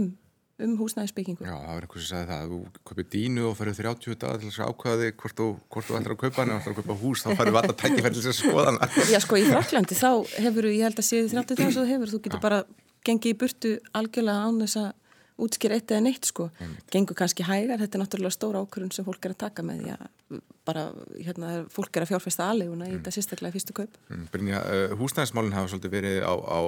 um 0.60 0.74
húsnæðisbyggingu. 0.80 1.46
Já, 1.46 1.54
það 1.54 1.72
var 1.72 1.86
einhvers 1.86 2.04
sem 2.04 2.10
sagði 2.10 2.30
það, 2.30 2.44
að 2.44 2.52
þú 2.52 2.84
kaupir 2.90 3.08
dínu 3.14 3.46
og 3.48 3.56
farið 3.58 3.80
30 3.80 4.20
dagar 4.24 4.40
til 4.40 4.50
þess 4.50 4.60
að 4.60 4.74
ákvæði 4.74 5.10
hvort 5.22 5.40
þú, 5.40 5.48
hvort 5.72 5.88
þú 5.88 5.98
ætlar 6.00 6.16
að 6.16 6.22
kaupa 6.24 6.42
hann 6.42 6.52
eða 6.52 6.60
ætlar 6.60 6.74
að 6.74 6.80
kaupa 6.82 6.98
hús, 7.00 7.24
þá 7.24 7.30
farið 7.40 7.58
valla 7.58 7.76
tækifæri 7.82 8.14
til 8.16 8.24
þess 8.26 8.32
að 8.32 8.38
skoða 8.40 8.66
hann. 8.70 8.80
Já, 9.14 9.20
sko, 9.24 9.40
í 9.40 9.48
Fraklandi 9.48 10.00
þá 10.00 10.10
hefur, 10.46 10.70
ég 10.70 10.86
held 10.88 11.02
að 11.02 11.08
séu 11.10 11.28
30 11.30 11.60
dagar 11.60 11.76
svo 11.76 11.86
hefur, 11.88 12.12
þú 12.12 12.22
getur 12.26 12.44
bara 12.44 12.62
gengið 13.06 13.32
í 13.32 13.38
burtu 13.40 13.76
algjörlega 13.96 14.48
án 14.48 14.60
þess 14.64 14.80
að 14.82 14.90
útskýra 15.46 15.78
eitt 15.78 15.90
eða 15.90 16.04
neitt 16.06 16.28
sko, 16.30 16.50
gengur 16.92 17.18
kannski 17.18 17.46
hægar, 17.46 17.80
þetta 17.82 17.98
er 17.98 18.04
náttúrulega 18.04 18.36
stóra 18.36 18.62
ákvörðun 18.64 18.94
sem 18.94 19.06
fólk 19.06 19.24
er 19.24 19.36
að 19.36 19.42
taka 19.46 19.66
með 19.66 19.84
því 19.84 19.94
að 19.96 20.08
bara, 20.68 20.84
hérna, 21.18 21.50
fólk 21.72 21.96
er 21.96 22.04
að 22.04 22.12
fjárfesta 22.12 22.46
aðleguna 22.50 22.86
í 22.86 22.92
mm. 22.92 23.00
þetta 23.00 23.12
sérstaklega 23.14 23.54
fyrstu 23.56 23.74
kaup. 23.76 23.96
Mm, 24.10 24.26
Brynja, 24.30 24.60
uh, 24.62 24.94
húsnæðismálinn 25.00 25.56
hafa 25.56 25.70
svolítið 25.72 25.94
verið 25.94 26.18
á, 26.22 26.34
á 26.36 26.60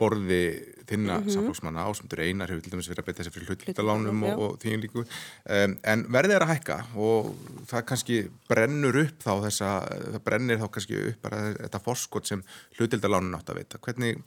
borði 0.00 0.40
þinna 0.84 1.16
mm 1.16 1.24
-hmm. 1.24 1.34
samfélagsmanna 1.36 1.86
ásumdur 1.88 2.20
einar 2.20 2.52
hefur 2.52 2.64
til 2.64 2.74
dæmis 2.74 2.90
verið 2.90 3.02
að 3.02 3.08
beita 3.08 3.22
þessi 3.22 3.34
fyrir 3.34 3.48
hlutalánum 3.54 4.22
og, 4.28 4.42
og 4.44 4.58
því 4.60 4.76
líku, 4.82 5.04
um, 5.04 5.76
en 5.82 6.04
verðið 6.12 6.36
er 6.36 6.44
að 6.44 6.52
hækka 6.52 6.78
og 6.96 7.32
það 7.70 7.86
kannski 7.90 8.20
brennur 8.48 9.00
upp 9.06 9.18
þá 9.24 9.32
þessa, 9.46 9.70
það 10.12 10.22
brennir 10.28 10.60
þá 10.60 10.68
kannski 10.68 11.02
upp 11.08 11.22
bara 11.22 11.42
þetta 11.54 11.84
forskot 11.88 12.28
sem 12.28 12.44
hlutildalánin 12.78 13.36
átt 13.38 13.50
að 13.50 13.62
veita. 13.62 13.78
Hvernig, 13.78 14.24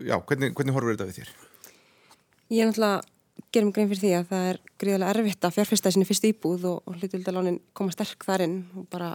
já, 0.00 0.16
hvernig, 0.16 0.54
hvernig 0.54 0.74
horfur 0.74 0.96
þetta 0.96 1.10
við 1.10 1.20
þér? 1.20 1.34
Ég 2.50 2.62
er 2.64 2.70
náttúrulega 2.70 3.02
gerum 3.52 3.72
grein 3.72 3.90
fyrir 3.90 4.00
því 4.00 4.12
að 4.16 4.30
það 4.30 4.46
er 4.48 4.58
gríðilega 4.80 5.12
erfitt 5.14 5.46
að 5.46 5.54
fjárfesta 5.56 5.92
sinni 5.92 6.08
fyrst 6.08 6.26
íbúð 6.28 6.66
og, 6.70 6.78
og 6.88 6.96
hlutildalánin 6.98 7.60
koma 7.76 7.92
sterk 7.94 8.24
þar 8.26 8.46
inn 8.46 8.56
og 8.76 8.88
bara 8.92 9.12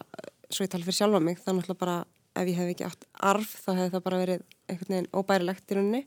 svo 0.50 0.66
ég 0.66 0.72
tala 0.72 0.86
fyrir 0.86 1.00
sjálfa 1.00 1.22
mig 1.24 1.40
þá 1.42 1.52
náttúrulega 1.52 1.82
bara 1.82 1.98
ef 2.38 2.50
ég 2.52 2.60
hef 2.60 2.72
ekki 2.74 2.88
átt 2.88 3.08
arf 3.32 3.54
þá 3.64 3.72
hefði 3.74 3.94
það 3.96 4.06
bara 4.06 4.22
verið 4.22 4.44
einhvern 4.68 4.94
veginn 4.94 5.10
óbærilegt 5.18 5.72
í 5.72 5.78
rauninni. 5.78 6.04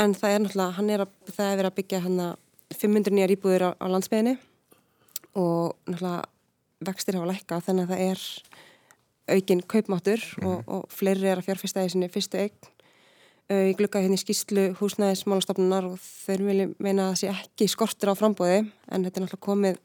En 0.00 0.16
það 0.16 0.34
er 0.34 0.42
náttúrulega, 0.46 0.86
er 0.96 1.04
að, 1.04 1.14
það 1.28 1.50
er 1.50 1.58
verið 1.60 1.70
að 1.70 1.78
byggja 1.78 2.02
hann 2.06 2.22
að 2.24 2.34
500 2.80 3.16
nýjar 3.16 3.34
íbúður 3.36 3.66
á, 3.68 3.70
á 3.76 3.86
landsmeginni 3.92 4.36
og 5.36 5.76
náttúrulega 5.86 6.28
vextir 6.82 7.18
hafa 7.18 7.30
lækka 7.30 7.60
þannig 7.66 7.86
að 7.86 7.92
það 7.92 8.04
er 8.10 8.22
aukinn 9.32 9.64
kaupmáttur 9.70 10.24
og, 10.42 10.62
og 10.66 10.86
fleiri 10.92 11.28
er 11.30 11.40
að 11.40 11.46
fjárfesta 11.50 11.84
í 11.86 11.92
sinni 11.92 12.10
fyrstu 12.12 12.40
eign 12.40 12.70
ég 13.50 13.78
glukkaði 13.78 14.06
hérna 14.06 14.18
í 14.18 14.22
skýslu 14.22 14.66
húsnæðismálastofnunar 14.78 15.88
og 15.90 15.96
þeir 16.00 16.44
vilja 16.46 16.68
meina 16.78 17.08
að 17.08 17.14
það 17.14 17.18
sé 17.20 17.32
ekki 17.32 17.68
skortur 17.68 18.12
á 18.12 18.14
frambóði 18.18 18.60
en 18.62 19.04
þetta 19.04 19.18
er 19.18 19.26
náttúrulega 19.26 19.46
komið 19.48 19.80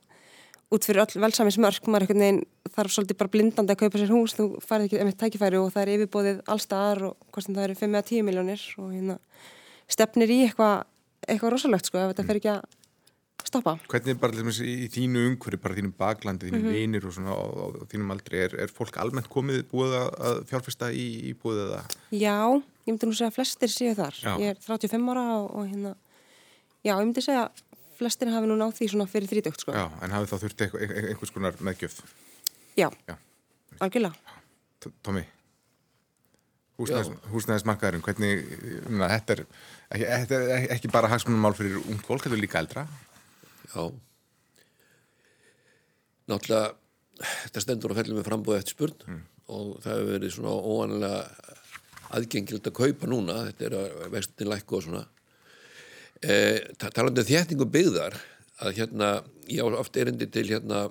út 0.75 0.83
fyrir 0.83 1.03
öll 1.05 1.21
velsamismörk, 1.23 1.85
maður 1.87 2.05
einhvern 2.05 2.23
veginn 2.23 2.41
þarf 2.75 2.93
svolítið 2.93 3.19
bara 3.21 3.31
blindandi 3.31 3.73
að 3.73 3.81
kaupa 3.83 4.01
sér 4.01 4.11
hús, 4.11 4.35
þú 4.35 4.47
farið 4.63 4.89
ekki 4.89 5.07
með 5.07 5.19
tækifæri 5.21 5.61
og 5.61 5.69
það 5.71 5.83
er 5.83 5.91
yfirbóðið 5.95 6.41
allstaðar 6.53 7.03
og 7.07 7.29
hvort 7.31 7.47
sem 7.47 7.55
það 7.55 7.67
eru 7.67 7.77
5-10 7.79 8.25
miljónir 8.27 8.65
og 8.83 8.89
hérna 8.91 9.15
stefnir 9.87 10.33
í 10.33 10.41
eitthvað 10.47 10.83
eitthva 11.27 11.53
rosalegt 11.53 11.87
sko 11.87 12.01
ef 12.01 12.11
þetta 12.11 12.27
fer 12.27 12.41
ekki 12.41 12.51
að 12.51 12.65
stoppa. 13.47 13.75
Hvernig 13.87 14.19
bara 14.19 14.35
til 14.35 14.67
í 14.67 14.87
þínu 14.91 15.23
umhverju, 15.31 15.59
bara 15.63 15.77
þínu 15.77 15.93
baklandi, 15.99 16.49
þínu 16.49 16.59
mm 16.59 16.65
-hmm. 16.65 16.79
vinir 16.81 17.07
og 17.07 17.13
svona 17.15 17.31
á, 17.31 17.45
á 17.47 17.65
þínum 17.91 18.11
aldri, 18.11 18.41
er, 18.43 18.55
er 18.59 18.73
fólk 18.73 18.97
almennt 18.99 19.29
komið 19.31 19.63
búið 19.71 19.95
að 20.03 20.41
fjárfesta 20.49 20.91
í, 20.91 21.07
í 21.29 21.33
búið 21.33 21.63
eða? 21.67 21.83
Já, 22.11 22.59
ég 22.87 22.95
myndi 22.95 23.09
nú 23.09 23.15
segja 23.17 23.29
að 23.31 23.37
flestir 23.37 23.73
séu 23.73 23.93
þar. 23.97 24.19
Já. 24.23 24.33
Ég 24.41 24.55
er 24.55 24.59
35 24.63 25.13
ára 25.13 25.25
og, 25.37 25.47
og 25.59 25.69
hérna, 25.69 25.93
já, 26.81 26.93
ég 26.93 27.05
myndi 27.05 27.23
segja 27.25 27.45
að 27.45 27.63
flestir 27.97 28.33
hafi 28.33 28.49
nú 28.49 28.57
náð 28.59 28.75
því 28.77 28.91
svona 28.93 29.09
fyrir 29.11 29.31
þrítökt, 29.31 29.63
sko. 29.63 29.75
Já, 29.75 29.87
en 30.05 30.13
hafi 30.13 30.29
þá 30.29 30.37
þurft 30.43 30.67
einhvers 30.67 31.33
konar 31.35 31.57
meðgjöf? 31.65 31.97
Já, 32.77 32.91
já. 33.09 33.17
algjörlega. 33.81 34.37
Tómi? 35.03 35.25
húsnæðismarkaðurinn, 36.77 38.03
hvernig 38.05 38.43
na, 38.93 39.07
þetta, 39.15 39.37
er, 39.37 39.43
ekki, 39.89 40.05
þetta 40.05 40.41
er 40.45 40.73
ekki 40.75 40.91
bara 40.93 41.09
hagsmunumál 41.09 41.55
fyrir 41.57 41.79
ung 41.81 42.03
fólk, 42.05 42.27
þetta 42.27 42.37
er 42.37 42.43
líka 42.43 42.61
eldra 42.61 42.83
Já 43.71 43.81
Náttúrulega 46.27 46.75
þetta 47.17 47.63
stendur 47.63 47.93
að 47.93 48.01
fellum 48.03 48.19
með 48.19 48.27
frambóð 48.27 48.59
eftir 48.59 48.75
spurn 48.75 48.97
mm. 49.07 49.21
og 49.55 49.71
það 49.81 49.95
hefur 49.95 50.11
verið 50.11 50.35
svona 50.35 50.53
óanlega 50.53 51.21
aðgengild 52.15 52.67
að 52.67 52.77
kaupa 52.77 53.09
núna 53.09 53.37
þetta 53.49 53.67
er 53.67 53.77
að 53.79 54.03
vestin 54.13 54.51
lækku 54.51 54.77
og 54.77 54.85
svona. 54.85 55.03
E, 56.21 56.33
talandi 56.79 57.23
um 57.23 57.29
þéttingu 57.29 57.67
byggðar 57.73 58.17
að 58.65 58.79
hérna 58.79 59.09
ég 59.51 59.61
á 59.61 59.67
oft 59.79 59.97
erindi 59.99 60.29
til 60.33 60.47
hérna 60.49 60.87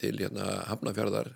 til 0.00 0.14
hérna 0.18 0.62
Hafnafjörðar 0.70 1.32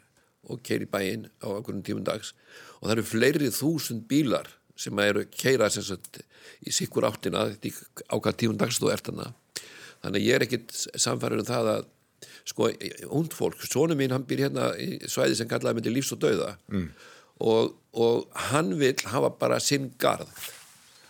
og 0.47 0.62
keiri 0.65 0.87
bæinn 0.89 1.27
á 1.43 1.47
okkurum 1.59 1.83
tímum 1.85 2.07
dags 2.07 2.33
og 2.79 2.87
það 2.87 2.95
eru 2.95 3.09
fleiri 3.11 3.51
þúsund 3.53 4.07
bílar 4.09 4.49
sem 4.77 4.99
eru 5.01 5.25
keira 5.33 5.69
sagt, 5.73 6.21
í 6.65 6.73
sikkur 6.73 7.07
áttina 7.09 7.45
á 7.49 8.15
hvað 8.17 8.39
tímum 8.41 8.59
dags 8.61 8.81
þú 8.81 8.93
ert 8.95 9.11
hana 9.11 9.33
þannig 10.03 10.21
að 10.21 10.27
ég 10.27 10.37
er 10.39 10.47
ekkit 10.47 10.75
samfærið 10.95 11.45
um 11.45 11.51
það 11.51 11.71
að 11.75 11.85
sko, 12.47 12.71
hund 13.11 13.35
fólk, 13.37 13.61
sónu 13.67 13.97
mín 13.99 14.15
hann 14.15 14.25
býr 14.29 14.47
hérna 14.47 14.71
í 14.81 14.97
svæði 15.11 15.39
sem 15.41 15.51
kallaði 15.51 15.81
myndi 15.81 15.95
lífs 15.95 16.15
og 16.15 16.23
dauða. 16.23 16.55
Mm. 16.73 16.89
Og, 17.40 17.75
og 17.92 18.40
hann 18.51 18.75
vil 18.81 18.96
hafa 19.12 19.33
bara 19.40 19.61
sinn 19.62 19.90
gard 20.01 20.31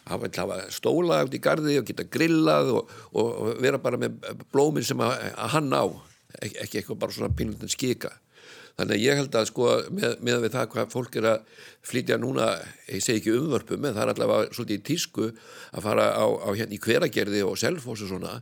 hann 0.07 0.23
vil 0.23 0.35
hafa 0.39 0.61
stóla 0.75 1.23
átt 1.23 1.35
í 1.35 1.43
gardi 1.43 1.79
og 1.81 1.87
geta 1.89 2.07
grillað 2.11 2.73
og, 2.75 2.93
og, 3.15 3.51
vera 3.63 3.81
bara 3.83 4.01
með 4.01 4.21
blómin 4.55 4.87
sem 4.87 5.01
að, 5.03 5.17
að 5.35 5.53
hann 5.57 5.73
á 5.75 5.85
ekki, 6.43 6.57
ekki 6.63 6.81
eitthvað 6.81 7.03
bara 7.03 7.17
svona 7.17 7.35
pínlundin 7.37 7.73
skika 7.73 8.13
Þannig 8.77 8.93
að 8.93 9.05
ég 9.07 9.17
held 9.17 9.37
að 9.39 9.47
sko 9.49 9.67
með, 9.89 10.15
með 10.21 10.43
við 10.43 10.51
það 10.53 10.67
hvað 10.75 10.91
fólk 10.93 11.15
er 11.17 11.27
að 11.31 11.61
flytja 11.87 12.19
núna, 12.21 12.49
ég 12.91 13.05
segi 13.05 13.23
ekki 13.23 13.33
umvörpum, 13.33 13.87
en 13.89 13.95
það 13.97 14.03
er 14.03 14.13
allavega 14.13 14.51
svolítið 14.53 14.77
í 14.77 14.85
tísku 14.85 15.29
að 15.31 15.87
fara 15.87 16.09
á, 16.13 16.27
á 16.29 16.49
hérna 16.53 16.77
í 16.77 16.81
hveragerði 16.85 17.41
og 17.47 17.57
selfos 17.63 18.05
og 18.05 18.11
svona. 18.11 18.35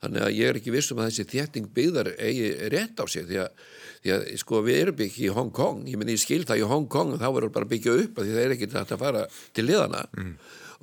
Þannig 0.00 0.24
að 0.24 0.38
ég 0.38 0.48
er 0.48 0.60
ekki 0.62 0.72
vissum 0.72 1.02
að 1.02 1.10
þessi 1.10 1.28
þétting 1.34 1.68
byggðar 1.76 2.10
eigi 2.16 2.48
rétt 2.72 3.04
á 3.04 3.04
sig 3.04 3.28
því 3.28 3.42
að, 3.44 3.68
því 4.00 4.16
að 4.16 4.26
sko 4.40 4.64
við 4.64 4.80
erum 4.80 4.98
byggja 5.02 5.28
í 5.28 5.36
Hong 5.36 5.54
Kong, 5.60 5.84
ég 5.92 6.00
menn 6.00 6.14
ég 6.14 6.24
skil 6.24 6.42
það 6.48 6.64
í 6.64 6.66
Hong 6.72 6.88
Kong 6.96 7.12
þá 7.20 7.28
verður 7.28 7.54
bara 7.60 7.72
byggja 7.76 8.00
upp 8.00 8.16
að 8.16 8.30
því 8.30 8.36
það 8.38 8.44
er 8.46 8.56
ekki 8.56 8.72
þetta 8.72 8.96
að 8.96 9.04
fara 9.04 9.28
til 9.52 9.68
liðana 9.68 10.04
mm. 10.08 10.34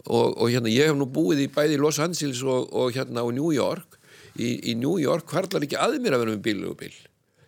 og, 0.05 0.27
og 0.37 0.45
hérna 0.53 0.69
ég 0.69 0.93
hef 0.93 1.01
nú 1.01 1.09
búið 1.09 1.47
í 1.47 1.51
bæði 1.57 1.81
Los 1.81 1.97
Angeles 1.97 2.45
og, 2.45 2.69
og 2.69 2.93
hérna 2.93 3.25
á 3.25 3.27
New 3.33 3.49
York. 3.57 3.97
Í, 4.37 4.53
í 4.69 4.77
New 4.77 4.99
York 5.01 5.25
hvarlar 5.33 5.65
ekki 5.65 5.81
að 5.81 5.97
mér 5.97 6.15
að 6.15 6.27
vera 6.27 6.35
með 6.37 6.43
bíl 6.45 6.59
og 6.69 6.77
bíl 6.79 6.93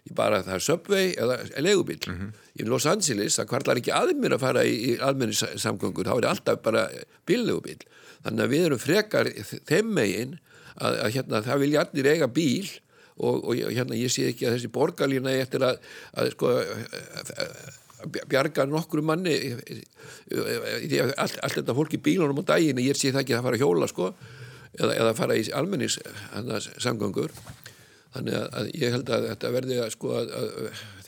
bara 0.10 0.42
það 0.46 0.56
er 0.58 0.64
Subway 0.66 1.10
eða 1.14 1.38
legubíl 1.62 2.00
mm 2.08 2.16
-hmm. 2.18 2.30
í 2.60 2.68
Los 2.68 2.86
Angeles 2.86 3.38
það 3.40 3.50
kvarlar 3.54 3.82
ekki 3.82 3.94
aðmir 3.94 4.36
að 4.36 4.44
fara 4.46 4.64
í, 4.66 4.76
í 4.92 5.00
almenni 5.00 5.34
samgöngur, 5.36 6.06
þá 6.06 6.18
er 6.18 6.30
alltaf 6.30 6.62
bara 6.62 6.88
bíllegubíl, 7.26 7.82
þannig 8.24 8.44
að 8.44 8.54
við 8.54 8.66
erum 8.66 8.80
frekar 8.80 9.30
þeim 9.70 9.94
megin 9.94 10.40
að, 10.76 10.98
að 11.06 11.12
hérna, 11.16 11.44
það 11.46 11.60
vilja 11.60 11.86
allir 11.86 12.08
eiga 12.08 12.28
bíl 12.28 12.68
og, 13.18 13.46
og 13.46 13.56
hérna 13.70 13.96
ég 13.96 14.12
sé 14.12 14.28
ekki 14.32 14.48
að 14.48 14.58
þessi 14.58 14.74
borgarlína 14.74 15.32
eftir 15.38 15.64
að, 15.64 15.78
að 16.18 16.32
sko 16.34 16.50
bjarga 18.10 18.66
nokkru 18.66 19.04
manni 19.06 19.36
allt, 21.18 21.38
allt 21.44 21.58
þetta 21.60 21.76
fólk 21.78 21.94
í 21.94 22.02
bílunum 22.02 22.42
á 22.42 22.50
daginn, 22.56 22.82
ég 22.82 22.98
sé 22.98 23.12
það 23.12 23.22
ekki 23.22 23.36
að 23.38 23.46
fara 23.46 23.62
hjóla 23.62 23.90
sko, 23.92 24.14
eða, 24.80 24.94
eða 24.96 25.18
fara 25.18 25.38
í 25.38 25.46
almennis 25.54 26.00
samgöngur 26.82 27.36
þannig 28.16 28.40
að 28.42 28.72
ég 28.78 28.96
held 28.96 29.12
að 29.12 29.28
þetta 29.30 29.54
verði 29.56 29.78
að 29.84 29.94
sko 29.96 30.16
að, 30.20 30.34
að, 30.38 30.50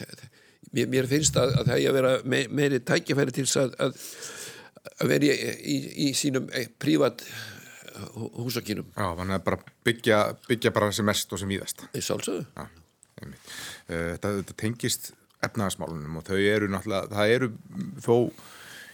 að 0.04 0.88
mér, 0.90 1.10
finnst 1.10 1.40
að, 1.40 1.56
að 1.60 1.72
það 1.72 1.80
er 1.80 1.90
að 1.90 1.98
vera 2.00 2.14
me, 2.26 2.44
meiri 2.50 2.80
tækjafæri 2.84 3.36
til 3.36 3.48
að, 3.62 3.98
að 4.94 5.12
vera 5.12 5.28
í, 5.28 5.50
í, 5.74 5.76
í 6.08 6.14
sínum 6.18 6.48
eh, 6.56 6.70
prívat 6.80 7.26
húsakinum 8.40 8.88
Já, 8.96 9.06
þannig 9.20 9.36
að 9.38 9.44
bara 9.50 9.60
byggja, 9.86 10.22
byggja 10.48 10.74
bara 10.74 10.90
sem 10.96 11.06
mest 11.08 11.34
og 11.34 11.42
sem 11.42 11.52
er 11.54 11.76
sálsögðu 12.02 12.46
eh, 12.58 13.28
þetta, 13.88 14.34
þetta 14.40 14.58
tengist 14.58 15.14
efnagasmálunum 15.44 16.20
og 16.22 16.28
þau 16.28 16.40
eru 16.40 16.70
náttúrulega, 16.72 17.12
það 17.12 17.36
eru 17.36 17.50
þó, 18.04 18.16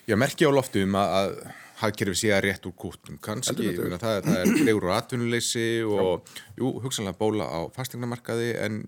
ég 0.10 0.20
merkja 0.20 0.50
á 0.50 0.58
loftu 0.58 0.84
um 0.88 0.98
að 1.00 1.36
hagkerfi 1.80 2.18
sé 2.22 2.34
að 2.36 2.44
rétt 2.48 2.68
úr 2.68 2.76
kúttum 2.80 3.20
kannski, 3.24 3.72
það, 3.78 4.26
það 4.26 4.36
er 4.36 4.52
legur 4.68 4.90
og 4.90 4.96
atvinnuleysi 4.98 5.70
og 5.88 6.30
jú, 6.60 6.74
hugsanlega 6.84 7.20
bóla 7.20 7.48
á 7.48 7.60
fastegnamarkaði 7.76 8.52
en 8.66 8.82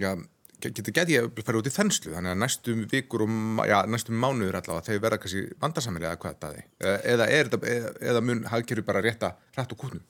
já, 0.00 0.14
getur 0.62 1.02
ég 1.10 1.26
að 1.26 1.42
fara 1.46 1.60
út 1.60 1.68
í 1.70 1.74
þenslu? 1.74 2.14
Þannig 2.14 2.34
að 2.34 2.40
næstum 2.44 2.86
vikur 2.90 3.26
og 3.26 3.62
já, 3.68 3.78
næstum 3.90 4.18
mánuður 4.22 4.60
allavega 4.60 4.88
þegar 4.88 5.04
verða 5.06 5.20
kannski 5.24 5.44
vandarsamir 5.62 6.08
eða 6.08 6.22
hvað 6.24 6.40
það 6.44 6.58
er 6.58 6.66
eða, 7.14 7.28
eða, 7.40 7.92
eða 8.12 8.24
mun 8.24 8.44
hagkerfi 8.52 8.86
bara 8.86 9.04
rétta 9.04 9.36
rætt 9.56 9.76
úr 9.76 9.84
kúttum 9.84 10.04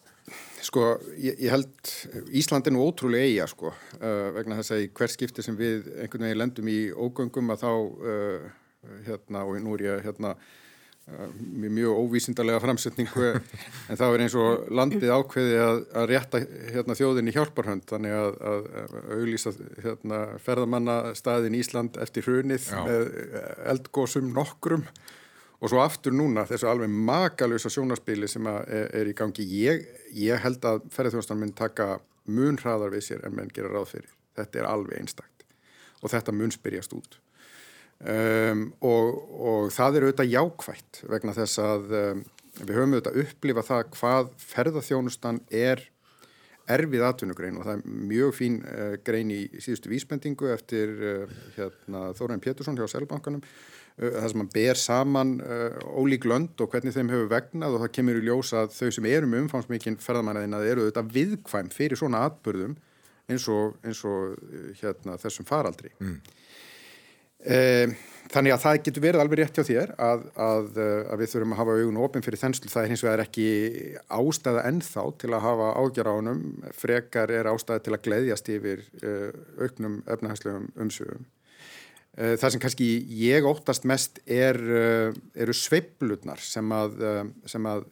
Sko, 0.63 0.83
ég, 1.19 1.41
ég 1.43 1.51
held 1.51 1.93
Ísland 2.39 2.69
er 2.69 2.75
nú 2.77 2.85
ótrúlega 2.87 3.27
eiga 3.27 3.49
sko 3.51 3.73
uh, 3.73 4.29
vegna 4.37 4.61
þess 4.61 4.75
að 4.77 4.85
í 4.85 4.91
hver 4.95 5.11
skipti 5.11 5.43
sem 5.43 5.57
við 5.59 5.89
einhvern 5.97 6.29
veginn 6.29 6.39
lendum 6.39 6.69
í 6.71 6.79
ógöngum 6.95 7.51
að 7.51 7.65
þá 7.65 7.73
uh, 7.73 8.45
hérna 9.09 9.43
og 9.49 9.59
nú 9.63 9.75
er 9.75 9.87
ég 9.89 10.05
hérna 10.07 10.37
mjög 11.11 11.99
óvísindarlega 11.99 12.61
framsetningu 12.63 13.25
en 13.91 13.99
það 13.99 14.15
er 14.15 14.23
eins 14.23 14.37
og 14.39 14.69
landið 14.71 15.11
ákveði 15.11 15.57
að, 15.59 15.81
að 15.99 16.07
rétta 16.13 16.41
hérna, 16.43 16.97
þjóðin 16.99 17.31
í 17.31 17.35
hjálparhönd 17.35 17.87
þannig 17.91 18.15
að, 18.15 18.37
að, 18.51 18.69
að 18.83 18.95
auðlýsa 19.17 19.53
hérna, 19.83 20.21
ferðamannastaðin 20.45 21.59
Ísland 21.59 21.99
eftir 22.03 22.29
hrunið 22.29 22.69
með 22.87 23.11
eldgósum 23.75 24.31
nokkrum. 24.37 24.87
Og 25.63 25.71
svo 25.71 25.79
aftur 25.79 26.15
núna 26.15 26.43
þessu 26.47 26.67
alveg 26.71 26.91
makalösa 26.91 27.71
sjónarspili 27.71 28.27
sem 28.31 28.47
er, 28.51 28.89
er 28.99 29.11
í 29.11 29.15
gangi. 29.15 29.47
Ég, 29.47 29.85
ég 30.19 30.43
held 30.43 30.65
að 30.67 30.87
ferðarþjóðstan 30.95 31.39
mun 31.39 31.55
taka 31.59 32.01
mun 32.31 32.59
hraðar 32.63 32.95
við 32.95 33.07
sér 33.11 33.27
en 33.27 33.37
menn 33.39 33.51
gera 33.55 33.71
ráð 33.71 33.93
fyrir. 33.97 34.17
Þetta 34.39 34.63
er 34.63 34.71
alveg 34.71 35.03
einstakt. 35.03 35.47
Og 36.03 36.11
þetta 36.11 36.35
mun 36.35 36.55
spyrjast 36.55 36.95
út 36.99 37.23
Um, 38.03 38.63
og, 38.83 39.19
og 39.39 39.69
það 39.71 39.97
er 39.97 40.05
auðvitað 40.09 40.33
jákvægt 40.33 40.99
vegna 41.07 41.35
þess 41.37 41.61
að 41.63 41.93
um, 41.95 42.23
við 42.59 42.73
höfum 42.75 42.97
auðvitað 42.97 43.19
upplifa 43.23 43.63
það 43.69 43.83
hvað 43.95 44.33
ferðarþjónustan 44.43 45.39
er 45.55 45.85
erfið 46.73 47.05
atvinnugrein 47.07 47.61
og 47.61 47.69
það 47.69 47.77
er 47.77 48.01
mjög 48.11 48.35
fín 48.35 48.59
uh, 48.67 48.97
grein 49.07 49.31
í 49.31 49.39
síðustu 49.55 49.93
vísbendingu 49.93 50.51
eftir 50.51 50.97
uh, 50.99 51.39
hérna, 51.55 52.09
Þórain 52.19 52.43
Pétursson 52.43 52.75
hjá 52.81 52.91
Selbankanum 52.91 53.39
uh, 53.39 54.11
það 54.19 54.29
sem 54.35 54.43
hann 54.43 54.53
ber 54.59 54.83
saman 54.83 55.35
ólík 55.95 56.27
lönd 56.27 56.59
og 56.59 56.75
hvernig 56.75 56.99
þeim 56.99 57.15
hefur 57.15 57.31
vegnað 57.37 57.79
og 57.79 57.87
það 57.87 57.97
kemur 58.01 58.19
í 58.19 58.27
ljósa 58.27 58.65
að 58.65 58.79
þau 58.81 58.95
sem 58.99 59.11
eru 59.15 59.31
með 59.31 59.47
umfangsmikinn 59.47 60.03
ferðarmænaðina 60.03 60.65
eru 60.67 60.89
auðvitað 60.89 61.15
viðkvæm 61.21 61.71
fyrir 61.71 62.03
svona 62.03 62.27
atbyrðum 62.27 62.75
eins 63.31 63.47
og, 63.47 63.79
eins 63.87 64.03
og 64.11 64.35
hérna, 64.83 65.21
þessum 65.23 65.47
faraldri 65.47 65.95
mm. 66.03 66.19
Þannig 68.33 68.55
að 68.55 68.63
það 68.63 68.79
getur 68.87 69.05
verið 69.05 69.23
alveg 69.23 69.41
rétt 69.41 69.59
hjá 69.59 69.67
þér 69.67 69.91
að, 70.01 70.23
að, 70.41 70.69
eh, 70.81 71.01
að 71.13 71.21
við 71.21 71.31
þurfum 71.35 71.53
að 71.53 71.59
hafa 71.61 71.75
augun 71.77 72.01
ofin 72.01 72.25
fyrir 72.25 72.41
þenslu, 72.41 72.71
það 72.73 72.83
er 72.83 72.93
hins 72.93 73.03
vegar 73.05 73.23
ekki 73.27 73.47
ástæða 74.17 74.63
ennþá 74.71 75.03
til 75.21 75.31
að 75.33 75.43
hafa 75.45 75.67
ágjör 75.77 76.09
á 76.09 76.13
honum, 76.17 76.41
frekar 76.79 77.33
er 77.35 77.49
ástæða 77.51 77.83
til 77.85 77.93
að 77.93 78.05
gleiðjast 78.07 78.49
yfir 78.55 78.85
uh, 79.05 79.35
auknum 79.61 79.99
efnahagslegum 80.15 80.71
umsögum 80.81 81.27
uh, 81.27 82.33
það 82.41 82.55
sem 82.55 82.63
kannski 82.63 82.89
ég 83.21 83.49
óttast 83.51 83.85
mest 83.91 84.23
er, 84.25 84.57
eru 85.37 85.57
sveiplunar 85.57 86.41
sem 86.41 86.73
að, 86.73 87.05
sem 87.51 87.69
að 87.69 87.85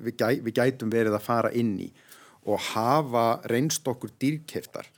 við, 0.00 0.16
gæ, 0.18 0.26
við 0.42 0.56
gætum 0.58 0.90
verið 0.90 1.14
að 1.14 1.28
fara 1.28 1.54
inn 1.54 1.76
í 1.86 1.92
og 2.50 2.58
hafa 2.72 3.28
reynst 3.52 3.86
okkur 3.88 4.10
dýrkeftar 4.18 4.90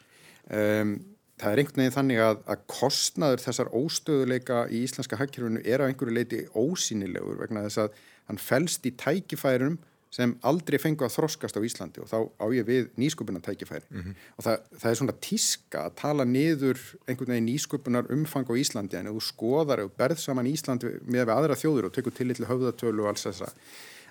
um 0.47 0.97
það 1.41 1.53
er 1.53 1.63
einhvern 1.63 1.83
veginn 1.83 1.97
þannig 1.97 2.23
að, 2.25 2.39
að 2.49 2.63
kostnaður 2.73 3.43
þessar 3.45 3.73
óstöðuleika 3.77 4.63
í 4.73 4.85
íslenska 4.87 5.19
hagkerfunu 5.21 5.65
er 5.65 5.85
á 5.85 5.89
einhverju 5.89 6.17
leiti 6.17 6.47
ósýnilegur 6.57 7.43
vegna 7.43 7.67
þess 7.67 7.85
að 7.85 8.01
hann 8.31 8.41
fælst 8.43 8.89
í 8.89 8.95
tækifærum 8.97 9.77
sem 10.17 10.33
aldrei 10.49 10.79
fengu 10.81 11.05
að 11.05 11.17
þroskast 11.17 11.59
á 11.59 11.67
Íslandi 11.67 12.01
og 12.01 12.09
þá 12.09 12.19
á 12.41 12.47
ég 12.55 12.65
við 12.69 12.87
nýsköpunar 12.97 13.43
tækifæri 13.45 13.85
mm 13.91 14.01
-hmm. 14.01 14.15
og 14.39 14.47
það, 14.47 14.63
það 14.81 14.91
er 14.91 14.99
svona 15.01 15.17
tíska 15.27 15.83
að 15.83 15.97
tala 16.01 16.25
niður 16.25 16.79
einhvern 17.05 17.35
veginn 17.35 17.51
nýsköpunar 17.51 18.09
umfang 18.15 18.49
á 18.49 18.55
Íslandi 18.57 18.97
en 18.97 19.11
ef 19.11 19.19
þú 19.19 19.25
skoðar 19.27 19.85
og 19.85 19.93
berð 19.99 20.23
saman 20.23 20.49
Íslandi 20.49 20.95
með 21.05 21.35
aðra 21.35 21.59
þjóður 21.59 21.91
og 21.91 21.93
tekur 21.93 22.17
til 22.17 22.29
litlu 22.31 22.49
höfðatölu 22.49 23.05
og 23.05 23.13
alls 23.13 23.27
þessa 23.27 23.51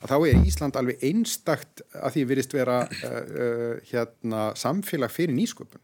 að 0.01 0.11
þá 0.11 0.17
er 0.27 0.45
Ísland 0.45 0.77
alveg 0.77 1.03
einstakt 1.03 1.81
að 1.93 2.15
því 2.15 2.23
virðist 2.29 2.53
vera 2.53 2.77
uh, 2.85 3.17
uh, 3.41 3.75
hérna, 3.89 4.51
samfélag 4.59 5.13
fyrir 5.13 5.35
nýsköpun 5.35 5.81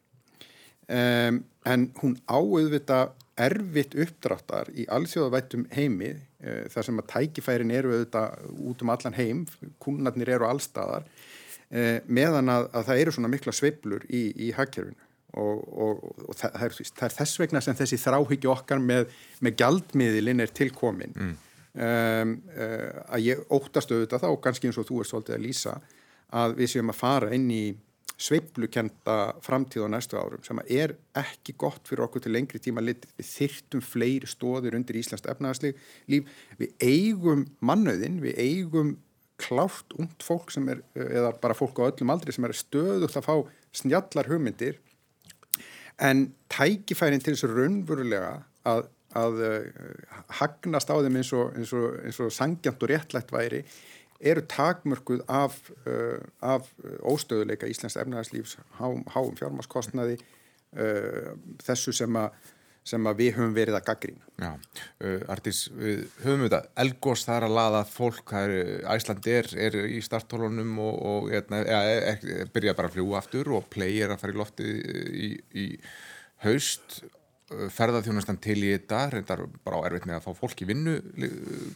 um, 0.88 1.42
en 1.66 1.90
hún 2.02 2.16
áauðvita 2.28 3.12
erfitt 3.42 3.96
uppdráttar 3.98 4.72
í 4.76 4.86
alþjóðavættum 4.92 5.68
heimi 5.76 6.14
uh, 6.16 6.66
þar 6.74 6.88
sem 6.88 7.04
að 7.04 7.12
tækifærin 7.14 7.76
eru 7.76 7.94
auðvitað 7.96 8.50
út 8.72 8.84
um 8.84 8.94
allan 8.94 9.18
heim, 9.18 9.46
kúnarnir 9.82 10.34
eru 10.38 10.50
allstaðar 10.50 11.06
uh, 11.06 11.98
meðan 12.08 12.52
að, 12.54 12.68
að 12.74 12.90
það 12.90 13.06
eru 13.06 13.16
svona 13.16 13.32
mikla 13.32 13.56
sveiblur 13.56 14.06
í, 14.10 14.26
í 14.48 14.52
hagkerfinu 14.58 15.10
og, 15.40 15.62
og, 15.72 16.02
og 16.28 16.36
það, 16.36 16.58
það, 16.58 16.66
er, 16.66 16.90
það 16.98 17.08
er 17.08 17.16
þess 17.20 17.40
vegna 17.40 17.62
sem 17.64 17.78
þessi 17.80 18.02
þráhyggju 18.02 18.52
okkar 18.52 18.82
með, 18.84 19.14
með 19.40 19.56
gjaldmiðilinn 19.62 20.44
er 20.44 20.52
tilkomin 20.56 21.16
mm. 21.16 21.32
um, 21.78 22.36
uh, 22.58 22.90
að 23.16 23.30
ég 23.30 23.46
óttast 23.48 23.94
auðvitað 23.94 24.26
þá, 24.26 24.30
kannski 24.44 24.70
eins 24.70 24.82
og 24.82 24.90
þú 24.90 25.02
er 25.02 25.12
svolítið 25.12 25.38
að 25.38 25.46
lýsa 25.46 25.78
að 26.42 26.58
við 26.60 26.74
séum 26.74 26.92
að 26.92 27.00
fara 27.00 27.32
inn 27.36 27.48
í 27.52 27.64
sveiplukenda 28.22 29.18
framtíð 29.46 29.88
á 29.88 29.94
næstu 29.94 30.20
árum 30.20 30.44
sem 30.46 30.60
er 30.68 30.96
ekki 31.18 31.56
gott 31.60 31.88
fyrir 31.90 32.06
okkur 32.06 32.24
til 32.26 32.36
lengri 32.36 32.62
tíma 32.62 32.84
lit. 32.84 33.08
við 33.18 33.30
þyrtum 33.32 33.82
fleiri 33.86 34.30
stóðir 34.30 34.78
undir 34.78 35.00
Íslands 35.00 35.26
efnaðarslíf 35.26 35.80
við 36.60 36.76
eigum 36.82 37.48
mannöðin, 37.62 38.22
við 38.22 38.38
eigum 38.38 38.96
klátt 39.42 39.96
ungt 39.98 40.24
fólk 40.24 40.52
sem 40.54 40.68
er 40.70 40.84
eða 40.94 41.34
bara 41.42 41.58
fólk 41.58 41.82
á 41.82 41.90
öllum 41.90 42.14
aldri 42.14 42.34
sem 42.36 42.46
er 42.46 42.56
stöðugt 42.58 43.18
að 43.18 43.28
fá 43.28 43.36
snjallar 43.82 44.30
hugmyndir 44.30 44.78
en 46.02 46.28
tækifærin 46.52 47.24
til 47.24 47.36
þessu 47.36 47.50
raunverulega 47.52 48.34
að, 48.70 48.86
að 49.18 49.42
uh, 49.48 50.12
hagnast 50.42 50.94
á 50.94 50.96
þeim 51.02 51.20
eins 51.22 51.34
og, 51.38 51.58
og, 51.58 51.98
og 52.28 52.34
sangjant 52.34 52.86
og 52.86 52.94
réttlætt 52.94 53.34
væri 53.34 53.64
eru 54.22 54.44
takmörkuð 54.50 55.26
af, 55.32 55.58
uh, 55.86 56.22
af 56.42 56.70
óstöðuleika 57.02 57.70
Íslands 57.70 57.98
efnæðarslífs, 58.00 58.58
háum, 58.80 59.04
háum 59.14 59.36
fjármaskostnaði 59.40 60.18
uh, 60.20 61.32
þessu 61.66 61.94
sem, 61.96 62.18
a, 62.20 62.28
sem 62.88 63.10
að 63.10 63.24
við 63.24 63.32
höfum 63.38 63.56
verið 63.56 63.78
að 63.80 63.88
gaggrína. 63.90 64.28
Já, 64.42 64.52
uh, 64.54 65.24
Artís, 65.34 65.64
við 65.78 66.04
höfum 66.24 66.46
þetta 66.48 66.62
Elgós 66.86 67.26
það 67.28 67.40
er 67.40 67.48
að 67.48 67.58
laða 67.60 67.86
fólk, 67.90 68.36
er, 68.42 68.58
Æsland 68.96 69.32
er, 69.32 69.50
er 69.70 69.80
í 69.86 70.04
starttólunum 70.06 70.78
og, 70.86 71.02
og 71.14 71.32
ja, 71.34 71.42
ja, 71.50 72.18
byrja 72.54 72.78
bara 72.78 72.92
að 72.92 73.00
fljúa 73.00 73.22
aftur 73.22 73.56
og 73.58 73.72
play 73.74 74.02
er 74.02 74.14
að 74.14 74.22
fara 74.24 74.38
í 74.38 74.42
lofti 74.44 74.70
í, 75.30 75.34
í 75.66 75.68
haust 76.46 77.02
ferðarþjónastan 77.76 78.40
til 78.42 78.58
í 78.60 78.72
þetta 78.74 79.02
reyndar 79.12 79.44
bara 79.66 79.82
erfitt 79.88 80.08
með 80.10 80.20
að 80.20 80.28
fá 80.28 80.42
fólk 80.44 80.64
í 80.64 80.68
vinnu 80.70 80.96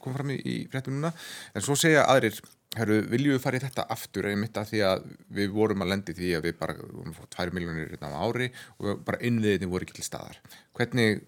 kom 0.03 0.15
fram 0.15 0.31
í, 0.35 0.55
fréttununa 0.71 1.11
en 1.53 1.65
svo 1.65 1.77
segja 1.79 2.05
aðrir, 2.11 2.39
herru, 2.77 3.01
viljum 3.11 3.35
við 3.35 3.43
fara 3.43 3.59
í 3.59 3.63
þetta 3.63 3.87
aftur? 3.95 4.29
Einmitt 4.31 4.57
að 4.59 4.73
því 4.73 4.81
að 4.89 5.05
við 5.37 5.53
vorum 5.55 5.85
að 5.85 5.93
lendi 5.93 6.17
því 6.17 6.33
að 6.37 6.49
við 6.49 6.57
bara, 6.61 6.75
vorum 6.81 7.15
fótt 7.15 7.37
2 7.37 7.55
miljónir 7.55 7.93
hérna 7.93 8.11
á 8.11 8.19
ári 8.25 8.51
og 8.79 9.05
bara 9.07 9.21
innviðinni 9.25 9.71
voru 9.71 9.87
ekki 9.87 9.97
til 9.99 10.07
staðar. 10.07 10.39
Hvernig, 10.77 11.25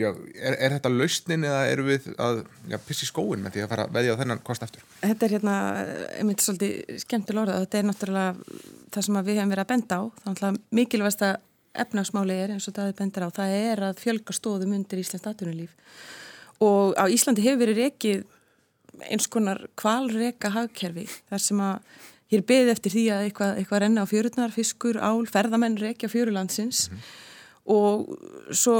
já, 0.00 0.10
er, 0.10 0.58
er 0.58 0.76
þetta 0.76 0.92
lausnin 0.92 1.48
eða 1.48 1.64
eru 1.72 1.88
við 1.88 2.10
að 2.18 2.44
já, 2.70 2.78
pissi 2.86 3.08
skóin 3.08 3.44
með 3.44 3.56
því 3.56 3.64
að 3.64 3.74
fara 3.74 3.88
veðja 3.96 4.16
á 4.16 4.20
þennan 4.20 4.44
kost 4.46 4.66
aftur? 4.66 4.86
Þetta 5.02 5.28
er 5.28 5.36
hérna, 5.38 5.56
einmitt 6.20 6.44
svolítið 6.44 7.02
skemmtileg 7.04 7.46
orða, 7.46 7.64
þetta 7.64 7.80
er 7.80 7.90
náttúrulega 7.90 8.60
það 8.94 9.08
sem 9.08 9.20
við 9.20 9.40
hefum 9.40 9.56
verið 9.56 9.66
að 9.66 9.74
benda 9.74 10.00
á, 10.00 10.02
þannig 10.24 10.46
að 10.48 10.62
mikilvægast 10.80 11.26
að 11.28 11.42
efnagsmáli 11.74 12.36
er 12.38 12.54
eins 12.54 12.68
og 12.68 12.76
það 12.76 12.90
er 12.90 12.98
bendur 12.98 13.26
á, 13.26 13.36
það 13.38 13.56
er 13.58 13.82
að 13.88 14.00
fjölga 14.02 14.36
stóðum 14.36 14.76
undir 14.76 15.02
Íslands 15.02 15.24
datunulíf 15.24 15.74
og 16.62 16.94
á 16.94 17.04
Íslandi 17.10 17.44
hefur 17.44 17.64
verið 17.64 17.80
rekið 17.82 18.24
eins 19.10 19.26
konar 19.30 19.64
kvalreka 19.78 20.52
hagkerfi 20.54 21.06
þar 21.10 21.42
sem 21.42 21.62
að 21.64 22.02
hér 22.32 22.44
beðið 22.48 22.72
eftir 22.74 22.94
því 22.94 23.04
að 23.12 23.26
eitthvað, 23.28 23.52
eitthvað 23.60 23.82
renna 23.84 24.04
á 24.06 24.10
fjörurnar, 24.10 24.54
fiskur, 24.54 24.98
ál, 24.98 25.26
ferðamenn 25.30 25.78
rekja 25.80 26.10
fjörurlandsins 26.10 26.88
mm 26.88 26.96
-hmm. 26.96 27.10
og 27.74 28.54
svo, 28.54 28.76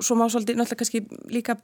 svo 0.00 0.16
má 0.16 0.28
svolítið 0.28 0.58
náttúrulega 0.58 0.80
kannski 0.82 1.06
líka 1.30 1.56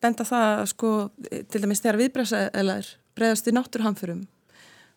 benda 0.00 0.24
það 0.24 0.66
sko 0.66 1.10
til 1.50 1.62
dæmis 1.62 1.80
þegar 1.80 2.00
viðbræðsæðlar 2.00 2.86
bregðast 3.14 3.48
í 3.48 3.54
náttúrhamförum 3.54 4.26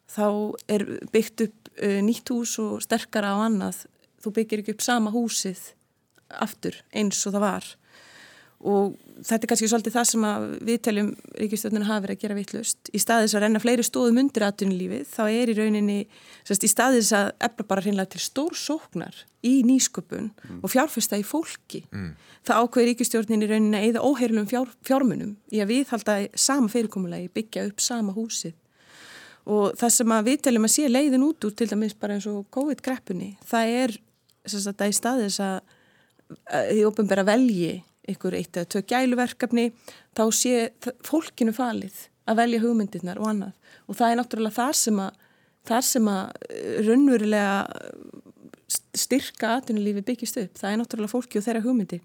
þá 0.09 0.27
er 0.67 0.85
byggt 1.11 1.41
upp 1.41 1.69
uh, 1.81 2.01
nýtt 2.01 2.29
hús 2.29 2.59
og 2.59 2.81
sterkara 2.81 3.33
á 3.33 3.37
annað 3.45 3.85
þú 4.25 4.35
byggir 4.39 4.63
ekki 4.63 4.75
upp 4.75 4.85
sama 4.85 5.13
húsið 5.13 5.71
aftur 6.41 6.77
eins 6.91 7.21
og 7.27 7.35
það 7.35 7.45
var 7.45 7.73
og 8.65 8.95
þetta 9.25 9.45
er 9.45 9.49
kannski 9.51 9.67
svolítið 9.69 9.93
það 9.93 10.07
sem 10.09 10.25
við 10.65 10.77
teljum 10.87 11.09
Ríkistjóðnuna 11.37 11.87
hafa 11.89 12.03
verið 12.05 12.15
að 12.15 12.21
gera 12.23 12.37
vittlust 12.37 12.89
í 12.95 13.01
staðis 13.01 13.35
að 13.35 13.43
renna 13.43 13.61
fleiri 13.61 13.85
stóðum 13.85 14.19
undir 14.23 14.45
aðtunulífið 14.47 15.03
þá 15.11 15.21
er 15.27 15.51
í 15.51 15.55
rauninni 15.59 15.97
sérst, 16.47 16.65
í 16.65 16.71
staðis 16.71 17.11
að 17.15 17.29
efla 17.45 17.67
bara 17.69 17.83
hreinlega 17.85 18.13
til 18.15 18.23
stór 18.23 18.57
sóknar 18.57 19.19
í 19.45 19.59
nýsköpun 19.67 20.31
mm. 20.31 20.59
og 20.63 20.73
fjárfesta 20.73 21.19
í 21.19 21.25
fólki 21.27 21.83
mm. 21.91 22.09
það 22.47 22.63
ákveði 22.63 22.89
Ríkistjóðnin 22.91 23.45
í 23.45 23.51
rauninni 23.51 23.81
að 23.81 23.89
eða 23.91 24.05
óheilum 24.07 24.49
fjár, 24.49 24.71
fjármunum 24.87 25.35
í 25.53 25.61
að 25.61 25.73
við 25.75 25.93
halda 25.93 26.17
sama 26.47 26.71
fyrirkomulegi 26.73 27.31
byggja 27.35 27.67
upp 27.69 27.83
sama 27.85 28.15
húsið 28.15 28.55
og 29.45 29.77
það 29.77 29.95
sem 29.99 30.17
við 30.25 30.41
teljum 30.47 30.65
að 30.65 30.73
sé 30.73 30.89
leiðin 30.89 31.27
út 31.27 31.45
úr 31.45 31.53
til 31.53 31.69
dæmis 31.69 31.93
bara 31.99 32.17
eins 32.17 32.25
og 32.31 32.47
COVID-greppunni 32.55 33.35
það 33.45 33.77
er 33.83 33.97
sagt, 34.49 34.81
að 34.81 34.91
í 34.91 34.95
staðis 34.95 35.39
að 35.43 35.59
því 36.71 36.85
ofinbæra 36.87 37.25
velji 37.27 37.83
ykkur 38.09 38.37
eitt 38.37 38.57
eða 38.57 38.69
tvö 38.69 38.81
gæluverkefni 38.89 39.69
þá 40.17 40.23
sé 40.33 40.55
fólkinu 41.05 41.53
falið 41.55 42.05
að 42.29 42.39
velja 42.41 42.61
hugmyndirnar 42.63 43.21
og 43.21 43.29
annað. 43.31 43.53
Og 43.89 43.97
það 43.97 44.11
er 44.11 44.19
náttúrulega 44.19 44.57
þar 44.57 44.79
sem 44.79 45.01
að 45.01 45.21
þar 45.65 45.85
sem 45.85 46.09
að 46.09 46.49
eh, 46.53 46.79
raunverulega 46.85 47.55
styrka 48.97 49.55
aðtunulífi 49.55 50.03
byggist 50.05 50.37
upp, 50.41 50.57
það 50.57 50.71
er 50.71 50.79
náttúrulega 50.81 51.13
fólki 51.13 51.39
og 51.39 51.45
þeirra 51.45 51.63
hugmyndi. 51.65 52.01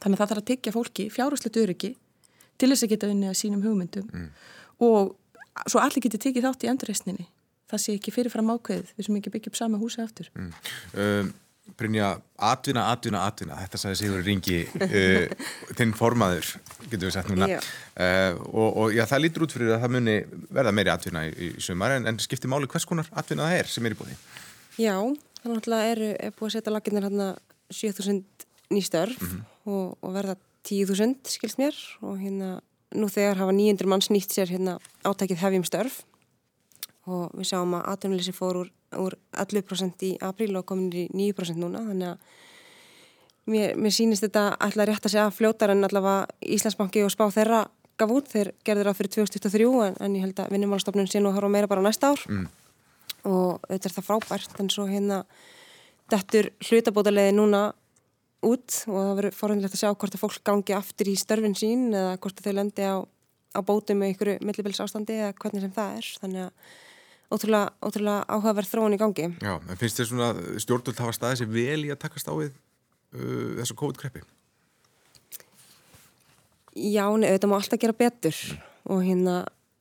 Þannig 0.00 0.16
að 0.16 0.20
það 0.20 0.30
þarf 0.32 0.42
að 0.42 0.48
tyggja 0.50 0.74
fólki 0.74 1.06
fjárhúslegt 1.12 1.60
öryggi 1.60 1.92
til 2.60 2.70
þess 2.70 2.84
að 2.84 2.92
geta 2.92 3.10
unnið 3.12 3.32
að 3.32 3.38
sínum 3.40 3.64
hugmyndum. 3.64 4.10
Mm. 4.12 4.28
og 4.84 5.14
svo 5.70 5.80
allir 5.80 6.02
geti 6.02 6.18
tekið 6.20 6.44
þátt 6.48 6.64
í 6.66 6.68
endurreysninni 6.72 7.26
það 7.70 7.82
sé 7.82 7.94
ekki 7.96 8.12
fyrirfram 8.14 8.52
ákveðið. 8.54 8.92
Við 8.96 9.06
sem 9.06 9.18
ekki 9.20 9.32
byggja 9.34 9.52
upp 9.52 9.58
sama 9.58 9.80
húsi 9.80 10.02
aftur. 10.04 10.30
Mm. 10.34 10.52
um 11.04 11.32
Brynja, 11.74 12.10
atvinna, 12.36 12.84
atvinna, 12.92 13.22
atvinna. 13.26 13.56
Þetta 13.64 13.78
sagði 13.80 13.96
Sigur 13.98 14.20
Ringi 14.22 14.58
uh, 14.68 15.46
þinn 15.78 15.94
formaður, 15.96 16.50
getur 16.90 17.08
við 17.08 17.14
sagt 17.16 17.32
núna. 17.32 17.48
Uh, 17.96 18.36
og, 18.52 18.68
og 18.68 18.94
já, 18.94 19.02
það 19.10 19.24
lítur 19.24 19.46
út 19.46 19.54
fyrir 19.56 19.72
að 19.74 19.82
það 19.86 19.94
muni 19.96 20.16
verða 20.54 20.74
meiri 20.76 20.92
atvinna 20.92 21.24
í, 21.26 21.32
í 21.32 21.64
sumar 21.64 21.96
en, 21.96 22.06
en 22.10 22.20
skiptir 22.22 22.52
máli 22.52 22.68
hvers 22.70 22.86
konar 22.88 23.08
atvinna 23.16 23.48
það 23.48 23.62
er 23.62 23.72
sem 23.72 23.88
er 23.88 23.96
í 23.96 23.98
búið? 23.98 24.28
Já, 24.76 24.96
það 25.40 25.56
náttúrulega 25.56 25.94
er, 25.94 26.04
er 26.28 26.36
búið 26.36 26.50
að 26.50 26.56
setja 26.58 26.74
laginir 26.76 27.08
hérna 27.08 27.30
7000 27.72 28.22
nýstörf 28.74 29.20
mm 29.20 29.28
-hmm. 29.32 29.42
og, 29.72 29.98
og 30.00 30.14
verða 30.14 30.36
10.000 30.68 31.32
skilst 31.32 31.58
mér. 31.58 31.74
Og 32.04 32.18
hérna 32.20 32.60
nú 32.94 33.08
þegar 33.10 33.40
hafa 33.42 33.52
900 33.52 33.88
manns 33.90 34.10
nýtt 34.12 34.32
sér 34.32 34.52
hérna 34.52 34.78
átækið 35.04 35.42
hefjum 35.42 35.64
störf 35.64 36.02
og 37.10 37.34
við 37.36 37.50
sjáum 37.50 37.76
að 37.78 37.86
atvinnuleysi 37.92 38.34
fór 38.34 38.62
úr, 38.62 38.72
úr 39.00 39.16
11% 39.44 40.04
í 40.08 40.10
apríl 40.24 40.54
og 40.58 40.66
komin 40.68 40.90
í 40.92 41.06
9% 41.12 41.60
núna. 41.60 41.82
Þannig 41.88 42.12
að 42.14 42.18
mér, 43.52 43.74
mér 43.76 43.94
sýnist 43.94 44.24
þetta 44.24 44.46
alltaf 44.56 44.88
rétt 44.88 45.08
að 45.08 45.16
segja 45.16 45.30
fljótar 45.34 45.74
en 45.74 45.84
allavega 45.84 46.26
Íslandsbanki 46.56 47.04
og 47.04 47.12
spá 47.12 47.26
þeirra 47.34 47.64
gaf 48.00 48.14
út. 48.14 48.30
Þeir 48.32 48.54
gerður 48.66 48.92
á 48.92 48.98
fyrir 48.98 49.14
2023 49.18 49.70
en, 49.88 49.98
en 50.00 50.18
ég 50.18 50.26
held 50.26 50.42
að 50.42 50.54
vinnumálastofnun 50.56 51.10
sé 51.10 51.22
nú 51.22 51.30
að 51.32 51.40
horfa 51.40 51.52
meira 51.56 51.70
bara 51.70 51.84
næsta 51.84 52.14
ár. 52.14 52.28
Mm. 52.28 52.46
og 53.24 53.62
þetta 53.70 53.88
er 53.88 53.92
það 53.94 54.04
frábært 54.04 54.58
en 54.60 54.66
svo 54.68 54.84
hérna 54.84 55.22
dettur 56.12 56.50
hlutabótalegi 56.66 57.32
núna 57.32 57.62
út 58.44 58.80
og 58.90 58.98
það 58.98 59.14
verður 59.18 59.36
forundilegt 59.38 59.76
að 59.76 59.80
sjá 59.80 59.90
hvort 59.94 60.16
að 60.16 60.20
fólk 60.20 60.42
gangi 60.44 60.74
aftur 60.76 61.08
í 61.08 61.14
störfin 61.16 61.56
sín 61.56 61.86
eða 61.94 62.18
hvort 62.20 62.40
að 62.40 62.48
þau 62.48 62.56
lendi 62.58 62.84
á, 62.84 62.96
á 63.00 63.60
bótum 63.64 64.02
með 64.02 64.12
ykkur 64.14 64.30
millibils 64.44 64.82
ástandi 64.84 65.16
eða 65.16 65.36
hvernig 65.40 65.64
sem 65.64 65.72
það 65.72 66.00
er. 66.00 66.10
Þannig 66.20 66.44
að 66.44 66.74
ótrúlega, 67.32 67.72
ótrúlega 67.84 68.24
áhugaverð 68.28 68.70
þróun 68.72 68.96
í 68.96 69.00
gangi. 69.00 69.30
Já, 69.42 69.54
en 69.56 69.80
finnst 69.80 70.00
þér 70.00 70.10
svona 70.10 70.30
stjórnvöld 70.62 71.02
hafa 71.02 71.16
staðið 71.16 71.42
sér 71.42 71.52
vel 71.54 71.80
í 71.86 71.92
að 71.94 72.00
takast 72.04 72.30
á 72.30 72.34
við 72.36 72.52
uh, 72.52 73.50
þessu 73.60 73.76
COVID-kreppi? 73.80 74.24
Já, 76.74 77.06
þetta 77.06 77.50
má 77.50 77.58
alltaf 77.58 77.80
gera 77.80 77.94
betur 77.96 78.34
mm. 78.34 78.62
og 78.90 79.04
hérna, 79.06 79.34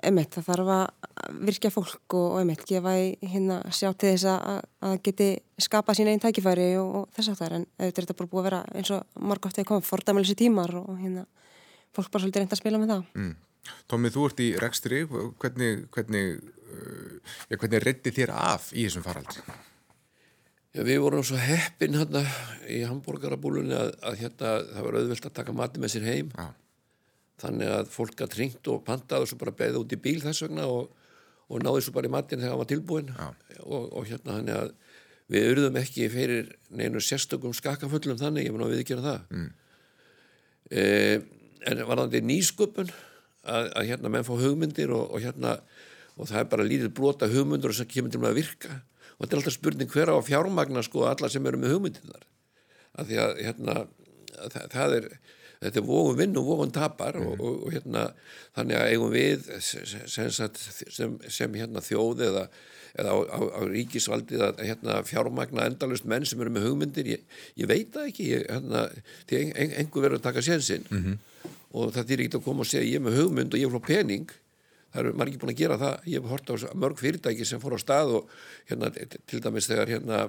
emitt, 0.06 0.36
það 0.36 0.50
þarf 0.52 0.74
að 0.76 1.38
virkja 1.48 1.72
fólk 1.74 2.16
og, 2.18 2.26
og 2.36 2.42
emitt, 2.44 2.66
gefa 2.70 2.94
í 3.00 3.08
hérna 3.34 3.62
sjá 3.74 3.90
til 3.92 4.12
þess 4.12 4.28
að, 4.30 4.60
að 4.86 4.98
geti 5.08 5.30
skapa 5.64 5.96
sín 5.98 6.12
einn 6.12 6.22
tækifæri 6.22 6.74
og, 6.82 6.92
og 7.00 7.16
þess 7.16 7.32
að 7.34 7.40
það 7.40 7.48
er, 7.48 7.56
en 7.58 7.66
auðvitað 7.66 8.04
er 8.04 8.06
þetta 8.06 8.20
bara 8.20 8.32
búið 8.34 8.44
að 8.44 8.50
vera 8.50 8.62
eins 8.78 8.94
og 8.94 9.24
margótt 9.32 9.58
hefur 9.58 9.72
komið 9.72 9.90
fordæmilisi 9.90 10.38
tímar 10.38 10.76
og 10.84 10.94
hérna, 11.00 11.26
fólk 11.96 12.14
bara 12.14 12.26
svolítið 12.26 12.44
reynda 12.44 12.58
að 12.58 12.62
spila 12.62 12.82
með 12.84 12.94
það. 12.94 13.10
Mm. 13.18 13.34
Tómið, 13.90 14.16
þú 14.16 14.28
ert 14.28 14.42
í 14.44 14.50
rekstri, 14.60 15.02
hvernig, 15.40 15.86
hvernig, 15.96 16.42
ja, 17.50 17.58
hvernig 17.58 17.84
reddi 17.84 18.14
þér 18.16 18.34
af 18.36 18.72
í 18.74 18.88
þessum 18.88 19.06
faraldri? 19.06 19.44
Já, 20.74 20.82
við 20.82 21.00
vorum 21.04 21.26
svo 21.26 21.38
heppin 21.38 22.00
hérna 22.00 22.24
í 22.66 22.80
hambúrgarabúlunni 22.90 23.76
að, 23.78 23.92
að 24.02 24.20
hérna 24.24 24.54
það 24.72 24.88
var 24.88 24.98
auðvelt 25.00 25.28
að 25.30 25.36
taka 25.38 25.54
mati 25.54 25.82
með 25.82 25.94
sér 25.94 26.08
heim. 26.10 26.32
Já. 26.34 26.48
Þannig 27.44 27.74
að 27.76 27.92
fólk 27.94 28.24
að 28.24 28.34
tringt 28.34 28.70
og 28.72 28.84
pantaði 28.88 29.26
og 29.26 29.30
svo 29.30 29.38
bara 29.42 29.56
beðið 29.60 29.82
út 29.84 29.94
í 29.94 30.00
bíl 30.02 30.20
þess 30.24 30.46
vegna 30.46 30.66
og, 30.70 30.90
og 31.50 31.62
náði 31.62 31.86
svo 31.86 31.94
bara 31.94 32.10
í 32.10 32.14
matin 32.14 32.42
þegar 32.42 32.56
hann 32.56 32.62
var 32.64 32.72
tilbúin. 32.72 33.14
Og, 33.62 33.86
og 33.92 34.10
hérna 34.10 34.40
þannig 34.40 34.60
að 34.62 34.74
við 35.34 35.50
urðum 35.52 35.80
ekki 35.82 36.10
fyrir 36.14 36.52
neinu 36.74 37.02
sérstökum 37.04 37.54
skakaföllum 37.58 38.20
þannig, 38.22 38.48
ég 38.48 38.56
mun 38.56 38.66
að 38.66 38.74
við 38.74 38.84
ekki 38.84 38.96
gera 38.96 39.06
það. 39.08 39.24
Mm. 39.34 39.50
Eh, 40.74 41.18
en 41.70 41.86
var 41.88 42.02
það 42.02 42.20
nýsköpun 42.28 42.90
að, 42.90 43.70
að 43.70 43.90
hérna 43.92 44.12
menn 44.14 44.26
fá 44.26 44.34
hugmyndir 44.40 44.94
og, 44.96 45.06
og 45.14 45.24
hérna 45.24 45.58
og 46.18 46.30
það 46.30 46.42
er 46.42 46.50
bara 46.52 46.68
lítið 46.68 46.96
blota 46.98 47.30
hugmyndur 47.32 47.74
sem 47.76 47.90
kemur 47.90 48.14
til 48.14 48.22
að 48.24 48.40
virka. 48.40 48.82
Og 49.18 49.24
þetta 49.26 49.36
er 49.36 49.40
alltaf 49.42 49.58
spurning 49.58 49.94
hver 49.94 50.14
á 50.14 50.18
fjármagna 50.26 50.84
sko 50.86 51.08
alla 51.10 51.30
sem 51.32 51.46
eru 51.50 51.62
með 51.62 51.76
hugmyndirnar. 51.76 52.28
Af 52.94 53.10
því 53.10 53.22
að 53.24 53.40
hérna 53.42 53.78
það, 54.34 54.68
það 54.76 54.98
er 55.00 55.10
þetta 55.64 55.80
er 55.80 55.88
vógun 55.88 56.20
vinn 56.20 56.38
og 56.38 56.48
vógun 56.50 56.74
tapar 56.76 57.18
mm. 57.18 57.26
og, 57.32 57.42
og, 57.42 57.60
og 57.66 57.74
hérna 57.74 58.06
þannig 58.58 58.80
að 58.80 58.88
eigum 58.92 59.14
við 59.14 59.50
sem, 59.64 60.30
sem, 60.92 61.18
sem 61.32 61.54
hérna 61.56 61.84
þjóð 61.86 62.26
eða, 62.28 62.42
eða 63.00 63.14
á, 63.16 63.18
á, 63.32 63.40
á 63.58 63.62
ríkisvaldið 63.72 64.44
að 64.50 64.64
hérna 64.68 64.98
fjármagna 65.08 65.70
endalust 65.72 66.10
menn 66.10 66.28
sem 66.28 66.42
eru 66.44 66.52
með 66.54 66.68
hugmyndir? 66.68 67.14
Ég, 67.16 67.24
ég 67.64 67.70
veit 67.72 67.94
það 67.96 68.10
ekki. 68.12 68.28
Ég, 68.36 68.50
hérna, 68.52 68.90
því 69.30 69.46
einhver 69.62 70.08
verður 70.08 70.20
að 70.20 70.28
taka 70.28 70.46
sénsinn. 70.46 70.90
Mm 70.92 71.06
-hmm 71.06 71.22
og 71.74 71.94
það 71.94 72.14
er 72.14 72.24
ekki 72.24 72.40
að 72.40 72.46
koma 72.46 72.64
og 72.64 72.70
segja 72.70 72.86
ég 72.86 73.00
er 73.00 73.04
með 73.04 73.20
hugmynd 73.22 73.54
og 73.56 73.62
ég 73.62 73.68
er 73.68 73.74
frá 73.74 73.88
pening 73.88 74.34
það 74.94 75.00
er 75.02 75.16
maður 75.18 75.32
ekki 75.32 75.42
búin 75.42 75.52
að 75.54 75.60
gera 75.62 75.78
það. 75.82 75.96
Ég 76.12 76.22
hef 76.22 76.34
hort 76.34 76.52
á 76.54 76.56
mörg 76.84 77.00
fyrirtæki 77.02 77.48
sem 77.50 77.62
fór 77.62 77.76
á 77.76 77.80
stað 77.82 78.14
og 78.20 78.34
hérna 78.70 78.92
til 78.94 79.42
dæmis 79.44 79.70
þegar 79.70 79.92
hérna 79.94 80.20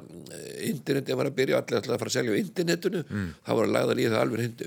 interneti 0.71 1.19
var 1.21 1.31
að 1.31 1.37
byrja 1.41 1.61
allir 1.61 1.81
alltaf 1.81 1.97
að 1.97 2.03
fara 2.05 2.13
að 2.13 2.17
selja 2.17 2.35
á 2.35 2.41
internetinu 2.41 3.03
mm. 3.05 3.29
það 3.47 3.61
var 3.61 3.69
að 3.69 3.75
lagða 3.77 3.99
líða 4.01 4.23
alveg 4.25 4.65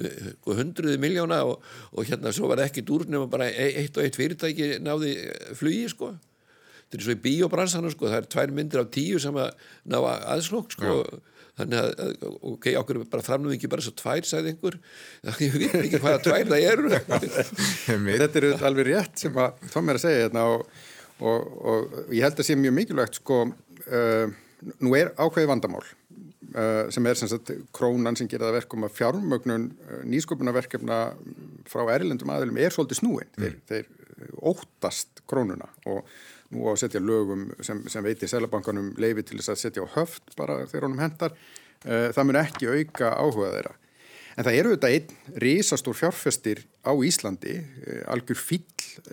hundruði 0.62 1.02
miljóna 1.02 1.42
og, 1.50 1.66
og 1.94 2.12
hérna 2.12 2.34
svo 2.36 2.52
var 2.52 2.64
ekki 2.66 2.86
dúr 2.88 3.08
nema 3.10 3.30
bara 3.32 3.50
e, 3.50 3.72
eitt 3.84 3.98
og 3.98 4.06
eitt 4.06 4.20
fyrirtæki 4.20 4.76
náði 4.86 5.16
flugi 5.58 5.88
sko. 5.94 6.14
Þetta 6.88 7.02
er 7.02 7.04
svo 7.04 7.18
í 7.18 7.24
bíobransanum 7.24 7.92
sko. 7.92 8.08
Það 8.08 8.22
er 8.22 8.30
tvær 8.32 8.54
myndir 8.56 8.84
af 8.84 8.94
tíu 8.96 9.18
sem 9.20 9.36
að 9.36 9.50
ná 9.92 10.00
aðslokk 10.06 10.78
sko. 10.78 11.02
Já 11.02 11.36
þannig 11.58 11.80
að, 11.82 12.26
ok, 12.52 12.68
okkur 12.82 13.00
bara 13.12 13.26
framnum 13.26 13.54
ekki 13.56 13.70
bara 13.72 13.86
svo 13.86 13.94
tvær, 13.98 14.26
sagði 14.28 14.54
einhver. 14.54 14.80
Ég 15.44 15.58
veit 15.58 15.78
ekki 15.82 16.02
hvaða 16.04 16.24
tvær 16.26 16.52
það 16.52 16.68
eru. 16.72 16.92
Þetta 18.24 18.42
er 18.42 18.50
alveg 18.70 18.90
rétt 18.92 19.24
sem 19.26 19.40
að 19.42 19.64
Tom 19.74 19.90
er 19.90 20.00
að 20.00 20.06
segja 20.06 20.26
hérna 20.26 20.48
og, 20.54 20.66
og, 21.20 21.48
og 21.58 22.12
ég 22.14 22.28
held 22.28 22.42
að 22.42 22.50
sé 22.50 22.58
mjög 22.60 22.78
mikilvægt 22.78 23.22
sko, 23.22 23.44
uh, 23.88 24.36
nú 24.84 24.98
er 24.98 25.14
ákveði 25.18 25.50
vandamál 25.50 25.84
uh, 25.84 26.88
sem 26.94 27.10
er 27.10 27.20
sem 27.20 27.32
sagt 27.32 27.54
krónan 27.76 28.18
sem 28.20 28.30
gera 28.30 28.50
það 28.50 28.60
verkum 28.62 28.86
að 28.88 28.96
fjármögnun 29.00 29.70
uh, 29.74 30.02
nýsköpunarverkefna 30.14 31.02
frá 31.70 31.86
erlendum 31.96 32.34
aðilum 32.34 32.62
er 32.62 32.76
svolítið 32.76 33.02
snúin. 33.02 33.32
Mm. 33.38 33.44
þeir, 33.44 33.62
þeir 33.72 34.36
óttast 34.54 35.26
krónuna 35.30 35.70
og 35.90 36.06
nú 36.54 36.68
á 36.68 36.72
að 36.74 36.82
setja 36.84 37.02
lögum 37.04 37.50
sem, 37.66 37.82
sem 37.92 38.06
veitir 38.06 38.32
selabankanum 38.32 38.94
leifi 39.02 39.26
til 39.28 39.40
þess 39.40 39.54
að 39.54 39.64
setja 39.64 39.84
á 39.84 39.94
höft 39.98 40.38
bara 40.40 40.62
þegar 40.66 40.88
honum 40.88 41.04
hendar 41.04 41.36
uh, 41.36 42.08
það 42.16 42.24
mun 42.30 42.42
ekki 42.44 42.72
auka 42.72 43.12
áhuga 43.18 43.52
þeirra. 43.56 43.76
En 44.38 44.46
það 44.46 44.56
eru 44.60 44.74
þetta 44.76 44.90
einn 44.94 45.40
risastór 45.42 45.98
fjárfestir 45.98 46.62
á 46.86 46.94
Íslandi 46.94 47.56
uh, 47.58 48.04
algjör 48.14 48.40
fíl 48.40 48.64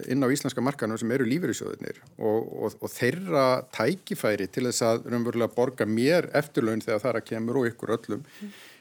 inn 0.08 0.24
á 0.24 0.32
íslenska 0.32 0.62
markanum 0.64 0.96
sem 1.00 1.10
eru 1.12 1.26
lífeyrisjóðinir 1.28 1.98
og, 2.16 2.46
og, 2.66 2.76
og 2.80 2.92
þeirra 2.92 3.64
tækifæri 3.74 4.46
til 4.52 4.68
þess 4.68 4.84
að 4.86 5.08
raunverulega 5.10 5.52
borga 5.56 5.88
mér 5.88 6.30
eftirlaun 6.36 6.84
þegar 6.84 7.02
það 7.02 7.10
er 7.10 7.18
að 7.20 7.26
kemur 7.32 7.60
og 7.60 7.68
ykkur 7.72 7.96
öllum 7.98 8.22
mm 8.24 8.54
Eh, 8.54 8.73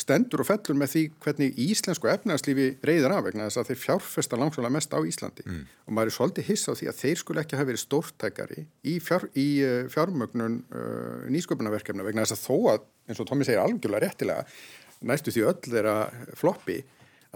stendur 0.00 0.40
og 0.40 0.48
fellur 0.48 0.78
með 0.80 0.92
því 0.92 1.02
hvernig 1.20 1.58
íslensku 1.66 2.08
efnæðslífi 2.08 2.66
reyðir 2.86 3.12
af 3.12 3.26
vegna 3.26 3.48
þess 3.48 3.60
að 3.60 3.70
þeir 3.70 3.80
fjárfesta 3.82 4.38
langsóla 4.40 4.70
mest 4.72 4.94
á 4.96 5.00
Íslandi 5.04 5.44
mm. 5.44 5.62
og 5.84 5.96
maður 5.96 6.12
er 6.12 6.16
svolítið 6.16 6.48
hiss 6.48 6.70
á 6.70 6.72
því 6.72 6.88
að 6.88 7.00
þeir 7.02 7.20
skul 7.20 7.36
ekki 7.42 7.58
hafa 7.58 7.68
verið 7.68 7.82
stórtækari 7.82 8.64
í, 8.64 8.94
fjár, 9.04 9.26
í 9.36 9.46
eh, 9.66 9.78
fjármögnun 9.92 10.58
uh, 10.72 11.26
nýsköpunarverkefna 11.34 12.06
vegna 12.06 12.24
þess 12.24 12.38
að 12.38 12.44
þó 12.46 12.70
að, 12.72 12.86
eins 13.10 13.20
og 13.20 13.28
Tómi 13.28 13.48
segir 13.48 13.62
algjörlega 13.62 14.06
réttilega, 14.06 14.46
næstu 15.06 15.34
því 15.34 15.44
öll 15.50 15.58
þeirra 15.66 15.96
floppi, 16.38 16.78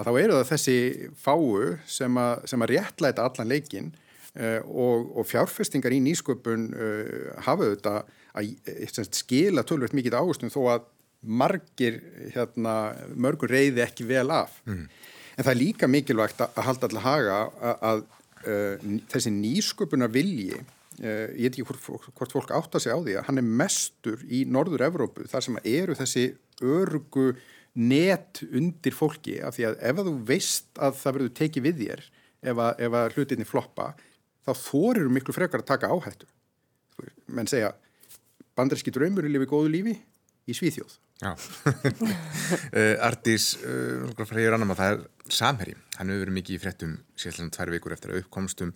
að 0.00 0.08
þá 0.08 0.12
eru 0.22 0.38
það 0.38 0.52
þessi 0.54 0.78
fáu 1.20 1.50
sem 1.98 2.22
að, 2.22 2.46
sem 2.54 2.64
að 2.64 2.72
réttlæta 2.72 3.26
allan 3.26 3.50
leikin 3.50 3.90
uh, 3.92 4.62
og, 4.64 5.10
og 5.20 5.28
fjárfestingar 5.28 5.92
í 5.92 6.00
nýsköpun 6.06 6.70
uh, 6.72 7.44
hafa 7.44 7.74
þetta 7.74 7.98
að 8.38 9.12
skila 9.18 9.66
tölvöld 9.66 9.92
mikið 9.98 10.16
águstum 10.16 10.52
þó 10.54 10.62
að 10.76 10.88
margir 11.20 12.00
hérna, 12.34 12.94
mörgur 13.14 13.52
reyði 13.52 13.84
ekki 13.84 14.06
vel 14.08 14.28
af 14.32 14.56
mm. 14.64 14.84
en 15.36 15.44
það 15.44 15.52
er 15.52 15.60
líka 15.60 15.88
mikilvægt 15.90 16.40
að 16.46 16.60
halda 16.64 16.88
allir 16.88 17.04
haga 17.04 17.38
að, 17.60 17.86
að 17.90 18.02
uh, 18.46 18.90
þessi 19.12 19.32
nýsköpunar 19.34 20.12
vilji 20.14 20.56
uh, 20.56 21.28
ég 21.36 21.50
veit 21.50 21.52
ekki 21.52 21.66
hvort, 21.68 22.10
hvort 22.16 22.36
fólk 22.36 22.54
átta 22.56 22.80
sig 22.80 22.94
á 22.94 22.98
því 22.98 23.18
að 23.20 23.28
hann 23.28 23.42
er 23.42 23.50
mestur 23.62 24.24
í 24.28 24.46
Norður 24.48 24.86
Evrópu 24.88 25.28
þar 25.28 25.46
sem 25.46 25.60
eru 25.60 25.98
þessi 25.98 26.30
örgu 26.64 27.34
net 27.80 28.42
undir 28.48 28.96
fólki 28.96 29.38
af 29.44 29.56
því 29.56 29.68
að 29.68 29.78
ef 29.90 30.00
að 30.00 30.08
þú 30.08 30.16
veist 30.32 30.80
að 30.80 30.96
það 31.02 31.16
verður 31.16 31.36
tekið 31.38 31.66
við 31.68 31.84
þér 31.84 32.06
ef 32.40 32.62
að, 32.64 32.72
ef 32.86 32.96
að 32.96 33.16
hlutinni 33.16 33.46
floppa 33.46 33.92
þá 34.46 34.52
þorir 34.56 35.12
miklu 35.12 35.36
frekar 35.36 35.62
að 35.62 35.70
taka 35.70 35.92
áhættu 35.92 36.28
menn 37.30 37.48
segja 37.48 37.74
banderski 38.58 38.92
draumur 38.92 39.28
er 39.28 39.32
lifið 39.32 39.52
góðu 39.52 39.72
lífi 39.76 39.94
í 40.48 40.56
Svíþjóð 40.56 40.98
Já, 41.20 41.34
uh, 41.36 42.96
Artís, 43.04 43.52
uh, 43.60 44.08
það 44.16 44.86
er 44.86 45.02
samherri, 45.28 45.74
hann 45.98 46.08
hefur 46.08 46.22
verið 46.24 46.36
mikið 46.38 46.56
í 46.56 46.60
frettum 46.62 46.94
síðan 47.20 47.52
tvær 47.52 47.72
vikur 47.74 47.92
eftir 47.92 48.14
að 48.14 48.22
uppkomstum 48.22 48.72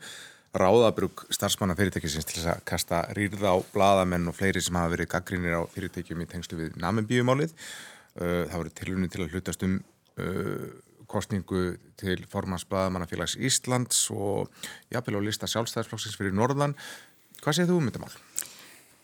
ráðabrug 0.54 1.24
starfsmanna 1.32 1.74
fyrirtækisins 1.78 2.28
til 2.28 2.36
þess 2.42 2.50
að 2.52 2.60
kasta 2.68 3.00
rýrða 3.16 3.56
á 3.56 3.58
bladamenn 3.72 4.28
og 4.28 4.36
fleiri 4.36 4.60
sem 4.62 4.76
hafa 4.76 4.92
verið 4.92 5.10
gaggrínir 5.16 5.56
á 5.56 5.62
fyrirtækjum 5.72 6.20
í 6.20 6.28
tengslu 6.30 6.60
við 6.60 6.76
namenbíumálið. 6.84 7.56
Uh, 8.14 8.44
það 8.44 8.58
voru 8.60 8.74
tilunni 8.78 9.10
til 9.10 9.24
að 9.24 9.34
hlutast 9.34 9.64
um 9.66 9.80
uh, 10.20 10.68
kostningu 11.10 11.64
til 12.00 12.26
formans 12.30 12.68
bladamannafélags 12.68 13.38
Íslands 13.40 14.04
og 14.12 14.52
jafnvel 14.92 15.24
á 15.24 15.26
lista 15.26 15.48
sjálfstæðisflokksins 15.50 16.20
fyrir 16.20 16.36
Norðan. 16.36 16.76
Hvað 17.40 17.56
segir 17.56 17.72
þú 17.72 17.80
um 17.80 17.88
þetta 17.88 18.04
mál? 18.04 18.14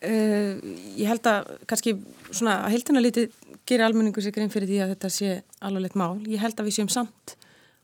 Uh, 0.01 0.57
ég 0.97 1.05
held 1.05 1.27
að 1.29 1.51
kannski 1.69 1.93
svona 2.31 2.63
að 2.65 2.73
heldina 2.75 3.03
lítið 3.03 3.35
gerir 3.69 3.85
almenningu 3.85 4.23
sig 4.23 4.33
grein 4.33 4.49
fyrir 4.49 4.69
því 4.69 4.79
að 4.81 4.95
þetta 4.95 5.11
sé 5.13 5.35
alvarlegt 5.61 5.99
mál. 5.99 6.15
Ég 6.25 6.41
held 6.41 6.57
að 6.57 6.69
við 6.69 6.77
séum 6.79 6.89
samt 6.89 7.35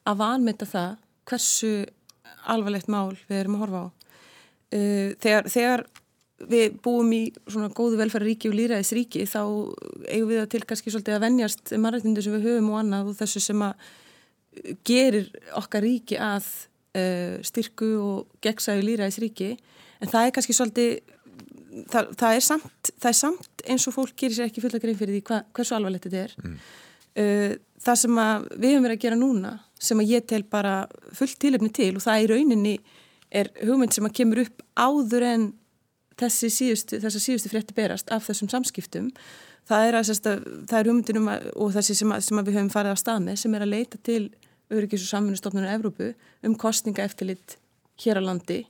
að 0.08 0.20
vanmeta 0.24 0.66
það 0.66 0.98
hversu 1.30 1.72
alvarlegt 2.50 2.90
mál 2.90 3.14
við 3.28 3.38
erum 3.42 3.60
að 3.60 3.64
horfa 3.66 3.84
á. 3.84 3.88
Uh, 4.68 5.10
þegar, 5.22 5.52
þegar 5.54 5.86
við 6.46 6.80
búum 6.86 7.14
í 7.16 7.22
svona 7.48 7.70
góðu 7.74 7.98
velfæraríki 8.02 8.50
og 8.52 8.58
líraðisríki 8.58 9.26
þá 9.30 9.42
eigum 10.10 10.30
við 10.30 10.42
að 10.42 10.50
til 10.54 10.64
kannski 10.70 10.94
svolítið 10.94 11.18
að 11.18 11.24
vennjast 11.26 11.74
mannrættindu 11.74 12.24
sem 12.24 12.36
við 12.36 12.50
höfum 12.50 12.72
og 12.74 12.82
annað 12.82 13.12
og 13.12 13.18
þessu 13.18 13.42
sem 13.42 13.64
að 13.66 13.88
gerir 14.86 15.30
okkar 15.58 15.86
ríki 15.86 16.20
að 16.22 16.46
uh, 16.98 17.38
styrku 17.46 17.90
og 18.02 18.42
gegnsæju 18.46 18.86
líraðisríki 18.86 19.52
en 20.02 20.12
það 20.12 20.28
er 20.28 20.36
kannski 20.36 20.58
svolítið 20.58 21.17
það, 21.92 22.12
það, 22.20 22.34
er 22.34 22.44
samt, 22.48 22.92
það 22.96 23.10
er 23.12 23.18
samt 23.22 23.64
eins 23.68 23.88
og 23.90 23.96
fólk 23.96 24.16
gerir 24.20 24.38
sér 24.38 24.50
ekki 24.50 24.64
fulla 24.64 24.82
grein 24.84 25.00
fyrir 25.00 25.18
því 25.18 25.24
hva, 25.30 25.42
hversu 25.56 25.78
alvarlegt 25.78 26.08
þetta 26.08 26.24
er 26.24 26.36
mm. 26.44 26.58
uh, 27.24 27.56
það 27.88 28.00
sem 28.04 28.22
við 28.22 28.74
höfum 28.74 28.88
verið 28.88 28.98
að 28.98 29.04
gera 29.06 29.20
núna 29.20 29.54
sem 29.88 30.02
að 30.02 30.14
ég 30.16 30.26
tel 30.30 30.44
bara 30.50 30.78
fullt 31.18 31.38
tilöfni 31.42 31.70
til 31.76 31.94
og 31.96 32.04
það 32.06 32.24
í 32.24 32.30
rauninni 32.32 32.76
er 33.30 33.52
hugmynd 33.62 33.94
sem 33.94 34.08
að 34.08 34.16
kemur 34.22 34.44
upp 34.46 34.64
áður 34.80 35.28
en 35.28 35.50
þessi 36.18 36.50
síðustu, 36.50 37.00
síðustu 37.04 37.52
frétti 37.52 37.76
berast 37.78 38.10
af 38.14 38.26
þessum 38.26 38.50
samskiptum 38.50 39.12
það 39.68 39.90
er, 39.90 39.98
að, 40.00 40.12
það 40.70 40.80
er 40.80 40.90
hugmyndinum 40.90 41.32
að, 41.32 41.50
og 41.60 41.74
þessi 41.76 41.98
sem, 42.00 42.14
sem 42.24 42.42
við 42.42 42.58
höfum 42.58 42.74
farið 42.74 42.96
á 42.96 43.04
stað 43.04 43.24
með 43.28 43.42
sem 43.44 43.58
er 43.58 43.66
að 43.66 43.74
leita 43.76 44.02
til 44.08 44.22
öryggis 44.74 45.06
og 45.06 45.12
samfunnustofnunar 45.12 45.76
Evrópu 45.76 46.14
um 46.48 46.56
kostninga 46.60 47.06
eftirlit 47.06 47.58
hér 48.02 48.20
á 48.20 48.24
landi 48.24 48.64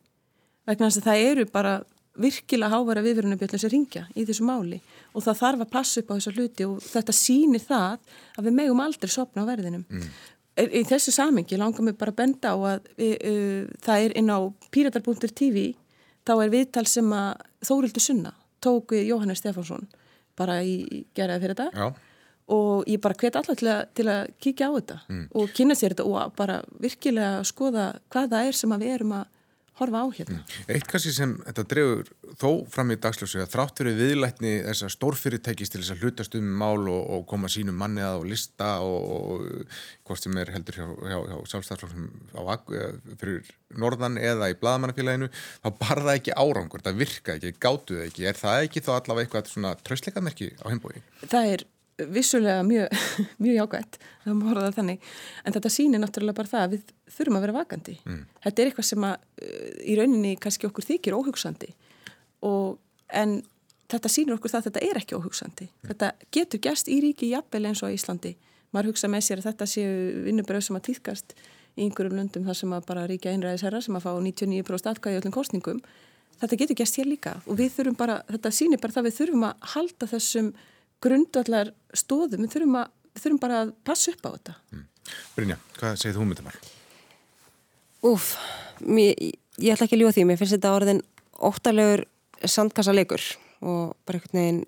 vegna 0.68 0.89
þess 0.89 1.01
að 1.01 1.08
það 1.08 1.28
eru 1.32 1.45
bara 1.53 1.78
virkilega 2.18 2.74
hávara 2.74 3.03
viðverunarbjöldum 3.05 3.61
sem 3.61 3.74
ringja 3.74 4.05
í 4.15 4.26
þessu 4.28 4.45
máli 4.47 4.80
og 5.13 5.26
það 5.26 5.39
þarf 5.41 5.65
að 5.65 5.74
passa 5.76 6.01
upp 6.01 6.09
á 6.11 6.15
þessu 6.18 6.34
hluti 6.36 6.68
og 6.68 6.80
þetta 6.86 7.15
sýnir 7.15 7.63
það 7.63 7.99
að 8.38 8.49
við 8.49 8.57
megum 8.61 8.82
aldrei 8.84 9.11
sopna 9.13 9.45
á 9.45 9.49
verðinum. 9.49 9.86
Mm. 9.89 10.09
Í 10.57 10.82
þessu 10.89 11.13
samingi 11.13 11.59
langar 11.59 11.86
mér 11.86 11.97
bara 11.99 12.13
að 12.13 12.18
benda 12.18 12.53
á 12.53 12.57
að 12.57 12.89
við, 12.97 13.13
uh, 13.30 13.76
það 13.86 14.07
er 14.07 14.18
inn 14.18 14.34
á 14.34 14.39
piratar.tv 14.74 15.68
þá 16.28 16.34
er 16.41 16.53
viðtal 16.53 16.86
sem 16.89 17.13
að 17.13 17.45
Þórildur 17.68 18.03
Sunna 18.03 18.34
tók 18.63 18.93
við 18.95 19.11
Jóhannes 19.11 19.41
Stefánsson 19.41 19.88
bara 20.38 20.59
í 20.65 21.05
geraði 21.18 21.45
fyrir 21.45 21.57
þetta 21.57 21.70
Já. 21.74 21.88
og 22.57 22.89
ég 22.89 23.01
bara 23.01 23.18
hvet 23.18 23.38
allar 23.39 23.59
til, 23.59 23.74
til 23.97 24.07
að 24.11 24.34
kíkja 24.43 24.70
á 24.70 24.72
þetta 24.78 24.97
mm. 25.07 25.24
og 25.39 25.53
kynna 25.57 25.78
sér 25.78 25.95
þetta 25.95 26.07
og 26.09 26.36
bara 26.38 26.59
virkilega 26.82 27.45
skoða 27.47 27.88
hvað 28.13 28.32
það 28.34 28.49
er 28.49 28.59
sem 28.59 28.76
við 28.78 28.93
erum 28.97 29.15
að 29.20 29.34
horfa 29.78 30.02
á 30.02 30.08
hérna. 30.14 30.40
Mm. 30.42 30.72
Eitt 30.74 30.88
kannski 30.90 31.14
sem 31.16 31.36
þetta 31.46 31.66
drefur 31.72 32.10
þó 32.42 32.50
fram 32.74 32.94
í 32.94 32.98
dagsljósu 33.02 33.42
að 33.44 33.52
þrátt 33.54 33.82
fyrir 33.82 33.98
viðlætni 34.00 34.54
þessar 34.66 34.94
stórfyrirtækis 34.96 35.74
til 35.74 35.82
þess 35.84 35.94
að 35.96 36.04
hlutast 36.06 36.38
um 36.40 36.50
mál 36.62 36.88
og, 36.88 37.04
og 37.18 37.28
koma 37.30 37.52
sínum 37.52 37.78
manniða 37.80 38.16
og 38.20 38.28
lista 38.32 38.74
og, 38.86 38.98
og 39.08 39.78
hvort 40.08 40.24
sem 40.24 40.42
er 40.42 40.52
heldur 40.56 40.80
hjá, 40.80 40.88
hjá, 40.88 41.18
hjá 41.30 41.38
sjálfstæðarflokkum 41.54 43.16
fyrir 43.22 43.54
norðan 43.78 44.20
eða 44.22 44.52
í 44.52 44.58
bladamannafélaginu 44.60 45.32
þá 45.32 45.72
bar 45.80 46.04
það 46.04 46.14
ekki 46.16 46.38
árangur, 46.38 46.84
það 46.86 47.02
virka 47.04 47.38
ekki, 47.38 47.56
gátu 47.62 47.98
það 47.98 48.06
ekki, 48.10 48.28
er 48.32 48.42
það 48.42 48.68
ekki 48.68 48.86
þá 48.86 48.94
allavega 48.98 49.42
eitthvað 49.42 49.82
tröstleikamerki 49.88 50.54
á 50.64 50.66
heimbói? 50.72 51.02
Það 51.26 51.56
er 51.56 51.68
vissulega 51.98 52.64
mjög, 52.64 52.93
mjög 53.43 53.76
þannig. 54.76 55.04
En 55.43 55.56
þetta 55.56 55.72
sýnir 55.74 56.02
náttúrulega 56.04 56.38
bara 56.38 56.52
það 56.52 56.66
að 56.66 56.74
við 56.76 56.95
þurfum 57.18 57.38
að 57.39 57.45
vera 57.45 57.58
vakandi. 57.58 57.98
Mm. 58.06 58.24
þetta 58.45 58.62
er 58.62 58.72
eitthvað 58.72 58.89
sem 58.89 59.06
að 59.08 59.45
í 59.82 59.98
rauninni 59.98 60.34
kannski 60.41 60.70
okkur 60.70 60.88
þykir 60.88 61.18
óhugsandi. 61.18 61.72
Og 62.45 62.78
en 63.10 63.39
þetta 63.89 64.12
sýnir 64.12 64.38
okkur 64.38 64.54
það 64.54 64.60
að 64.62 64.70
þetta 64.70 64.86
er 64.89 65.02
ekki 65.02 65.18
óhugsandi. 65.18 65.70
Mm. 65.70 65.88
þetta 65.91 66.12
getur 66.38 66.64
gæst 66.68 66.91
í 66.91 67.00
ríki 67.04 67.32
jafnvel 67.32 67.66
eins 67.72 67.84
og 67.84 67.93
Íslandi. 67.95 68.36
Maður 68.76 68.91
hugsa 68.91 69.10
með 69.10 69.24
sér 69.26 69.41
að 69.41 69.52
þetta 69.52 69.70
séu 69.72 69.93
vinnubröð 70.26 70.68
sem 70.68 70.78
að 70.78 70.89
týðkast 70.89 71.38
í 71.78 71.86
einhverjum 71.86 72.18
löndum 72.20 72.45
þar 72.45 72.58
sem 72.60 72.74
að 72.76 72.86
bara 72.89 73.06
ríkja 73.08 73.32
einræðisherra 73.32 73.80
sem 73.82 73.95
að 73.95 74.04
fá 74.04 74.12
99% 74.18 74.89
atkvæði 74.91 75.18
í 75.18 75.20
öllum 75.22 75.34
kostningum 75.34 75.80
þetta 76.41 76.60
getur 76.62 76.78
gæst 76.82 76.98
hér 77.00 77.08
líka. 77.10 77.38
Og 77.48 77.58
við 77.60 77.72
þurfum 77.78 77.98
bara, 77.98 78.18
þetta 78.30 78.52
sýnir 78.54 78.82
bara 78.82 78.98
það 78.98 79.08
við 79.08 79.16
þurfum 79.22 79.45
að 79.48 79.70
halda 79.74 80.10
þessum 80.12 80.52
grundvallar 81.04 81.74
stóðum, 81.95 82.45
við 82.45 82.56
þurfum, 82.56 82.78
að, 82.82 82.93
við 83.14 83.26
þurfum 83.26 83.41
bara 83.43 83.60
að 83.64 83.74
passa 83.88 84.14
upp 84.14 84.26
á 84.26 84.30
þetta. 84.30 84.56
Mm. 84.74 84.86
Brynja, 85.36 85.58
hvað 85.78 86.00
segir 86.02 86.18
þú 86.18 86.24
um 86.24 86.34
þetta 86.34 86.48
var? 86.48 86.62
Úf, 88.08 88.32
ég 88.86 89.74
ætla 89.74 89.88
ekki 89.88 89.98
að 89.98 90.04
ljúa 90.04 90.16
því, 90.16 90.26
mér 90.30 90.39
finnst 90.39 90.58
þetta 90.58 90.74
orðin 90.78 91.04
óttalegur 91.48 92.04
sandkassalegur 92.45 93.24
og 93.66 93.95
bara 94.06 94.20
einhvern 94.20 94.41
veginn 94.41 94.66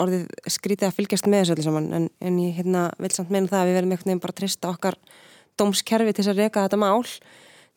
orðið 0.00 0.28
skrítið 0.48 0.88
að 0.88 0.96
fylgjast 0.96 1.28
með 1.28 1.42
þessu 1.42 1.54
öllu 1.56 1.64
saman 1.66 1.88
en, 1.96 2.06
en 2.24 2.38
ég 2.40 2.54
hérna, 2.60 2.86
vil 3.02 3.10
samt 3.14 3.32
meina 3.34 3.50
það 3.50 3.62
að 3.62 3.68
við 3.68 3.76
verðum 3.78 3.94
einhvern 3.94 4.10
veginn 4.10 4.22
bara 4.22 4.34
að 4.34 4.40
trista 4.40 4.70
okkar 4.70 4.96
dómskerfi 5.60 6.14
til 6.14 6.22
þess 6.22 6.32
að 6.32 6.40
reyka 6.40 6.64
þetta 6.64 6.80
mál 6.80 7.02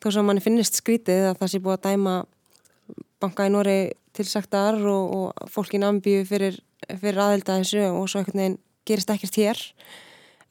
þó 0.00 0.06
sem 0.14 0.28
manni 0.28 0.44
finnist 0.44 0.78
skrítið 0.80 1.28
að 1.30 1.42
það 1.42 1.52
sé 1.52 1.60
búið 1.64 1.76
að 1.76 1.90
dæma 1.90 2.14
banka 3.22 3.48
í 3.48 3.52
Nóri 3.52 3.78
tilsaktar 4.14 4.78
og, 4.78 5.14
og 5.18 5.52
fólk 5.52 5.74
í 5.76 5.82
námbíu 5.82 6.24
fyrir 6.88 7.02
fyrir 7.02 7.22
aðelda 7.24 7.58
þessu 7.60 7.84
og 7.90 8.08
svo 8.08 8.22
einhvern 8.22 8.42
veginn 8.42 8.58
gerist 8.88 9.12
ekkert 9.12 9.38
hér 9.40 9.62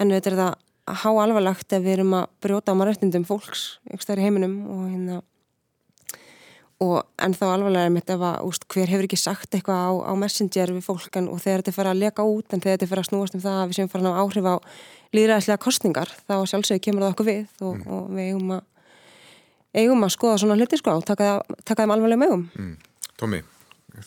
en 0.01 0.13
þetta 0.13 0.31
er 0.31 0.39
það 0.39 0.55
að 0.84 0.97
há 1.03 1.09
alvarlagt 1.11 1.75
ef 1.75 1.84
við 1.84 1.97
erum 1.97 2.17
að 2.17 2.25
brjóta 2.43 2.73
á 2.73 2.77
mannreftindum 2.77 3.27
fólks 3.27 3.77
einhverstaðar 3.88 4.23
í 4.23 4.25
heiminum 4.27 4.57
og 4.67 4.81
hérna 4.89 5.21
og 6.84 7.05
ennþá 7.21 7.51
alvarlega 7.53 7.88
er 7.88 7.93
mitt 7.93 8.09
ef 8.11 8.23
að 8.25 8.41
úst, 8.47 8.65
hver 8.71 8.89
hefur 8.91 9.05
ekki 9.07 9.19
sagt 9.19 9.55
eitthvað 9.55 9.79
á, 9.88 9.91
á 10.09 10.13
messenger 10.19 10.73
við 10.73 10.84
fólk 10.88 11.15
en, 11.19 11.29
og 11.31 11.39
þegar 11.43 11.63
þetta 11.63 11.75
fyrir 11.77 11.91
að 11.91 12.01
leka 12.01 12.25
út 12.27 12.51
en 12.55 12.63
þegar 12.63 12.77
þetta 12.77 12.89
fyrir 12.89 13.03
að 13.03 13.09
snúast 13.09 13.38
um 13.38 13.43
það 13.43 13.59
að 13.61 13.69
við 13.69 13.77
séum 13.77 13.91
farin 13.93 14.09
á 14.09 14.19
áhrif 14.19 14.49
á 14.49 14.55
líðræðislega 15.15 15.63
kostningar 15.63 16.11
þá 16.25 16.36
sjálfsögur 16.51 16.84
kemur 16.84 17.05
það 17.05 17.13
okkur 17.13 17.29
við 17.29 17.41
og, 17.61 17.77
mm. 17.77 17.88
og 17.88 18.11
við 18.11 18.29
eigum 18.31 18.53
að 18.57 18.61
eigum 19.73 20.05
að 20.05 20.13
skoða 20.17 20.41
svona 20.41 20.57
hluti 20.59 20.81
sko 20.81 20.97
og 20.99 21.07
taka, 21.07 21.29
taka 21.63 21.86
þeim 21.86 21.95
alvarlega 21.95 22.23
mögum 22.25 22.45
mm. 22.57 22.75
Tómi, 23.21 23.43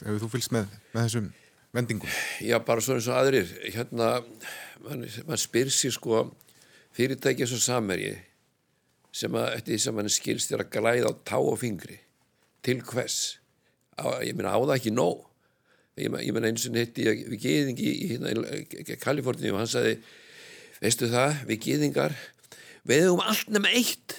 hefur 0.02 0.22
þú 0.26 0.32
fylgst 0.34 0.54
með, 0.54 0.68
með 0.92 1.06
þessum 1.06 1.32
vendingum? 1.76 2.10
Já, 2.42 2.58
bara 2.64 2.82
svona 2.84 3.00
eins 3.00 3.08
og 3.10 3.18
aðrir. 3.20 3.52
Hérna, 3.74 4.08
mann 4.84 5.04
man 5.28 5.40
spyr 5.40 5.70
sér 5.72 5.94
sko 5.96 6.24
fyrirtækið 6.96 7.50
svo 7.50 7.60
samerji 7.60 8.14
sem 9.16 9.36
að, 9.36 9.48
eftir 9.58 9.74
því 9.74 9.80
sem 9.84 9.96
mann 9.96 10.12
skilst 10.12 10.52
er 10.52 10.64
að 10.64 10.72
glæða 10.76 11.12
á 11.12 11.20
tá 11.28 11.38
og 11.40 11.58
fingri 11.60 11.98
til 12.66 12.82
hvers? 12.84 13.38
Á, 13.96 14.20
ég 14.24 14.36
meina 14.36 14.52
á 14.52 14.60
það 14.60 14.76
ekki 14.76 14.94
nóg. 14.96 15.24
Ég 15.96 16.12
meina 16.12 16.50
eins 16.50 16.66
og 16.68 16.76
hitti 16.76 17.06
við 17.08 17.38
geðingi 17.40 17.92
í 17.92 18.10
hérna, 18.12 18.34
Kaliforni 19.00 19.52
og 19.52 19.62
hann 19.62 19.70
sagði 19.70 19.96
veistu 20.82 21.08
það, 21.08 21.40
við 21.48 21.62
geðingar 21.70 22.16
við 22.86 23.06
hefum 23.06 23.24
allt 23.24 23.48
nema 23.52 23.72
eitt. 23.72 24.18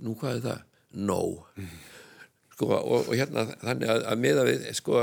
Nú 0.00 0.14
hvað 0.16 0.38
er 0.38 0.44
það? 0.46 0.66
Nóg. 1.08 1.44
Mm 1.58 1.76
sko, 2.58 2.68
og, 2.74 3.06
og 3.06 3.14
hérna 3.14 3.44
þannig 3.62 3.90
að, 3.92 4.04
að 4.10 4.22
meða 4.24 4.44
við 4.48 4.68
sko, 4.74 5.02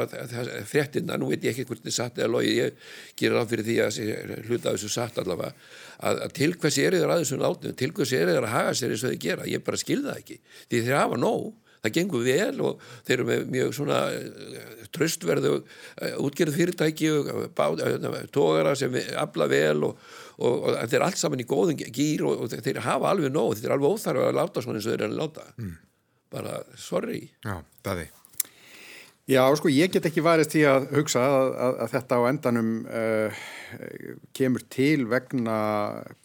fréttina, 0.67 1.19
nú 1.19 1.29
veit 1.31 1.43
ég 1.45 1.53
ekki 1.53 1.67
hvort 1.69 1.83
þið 1.85 1.95
satt 1.95 2.19
eða 2.19 2.31
logi, 2.33 2.55
ég 2.59 2.87
gerir 3.15 3.39
á 3.39 3.43
fyrir 3.47 3.67
því 3.67 3.77
að 3.85 3.99
hluta 4.49 4.73
þessu 4.73 4.91
satt 4.91 5.19
allavega 5.23 5.53
að, 6.03 6.23
að 6.25 6.33
til 6.35 6.49
hvers 6.59 6.79
er 6.83 6.97
þér 6.97 7.13
aðeins 7.15 7.35
um 7.35 7.45
látinu 7.45 7.77
til 7.79 7.93
hvers 7.95 8.15
er 8.17 8.33
þér 8.33 8.47
að 8.49 8.55
haga 8.57 8.73
sér 8.75 8.95
eins 8.95 9.05
og 9.05 9.13
þið 9.13 9.21
gera? 9.23 9.47
Ég 9.47 9.63
bara 9.63 9.79
skilða 9.79 10.17
ekki, 10.19 10.41
því 10.67 10.81
þeir 10.81 10.99
hafa 10.99 11.21
nóg 11.21 11.53
það 11.85 11.95
gengur 11.99 12.25
vel 12.25 12.61
og 12.65 12.85
þeir 13.05 13.15
eru 13.15 13.25
með 13.29 13.47
mjög 13.53 13.73
svona 13.77 14.01
eh, 14.11 14.85
tröstverðu 14.95 15.55
eh, 15.61 16.15
útgerð 16.25 16.59
fyrirtæki 16.59 17.11
eh, 17.13 18.21
tógara 18.35 18.75
sem 18.79 18.95
afla 19.21 19.47
vel 19.51 19.91
og, 19.91 20.05
og, 20.41 20.55
og 20.71 20.79
þeir 20.81 20.99
er 20.99 21.07
allt 21.07 21.21
saman 21.21 21.45
í 21.45 21.47
góðum 21.47 21.77
gýr 21.79 22.25
og, 22.25 22.47
og 22.47 22.55
þeir 22.65 22.81
hafa 22.83 23.13
alveg 23.13 23.31
nóg, 23.33 23.53
þeir 23.59 23.69
eru 23.69 23.77
alveg 23.77 23.99
óþarf 23.99 24.25
að 24.25 24.39
láta 24.39 24.65
svona 24.65 24.81
eins 24.81 24.89
og 24.89 24.95
þeir 24.95 25.05
eru 25.05 25.13
að 25.13 25.21
láta. 25.21 25.51
Mm 25.61 25.75
bara 26.33 26.61
sorry. 26.79 27.27
Já, 27.45 27.59
daði. 27.85 28.09
Já, 29.25 29.41
sko, 29.57 29.71
ég 29.73 29.89
get 29.89 30.05
ekki 30.05 30.21
varist 30.21 30.51
því 30.53 30.65
að 30.69 30.83
hugsa 30.99 31.21
að, 31.25 31.47
að, 31.65 31.77
að 31.81 31.93
þetta 31.95 32.17
á 32.17 32.21
endanum 32.29 32.67
uh, 32.85 33.39
kemur 34.37 34.65
til 34.69 35.07
vegna 35.09 35.55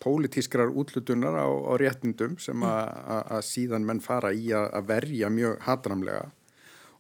pólitískrar 0.05 0.69
útlutunar 0.69 1.39
á, 1.41 1.49
á 1.49 1.73
réttindum 1.81 2.37
sem 2.43 2.61
að 2.67 3.41
síðan 3.49 3.89
menn 3.89 4.05
fara 4.05 4.35
í 4.37 4.53
að 4.53 4.85
verja 4.93 5.33
mjög 5.33 5.57
hatramlega 5.65 6.29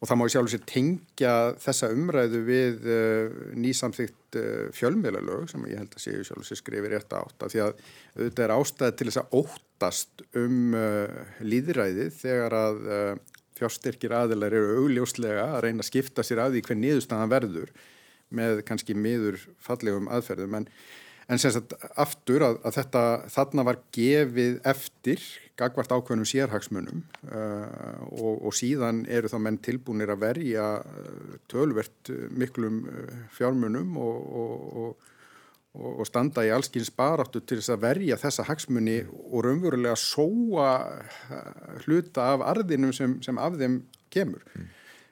og 0.00 0.08
það 0.08 0.16
má 0.16 0.24
ég 0.24 0.32
sjálf 0.32 0.50
sér 0.54 0.62
tengja 0.68 1.32
þessa 1.60 1.90
umræðu 1.92 2.40
við 2.46 2.86
uh, 2.88 3.40
nýsamþygt 3.60 4.38
uh, 4.40 4.68
fjölmiðlalög 4.76 5.50
sem 5.52 5.66
ég 5.68 5.82
held 5.82 5.96
að 5.96 6.04
séu 6.06 6.24
sjálf 6.24 6.48
sér 6.48 6.60
skrifir 6.62 6.94
rétt 6.94 7.12
átt 7.16 7.44
af 7.44 7.52
því 7.52 7.66
að 7.66 7.82
þetta 8.14 8.46
er 8.46 8.54
ástæði 8.56 8.96
til 8.96 9.10
þess 9.10 9.20
að 9.20 9.36
óttast 9.80 10.26
um 10.36 10.74
uh, 10.76 11.08
líðræðið 11.40 12.12
þegar 12.20 12.56
að 12.56 12.80
fjárstyrkir 13.56 14.12
aðilar 14.16 14.52
eru 14.56 14.80
augljóslega 14.84 15.46
að 15.56 15.62
reyna 15.66 15.84
að 15.84 15.90
skipta 15.90 16.24
sér 16.24 16.44
að 16.44 16.56
því 16.56 16.64
hver 16.68 16.80
niðurstaðan 16.80 17.32
verður 17.32 17.70
með 18.30 18.62
kannski 18.68 18.94
miður 18.94 19.40
fallegum 19.60 20.08
aðferðum. 20.12 20.60
En, 20.60 20.66
en 21.28 21.40
sem 21.40 21.52
sagt 21.52 21.74
aftur 21.98 22.44
að, 22.46 22.60
að 22.64 22.76
þetta 22.78 23.04
þarna 23.34 23.64
var 23.66 23.80
gefið 23.96 24.60
eftir 24.70 25.24
gagvart 25.60 25.92
ákveðnum 25.92 26.28
sérhagsmunum 26.28 27.02
uh, 27.32 28.00
og, 28.20 28.44
og 28.48 28.56
síðan 28.56 29.06
eru 29.08 29.32
þá 29.32 29.38
menn 29.44 29.60
tilbúinir 29.64 30.12
að 30.12 30.26
verja 30.28 30.66
tölvert 31.52 32.12
miklum 32.36 32.84
fjármunum 33.36 33.96
og, 34.00 34.28
og, 34.44 34.84
og 34.84 35.10
standa 36.08 36.42
í 36.46 36.50
allskins 36.50 36.90
baráttu 36.90 37.40
til 37.44 37.60
þess 37.60 37.72
að 37.76 37.84
verja 37.84 38.18
þessa 38.18 38.46
hagsmunni 38.48 38.98
og 39.06 39.44
raunverulega 39.46 39.94
sóa 39.98 40.72
uh, 40.98 41.80
hluta 41.84 42.32
af 42.34 42.44
arðinum 42.56 42.92
sem, 42.96 43.20
sem 43.22 43.38
af 43.38 43.58
þeim 43.60 43.80
kemur. 44.10 44.42
Mm. 44.56 44.68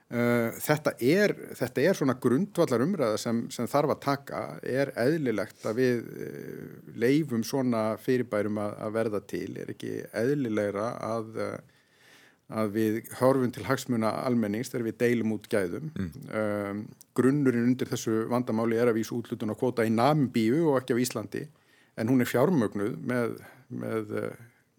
Uh, 0.08 0.54
þetta, 0.64 0.94
er, 1.04 1.34
þetta 1.58 1.82
er 1.84 1.96
svona 1.98 2.14
grundvallar 2.16 2.80
umræða 2.80 3.18
sem, 3.20 3.42
sem 3.52 3.68
þarf 3.68 3.92
að 3.92 4.04
taka, 4.06 4.38
er 4.64 4.90
eðlilegt 4.96 5.66
að 5.68 5.82
við 5.82 6.06
uh, 6.08 6.78
leifum 6.96 7.44
svona 7.44 7.90
fyrirbærum 8.00 8.56
að, 8.62 8.78
að 8.86 8.94
verða 8.96 9.20
til, 9.28 9.50
er 9.60 9.74
ekki 9.74 9.92
eðlilegra 10.16 10.86
að, 11.10 11.28
uh, 11.44 11.77
að 12.48 12.72
við 12.72 12.98
horfum 13.18 13.52
til 13.52 13.66
hagsmuna 13.66 14.10
almennings 14.24 14.72
þegar 14.72 14.86
við 14.88 14.98
deilum 15.02 15.34
út 15.36 15.48
gæðum. 15.52 15.90
Mm. 15.94 16.10
Um, 16.32 16.82
grunnurinn 17.18 17.72
undir 17.72 17.90
þessu 17.90 18.24
vandamáli 18.30 18.78
er 18.80 18.90
að 18.92 19.00
vísa 19.00 19.16
útlutun 19.16 19.52
og 19.52 19.60
kvota 19.60 19.84
í 19.84 19.92
Namibíu 19.92 20.68
og 20.70 20.80
ekki 20.80 20.96
á 20.96 21.02
Íslandi, 21.04 21.44
en 21.98 22.12
hún 22.12 22.24
er 22.24 22.30
fjármögnuð 22.30 22.94
með, 23.10 23.40
með, 23.68 24.14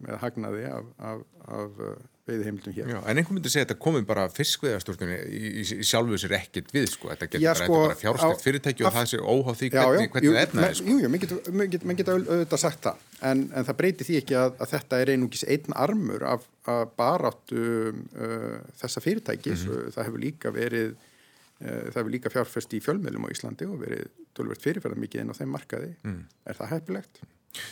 með 0.02 0.22
hagnaði 0.24 0.64
af, 0.72 0.88
af, 1.12 1.26
af 1.46 1.84
veiðheimildum 2.30 2.74
hér. 2.74 2.90
Já, 2.90 2.98
en 3.00 3.20
einhvern 3.20 3.38
myndi 3.38 3.52
segja 3.52 3.66
að 3.66 3.70
þetta 3.70 3.84
komið 3.84 4.06
bara 4.08 4.26
fiskveðastjórnum 4.34 5.12
í, 5.14 5.40
í, 5.60 5.64
í 5.80 5.86
sjálfu 5.86 6.18
sér 6.20 6.36
ekkert 6.40 6.72
við 6.74 6.88
sko, 6.92 7.10
þetta 7.12 7.28
getur 7.28 7.44
já, 7.44 7.50
bara, 7.52 7.68
sko, 7.68 7.80
bara 7.84 7.98
fjárstækt 8.00 8.44
fyrirtæki 8.46 8.86
og 8.86 8.96
það 8.96 9.08
sé 9.12 9.22
óháð 9.22 9.60
því 9.60 9.70
hvernig, 9.74 10.12
hvernig 10.14 10.34
það 10.34 10.42
ernaði 10.44 10.78
sko. 10.80 10.90
Jú, 10.90 10.98
jú, 11.00 11.12
menn 11.12 11.24
getur 11.24 11.70
get, 11.74 11.86
get 12.00 12.12
auðvitað 12.14 12.62
sagt 12.64 12.88
það, 12.88 13.04
en, 13.26 13.44
en 13.54 13.68
það 13.68 13.78
breyti 13.80 14.06
því 14.08 14.18
ekki 14.20 14.38
að, 14.40 14.54
að 14.62 14.72
þetta 14.74 15.00
er 15.00 15.12
einungis 15.14 15.44
einn 15.48 15.76
armur 15.76 16.24
af, 16.28 16.46
af 16.70 16.94
baráttu 16.98 17.64
uh, 17.90 18.60
þessa 18.80 19.04
fyrirtækis, 19.04 19.66
mm 19.66 19.72
-hmm. 19.72 19.96
það 19.96 20.08
hefur 20.08 20.24
líka 20.24 20.54
verið 20.54 20.94
uh, 20.94 21.90
það 21.90 21.98
hefur 21.98 22.14
líka 22.16 22.32
fjárfest 22.36 22.76
í 22.76 22.84
fjölmiðlum 22.84 23.28
á 23.28 23.32
Íslandi 23.34 23.68
og 23.68 23.82
verið 23.84 24.08
tölvert 24.36 24.64
fyrirferðar 24.64 25.04
mikið 25.04 25.24
inn 25.24 25.34
á 25.34 25.38
þeim 25.38 25.52
markaði, 25.56 25.92
mm. 26.06 26.24
er 26.46 26.58
það 26.60 26.74
heppilegt? 26.76 27.22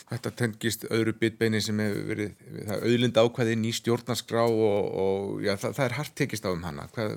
Þetta 0.09 0.31
tengist 0.35 0.85
öðru 0.91 1.13
bitbeini 1.21 1.61
sem 1.63 1.79
hefur 1.79 2.07
verið, 2.09 2.47
það 2.67 2.85
auðlind 2.89 3.21
ákvæði 3.23 3.59
ný 3.61 3.71
stjórnarskrá 3.77 4.43
og, 4.49 4.89
og 5.03 5.45
já, 5.45 5.53
það, 5.55 5.77
það 5.77 5.85
er 5.85 5.95
hart 5.99 6.15
tekist 6.19 6.49
á 6.49 6.51
um 6.51 6.65
hana. 6.67 6.87
Hvað, 6.97 7.15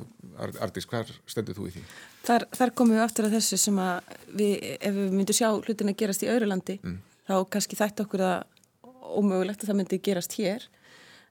Ardís, 0.61 0.85
hvað 0.89 1.09
stendur 1.25 1.57
þú 1.57 1.69
í 1.71 1.73
því? 1.77 1.85
Þar, 2.27 2.45
þar 2.59 2.73
komum 2.77 2.99
við 2.99 3.05
aftur 3.07 3.27
að 3.27 3.37
þessu 3.39 3.57
sem 3.63 3.79
að 3.81 4.11
við, 4.29 4.53
ef 4.77 4.99
við 4.99 5.15
myndum 5.17 5.39
sjá 5.39 5.47
hlutin 5.49 5.89
að 5.89 5.97
gerast 6.03 6.25
í 6.27 6.29
öðru 6.29 6.51
landi, 6.51 6.77
mm. 6.85 6.99
Þá 7.31 7.51
kannski 7.55 7.79
þætti 7.79 8.05
okkur 8.05 8.23
að 8.27 8.37
ómögulegt 9.11 9.63
að 9.63 9.71
það 9.71 9.79
myndi 9.79 10.01
gerast 10.03 10.37
hér. 10.39 10.67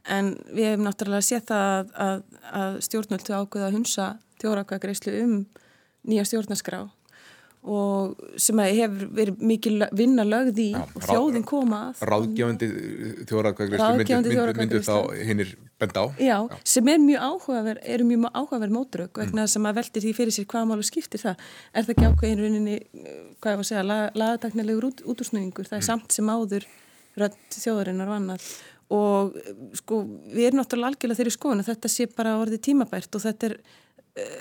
En 0.08 0.32
við 0.48 0.70
hefum 0.70 0.86
náttúrulega 0.86 1.26
séð 1.26 1.44
það 1.50 1.66
að, 1.70 1.90
að, 2.04 2.22
að 2.60 2.78
stjórnvöldu 2.86 3.36
ákveða 3.36 3.68
að 3.68 3.76
hunsa 3.76 4.06
tjórakvæðagreyslu 4.40 5.16
um 5.20 5.34
nýja 6.08 6.24
stjórnarskrá 6.28 6.86
og 7.60 8.20
sem 8.40 8.60
hefur 8.64 9.10
verið 9.12 9.42
mikið 9.44 9.82
vinna 9.92 10.24
lögð 10.24 10.60
í 10.62 10.68
Já, 10.72 10.80
og 10.96 11.02
þjóðin 11.04 11.42
koma 11.44 11.80
að 11.90 12.04
Ráðgjáðandi 12.08 12.68
þjóðrakvæðagreyslu 13.28 13.98
myndu, 14.00 14.54
myndu 14.56 14.80
þá 14.86 14.94
hinnir 15.28 15.52
benda 15.80 16.04
á 16.04 16.06
Já, 16.16 16.38
Já. 16.48 16.56
sem 16.72 16.88
er 16.88 17.02
mjög 17.04 17.26
áhugaverð 17.26 17.84
eru 17.84 18.08
mjög 18.08 18.32
áhugaverð 18.32 18.76
mótrögg 18.78 19.12
mm. 19.12 19.20
vegna 19.20 19.44
mm. 19.44 19.52
sem 19.52 19.68
að 19.68 19.78
veldir 19.80 20.06
því 20.06 20.14
fyrir 20.16 20.36
sér 20.38 20.48
hvaða 20.54 20.70
málu 20.72 20.88
skiptir 20.88 21.24
það 21.26 21.44
er 21.74 21.84
það 21.84 21.94
ekki 21.94 22.08
ákveðin 22.08 22.42
rauninni 22.46 22.78
hvað 22.96 23.52
ég 23.52 23.60
var 23.60 23.64
að 23.66 23.70
segja, 23.74 23.86
lagataknilegur 24.24 24.88
út, 24.88 25.04
útúrsnöðingur 25.04 25.68
það 25.68 25.78
er 25.82 25.84
mm. 25.84 25.88
samt 25.90 26.16
sem 26.16 26.32
áður 26.32 26.68
rönd 27.20 27.60
þjóðarinnar 27.60 28.08
vannar 28.16 28.50
og 28.90 29.36
sko 29.76 30.02
við 30.32 30.48
erum 30.48 30.62
náttúrulega 30.62 30.94
algjörlega 30.94 31.20
þeirri 31.20 31.36
skoðun 31.36 31.62
að 31.62 31.74
þetta 31.74 31.92
sé 31.92 32.08
bara 32.10 32.38
orðið 32.40 32.64
tímabært 32.70 33.14
og 33.14 33.22
þetta 33.28 33.50
er 33.50 33.58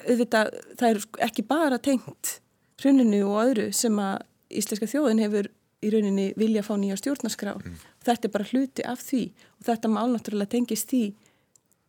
auðvitað, 0.09 0.53
það 0.79 0.87
er 0.89 1.01
ekki 1.27 1.45
bara 1.45 1.77
tengt 1.83 2.39
hruninu 2.83 3.23
og 3.27 3.39
öðru 3.43 3.69
sem 3.75 3.95
að 4.01 4.25
íslenska 4.49 4.89
þjóðin 4.89 5.23
hefur 5.23 5.49
í 5.79 5.89
rauninni 5.93 6.27
vilja 6.39 6.63
að 6.63 6.67
fá 6.67 6.75
nýja 6.79 6.97
stjórnarskrá 6.99 7.55
mm. 7.55 7.75
þetta 8.07 8.27
er 8.27 8.33
bara 8.33 8.47
hluti 8.49 8.85
af 8.87 9.03
því 9.05 9.23
og 9.59 9.67
þetta 9.69 9.91
mál 9.93 10.07
náttúrulega 10.11 10.51
tengist 10.57 10.89
því 10.91 11.03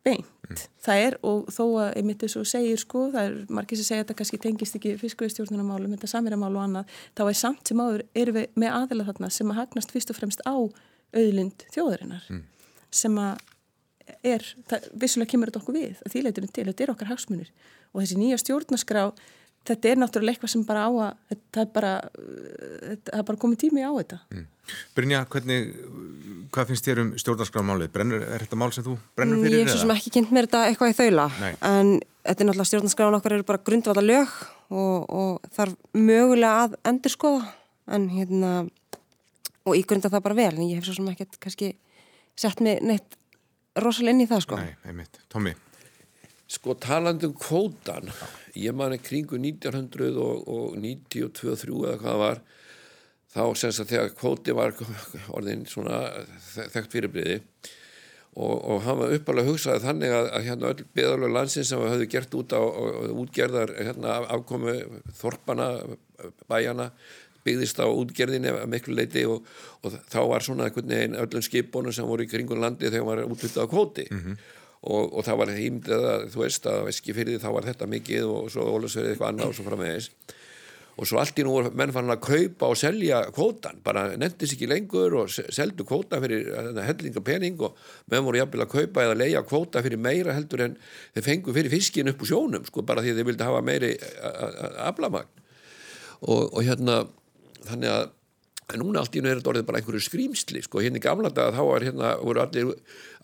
beint. 0.05 0.29
Mm. 0.49 0.61
Það 0.83 1.01
er 1.05 1.17
og 1.27 1.49
þó 1.53 1.63
að 1.83 1.89
einmitt 1.99 2.23
þess 2.23 2.39
að 2.39 2.47
segir 2.51 2.79
sko, 2.81 3.03
það 3.13 3.27
er 3.27 3.35
margir 3.57 3.79
sem 3.79 3.87
segja 3.87 4.01
að 4.01 4.05
þetta 4.05 4.17
kannski 4.21 4.39
tengist 4.41 4.77
ekki 4.79 4.93
fiskveistjórnarmálum, 4.99 5.93
þetta 5.95 6.09
samiramál 6.11 6.51
og 6.55 6.63
annað, 6.65 6.95
þá 7.17 7.23
er 7.27 7.37
samt 7.37 7.71
sem 7.71 7.83
áður 7.83 8.03
erum 8.23 8.39
við 8.39 8.57
með 8.63 8.77
aðila 8.79 9.07
þarna 9.11 9.29
sem 9.31 9.53
að 9.53 9.61
hagnast 9.61 9.93
fyrst 9.93 10.13
og 10.13 10.17
fremst 10.17 10.43
á 10.43 10.55
auðlind 10.57 11.67
þjóðarinnar 11.75 12.25
mm. 12.31 12.41
sem 13.01 13.19
að 13.21 13.45
er, 14.27 14.47
það, 14.71 14.89
vissulega 15.03 15.33
kemur 15.33 15.51
þetta 15.51 15.61
okkur 15.61 15.77
við 15.77 16.01
að 16.01 16.15
þýleitunum 16.15 16.55
til, 16.55 16.67
þetta 16.71 16.85
er 16.85 16.93
okkar 16.95 17.11
hagsmunir 17.11 17.53
og 17.91 18.01
þessi 18.01 18.19
nýja 18.19 18.41
stjórnarskrá 18.41 19.05
þetta 19.67 19.91
er 19.91 20.01
náttúrulega 20.01 20.35
eitthvað 20.37 20.53
sem 20.53 20.63
bara 20.67 20.87
á 20.87 20.91
að 20.91 21.37
það 21.53 21.61
er 21.63 21.69
bara, 21.75 21.91
það 23.09 23.19
er 23.19 23.27
bara 23.29 23.41
komið 23.43 23.61
tími 23.65 23.85
á 23.85 23.91
þetta. 23.91 24.19
Mm. 24.31 24.47
Brynja, 24.95 25.21
hvernig 25.31 25.71
hvað 26.51 26.71
finnst 26.71 26.87
þér 26.87 27.01
um 27.03 27.11
stjórnarskrámálið? 27.19 27.91
Brennur, 27.93 28.23
er 28.25 28.43
þetta 28.45 28.59
mál 28.59 28.71
sem 28.75 28.85
þú 28.85 28.97
brennur 29.17 29.41
fyrir? 29.43 29.61
Ég 29.61 29.67
hef 29.67 29.75
svo 29.75 29.83
sem 29.85 29.93
ekki 29.95 30.13
kynnt 30.17 30.33
mér 30.35 30.47
þetta 30.47 30.63
eitthvað 30.69 30.91
í 30.91 30.97
þaula 30.97 31.27
Nei. 31.39 31.53
en 31.67 31.93
þetta 31.99 32.35
er 32.35 32.49
náttúrulega 32.49 32.69
stjórnarskráin 32.71 33.17
okkar 33.17 33.37
eru 33.37 33.47
bara 33.47 33.63
grundvalda 33.69 34.03
lög 34.03 34.35
og, 34.71 34.97
og 35.07 35.49
þarf 35.55 35.77
mögulega 35.95 36.65
að 36.65 36.77
endur 36.91 37.15
skoða 37.15 37.53
en 37.91 38.07
hérna 38.11 38.51
og 39.67 39.77
ég 39.77 39.87
grunda 39.87 40.11
það 40.11 40.25
bara 40.27 40.39
vel 40.41 40.53
en 40.53 40.67
ég 40.67 40.79
hef 40.79 40.87
svo 40.87 40.97
sem 40.97 41.09
ekki 41.11 41.27
kannski 41.39 41.73
sett 42.39 42.63
mig 42.63 42.81
neitt 42.85 43.19
rosalega 43.79 44.15
inn 44.15 44.25
í 44.25 44.29
það 44.29 44.45
sko. 44.47 44.59
Nei, 44.59 44.73
einmitt. 44.87 45.21
Tómi? 45.31 45.53
Sko 46.51 46.73
talandum 46.75 47.31
kvótan 47.39 48.09
ég 48.59 48.73
man 48.75 48.91
ekki 48.95 49.05
kringu 49.07 49.37
1992-3 49.39 51.75
eða 51.87 51.99
hvað 52.01 52.17
var 52.19 52.41
þá 53.31 53.43
semst 53.55 53.79
að 53.83 53.91
þegar 53.93 54.09
kvóti 54.17 54.51
var 54.55 54.69
orðin 55.37 55.65
svona 55.69 55.97
þekkt 56.73 56.91
fyrirbliði 56.91 57.37
og, 58.35 58.55
og 58.57 58.81
hann 58.83 58.99
var 58.99 59.13
uppalega 59.15 59.47
hugsaði 59.47 59.79
þannig 59.85 60.11
að, 60.17 60.25
að 60.27 60.45
hérna 60.49 60.69
öll 60.73 60.83
beðalög 60.97 61.31
landsins 61.37 61.69
sem 61.71 61.83
höfum 61.85 62.11
gert 62.11 62.31
út 62.41 62.51
á 62.51 62.61
útgerðar 63.23 63.69
hérna, 63.79 64.09
afkomu 64.35 64.73
þorpana, 65.21 65.67
bæjana 66.51 66.87
byggðist 67.45 67.77
á 67.79 67.87
útgerðinni 67.87 68.49
að 68.53 68.69
miklu 68.69 68.93
leiti 68.99 69.23
og, 69.25 69.37
og 69.81 69.89
þá 70.11 70.21
var 70.29 70.41
svona 70.45 70.65
einhvern 70.67 70.91
veginn 70.91 71.19
öllum 71.23 71.43
skipbónum 71.47 71.93
sem 71.95 72.07
voru 72.07 72.23
í 72.27 72.29
kringun 72.29 72.61
landi 72.61 72.91
þegar 72.91 73.01
hann 73.01 73.09
var 73.09 73.23
útluttað 73.25 73.65
á 73.65 73.71
kvóti. 73.71 74.05
Mm 74.11 74.21
-hmm 74.25 74.35
og, 74.81 75.11
og 75.13 75.25
það 75.25 75.41
var 75.41 75.55
hýmdið 75.55 76.05
að 76.11 76.27
þú 76.33 76.43
veist 76.43 76.69
að 76.69 76.91
Eskifyrði 76.91 77.41
þá 77.41 77.49
var 77.53 77.67
þetta 77.69 77.89
mikið 77.89 78.29
og 78.29 78.47
svo 78.53 78.67
Ólusverði 78.73 79.13
eitthvað 79.13 79.33
annað 79.33 79.51
og 79.51 79.57
svo 79.57 79.65
framvegis. 79.67 80.07
Og 81.01 81.07
svo 81.07 81.21
allt 81.21 81.37
í 81.39 81.43
nú 81.45 81.53
voru 81.53 81.71
menn 81.77 81.93
fann 81.95 82.11
að 82.11 82.23
kaupa 82.25 82.67
og 82.73 82.77
selja 82.77 83.21
kvótan, 83.33 83.79
bara 83.85 84.09
nefndis 84.19 84.53
ekki 84.57 84.67
lengur 84.69 85.15
og 85.21 85.29
seldu 85.31 85.85
kvóta 85.87 86.19
fyrir 86.21 86.49
hérna, 86.51 86.83
hellinga 86.89 87.23
pening 87.25 87.61
og 87.63 87.77
menn 88.11 88.25
voru 88.25 88.41
jafnvel 88.41 88.65
að 88.65 88.73
kaupa 88.73 89.05
eða 89.05 89.19
leia 89.21 89.43
kvóta 89.47 89.81
fyrir 89.85 90.01
meira 90.01 90.35
heldur 90.35 90.65
en 90.67 90.75
þeir 91.15 91.27
fengu 91.29 91.55
fyrir 91.55 91.73
fiskin 91.73 92.11
upp 92.11 92.25
úr 92.25 92.31
sjónum 92.33 92.67
sko 92.67 92.83
bara 92.85 93.05
því 93.05 93.15
þeir 93.17 93.29
vildi 93.31 93.47
hafa 93.47 93.63
meiri 93.65 93.93
aflamagn 94.83 95.31
og, 96.27 96.51
og 96.51 96.59
hérna 96.67 96.99
þannig 97.69 97.95
að 97.95 98.09
en 98.73 98.81
núna 98.83 99.01
allt 99.01 99.15
í 99.15 99.21
nú 99.23 99.29
er 99.31 99.39
þetta 99.39 99.51
orðið 99.53 99.67
bara 99.67 99.81
einhverju 99.81 100.03
skrýmsli 100.05 100.63
sko, 100.65 100.81
hérna 100.83 100.99
í 100.99 101.03
gamla 101.03 101.31
dag 101.33 101.55
þá 101.55 101.61
var 101.67 101.85
hérna 101.85 102.11
voru 102.21 102.43
allir, 102.43 102.73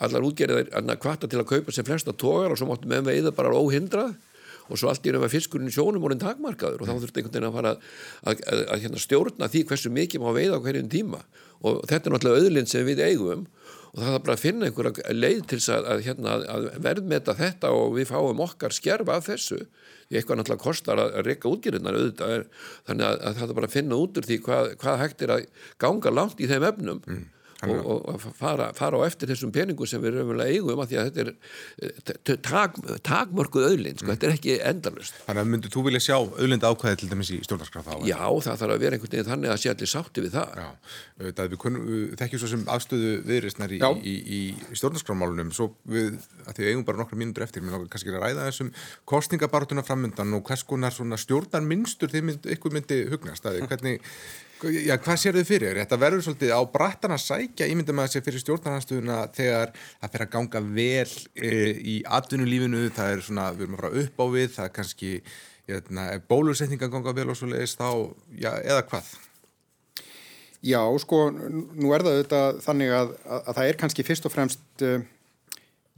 allar 0.04 0.26
útgerðir 0.28 0.72
kvarta 1.00 1.30
til 1.30 1.40
að 1.40 1.50
kaupa 1.52 1.74
sem 1.74 1.86
flesta 1.86 2.14
tógar 2.14 2.52
og 2.52 2.60
svo 2.60 2.68
máttu 2.70 2.90
með 2.90 3.10
veiða 3.12 3.34
bara 3.36 3.54
óhindrað. 3.54 4.16
Og 4.68 4.76
svo 4.76 4.90
allt 4.90 5.06
í 5.08 5.12
nú 5.14 5.20
var 5.22 5.32
fiskurinn 5.32 5.70
í 5.70 5.72
sjónum 5.72 6.02
orðin 6.04 6.20
takmarkaður 6.20 6.82
og 6.84 6.88
þá 6.90 6.98
þurfti 6.98 7.22
einhvern 7.22 7.32
veginn 7.32 7.48
að 7.48 7.54
fara 7.56 7.70
að, 7.70 7.86
að, 8.20 8.42
að, 8.52 8.64
að 8.74 8.82
hérna, 8.82 9.00
stjórna 9.00 9.48
því 9.48 9.62
hversu 9.70 9.92
mikið 9.94 10.20
má 10.20 10.28
veiða 10.36 10.58
á 10.60 10.64
hverjum 10.66 10.90
tíma. 10.92 11.20
Og 11.64 11.78
þetta 11.88 12.10
er 12.10 12.14
náttúrulega 12.14 12.42
öðlind 12.42 12.68
sem 12.68 12.84
við 12.84 13.00
eigum 13.06 13.46
og 13.98 14.04
það 14.04 14.16
er 14.16 14.24
bara 14.26 14.36
að 14.36 14.42
finna 14.44 14.68
einhverja 14.68 15.14
leið 15.14 15.40
til 15.50 15.60
að 15.74 16.02
hérna, 16.06 16.34
verðmeta 16.84 17.34
þetta 17.38 17.72
og 17.74 17.96
við 17.96 18.12
fáum 18.12 18.42
okkar 18.44 18.74
skjærfa 18.76 19.16
af 19.18 19.26
þessu. 19.26 19.58
Eitthvað 20.08 20.38
náttúrulega 20.40 20.64
kostar 20.64 21.02
að 21.02 21.18
reyka 21.26 21.50
útgjörðunar 21.50 21.98
auðvitað. 21.98 22.46
Þannig 22.88 23.08
að, 23.08 23.18
að 23.18 23.40
það 23.40 23.48
er 23.48 23.58
bara 23.58 23.68
að 23.68 23.74
finna 23.74 23.98
út 23.98 24.20
úr 24.20 24.28
því 24.28 24.38
hvað, 24.46 24.70
hvað 24.84 25.02
hægt 25.02 25.26
er 25.26 25.34
að 25.34 25.66
ganga 25.82 26.14
langt 26.14 26.40
í 26.40 26.48
þeim 26.48 26.68
efnum. 26.70 27.02
Mm 27.04 27.26
og, 27.66 28.04
og 28.12 28.22
fara, 28.38 28.68
fara 28.76 28.98
á 28.98 29.02
eftir 29.08 29.30
þessum 29.32 29.50
peningu 29.54 29.86
sem 29.88 30.02
við 30.02 30.20
eiginlega 30.20 30.54
eigum 30.54 30.82
að 30.82 30.92
því 30.92 30.98
að 31.00 31.08
þetta 31.08 31.22
er 31.24 31.30
eh, 31.82 32.36
tak, 32.46 32.76
takmörkuð 33.06 33.66
auðlind, 33.72 33.98
sko, 33.98 34.06
mm. 34.06 34.12
þetta 34.14 34.28
er 34.28 34.34
ekki 34.36 34.52
endalust. 34.70 35.14
Þannig 35.26 35.42
að 35.42 35.50
myndur 35.54 35.72
þú 35.74 35.82
vilja 35.88 36.02
sjá 36.04 36.16
auðlind 36.18 36.66
ákvæði 36.68 37.00
til 37.02 37.10
dæmis 37.10 37.32
í 37.34 37.40
stjórnarskraf 37.42 37.88
þá? 37.88 37.94
Já, 38.06 38.22
það 38.46 38.62
þarf 38.62 38.74
að 38.76 38.84
vera 38.84 38.98
einhvern 38.98 39.14
veginn 39.16 39.30
þannig 39.32 39.54
að 39.54 39.62
sé 39.62 39.72
allir 39.72 39.90
sátti 39.90 40.24
við 40.24 40.36
það. 40.36 40.48
Já, 40.62 40.68
það 41.26 41.44
við 41.48 41.62
kunum, 41.64 41.82
þekkjum 42.22 42.42
svo 42.44 42.52
sem 42.54 42.66
afstöðu 42.76 43.12
viðristnar 43.26 43.74
í, 43.74 43.80
í, 43.82 44.14
í, 44.14 44.40
í 44.54 44.78
stjórnarskrafmálunum, 44.78 45.50
svo 45.56 45.72
við, 45.90 46.14
að 46.46 46.60
því 46.60 46.70
eigum 46.70 46.86
bara 46.86 47.02
nokkru 47.02 47.18
mínútur 47.18 47.46
eftir, 47.48 47.64
mér 47.64 47.74
náttúrulega 47.74 47.94
kannski 47.96 48.14
að 48.14 48.22
ræða 48.22 48.46
þessum 48.52 48.70
kostningabartuna 49.08 49.86
framöndan 49.86 50.38
og 50.38 50.46
hvers 50.46 50.62
konar 50.68 50.94
stjórnarmynstur 50.94 52.14
þið 52.14 52.22
mynd, 52.30 52.46
myndi 54.62 54.80
að, 54.80 54.86
Já, 54.88 54.96
hvað 55.02 55.20
sér 55.22 55.38
þau 55.38 55.46
fyrir? 55.48 55.78
Þetta 55.82 55.98
verður 56.02 56.24
svolítið 56.26 56.52
á 56.54 56.60
brattan 56.72 57.14
að 57.14 57.22
sækja 57.24 57.68
ímyndum 57.70 58.00
að 58.00 58.08
það 58.08 58.14
sé 58.14 58.22
fyrir 58.26 58.42
stjórnarhansstöðuna 58.44 59.18
þegar 59.36 59.72
það 59.76 60.12
fer 60.14 60.24
að 60.24 60.32
ganga 60.34 60.62
vel 60.78 61.12
e, 61.34 61.52
í 61.78 61.94
atvinnulífinu, 62.18 62.82
það 62.96 63.12
er 63.14 63.24
svona, 63.28 63.46
við 63.54 63.66
erum 63.66 63.78
að 63.78 63.84
fara 63.84 64.02
upp 64.02 64.22
á 64.22 64.26
við, 64.34 64.50
það 64.56 64.68
er 64.68 64.74
kannski, 64.78 65.12
hérna, 65.68 66.06
ef 66.16 66.28
bólusetninga 66.28 66.90
ganga 66.92 67.16
vel 67.16 67.28
og 67.32 67.38
svo 67.38 67.50
leiðist 67.52 67.80
þá, 67.80 67.90
já, 68.38 68.52
eða 68.62 68.84
hvað? 68.90 69.12
Já, 70.66 70.80
sko, 70.98 71.28
nú 71.30 71.92
er 71.94 72.02
það 72.02 72.22
þetta 72.24 72.42
þannig 72.64 72.94
að, 72.96 73.12
að, 73.22 73.42
að 73.44 73.60
það 73.60 73.68
er 73.68 73.82
kannski 73.84 74.06
fyrst 74.06 74.26
og 74.26 74.34
fremst 74.34 74.86
uh, 74.86 74.96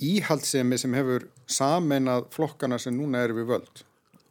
íhaldsemi 0.01 0.79
sem 0.81 0.97
hefur 0.97 1.31
samen 1.51 2.11
að 2.13 2.27
flokkana 2.35 2.79
sem 2.81 2.93
núna 2.97 3.25
er 3.25 3.33
við 3.37 3.49
völd 3.55 3.85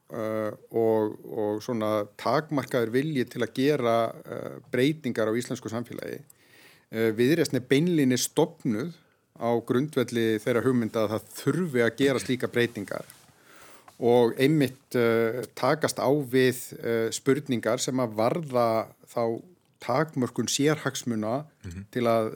Uh, 0.10 0.56
og, 0.74 1.20
og 1.30 1.58
svona 1.62 2.00
takmarkaður 2.18 2.90
vilji 2.96 3.28
til 3.30 3.44
að 3.46 3.52
gera 3.60 3.98
uh, 4.10 4.56
breytingar 4.74 5.30
á 5.30 5.38
íslensku 5.38 5.70
samfélagi. 5.70 6.24
Uh, 6.90 7.12
viðræstni 7.14 7.62
beinlinni 7.62 8.18
stopnuð 8.18 8.96
á 9.38 9.54
grundvelli 9.70 10.40
þeirra 10.42 10.64
hugmynda 10.66 11.04
að 11.06 11.14
það 11.14 11.28
þurfi 11.44 11.84
að 11.86 11.94
gera 12.02 12.24
slíka 12.24 12.50
breytingar. 12.50 13.06
Og 14.02 14.34
einmitt 14.40 14.96
takast 15.60 16.00
á 16.00 16.08
við 16.08 16.58
spurningar 17.14 17.82
sem 17.84 18.00
að 18.00 18.14
varða 18.16 18.68
þá 19.12 19.24
takmörkun 19.84 20.48
sérhagsmuna 20.48 21.44
mm 21.44 21.70
-hmm. 21.70 21.86
til 21.92 22.08
að, 22.08 22.32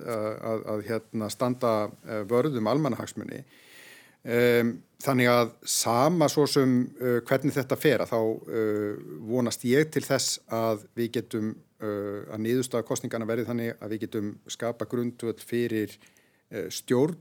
að, 0.52 0.66
að 0.74 0.84
hérna, 0.90 1.30
standa 1.32 1.74
vörðum 2.28 2.68
almannahagsmunni 2.68 3.46
um 4.24 4.76
Þannig 5.04 5.28
að 5.28 5.50
sama 5.68 6.30
svo 6.32 6.46
sem 6.48 6.74
uh, 7.02 7.20
hvernig 7.28 7.56
þetta 7.56 7.78
fer 7.80 8.04
að 8.06 8.14
þá 8.14 8.20
uh, 8.24 9.06
vonast 9.28 9.66
ég 9.68 9.90
til 9.92 10.04
þess 10.06 10.38
að 10.54 10.86
við 10.96 11.10
getum 11.18 11.50
uh, 11.84 12.24
að 12.32 12.44
niðurstaða 12.46 12.88
kostningana 12.88 13.28
verið 13.28 13.50
þannig 13.50 13.74
að 13.84 13.96
við 13.96 14.04
getum 14.06 14.34
skapa 14.52 14.88
grundvöld 14.90 15.44
fyrir 15.44 15.98
stjórn 16.70 17.16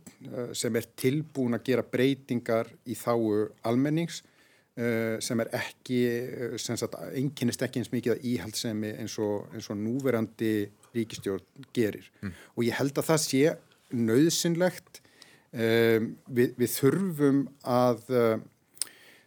sem 0.52 0.74
er 0.76 0.84
tilbúin 1.00 1.56
að 1.56 1.62
gera 1.70 1.84
breytingar 1.88 2.68
í 2.84 2.92
þáu 3.00 3.46
almennings 3.64 4.18
uh, 4.20 5.16
sem 5.24 5.40
er 5.40 5.48
ekki, 5.56 6.00
sem 6.60 6.76
sagt, 6.76 6.98
einkennist 7.16 7.64
ekki 7.64 7.80
eins 7.80 7.88
mikið 7.94 8.12
að 8.12 8.26
íhaldsemi 8.28 8.90
eins 9.00 9.14
og, 9.24 9.46
eins 9.56 9.70
og 9.72 9.78
núverandi 9.80 10.52
ríkistjórn 10.92 11.64
gerir. 11.72 12.10
Og 12.58 12.66
ég 12.68 12.76
held 12.76 13.00
að 13.00 13.08
það 13.08 13.22
sé 13.24 13.56
nöðsynlegt. 13.96 15.00
Um, 15.52 16.14
við, 16.32 16.54
við 16.56 16.70
þurfum 16.72 17.40
að 17.68 18.06
uh, 18.16 18.38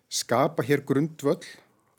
skapa 0.09 0.63
hér 0.65 0.81
grundvöll 0.81 1.43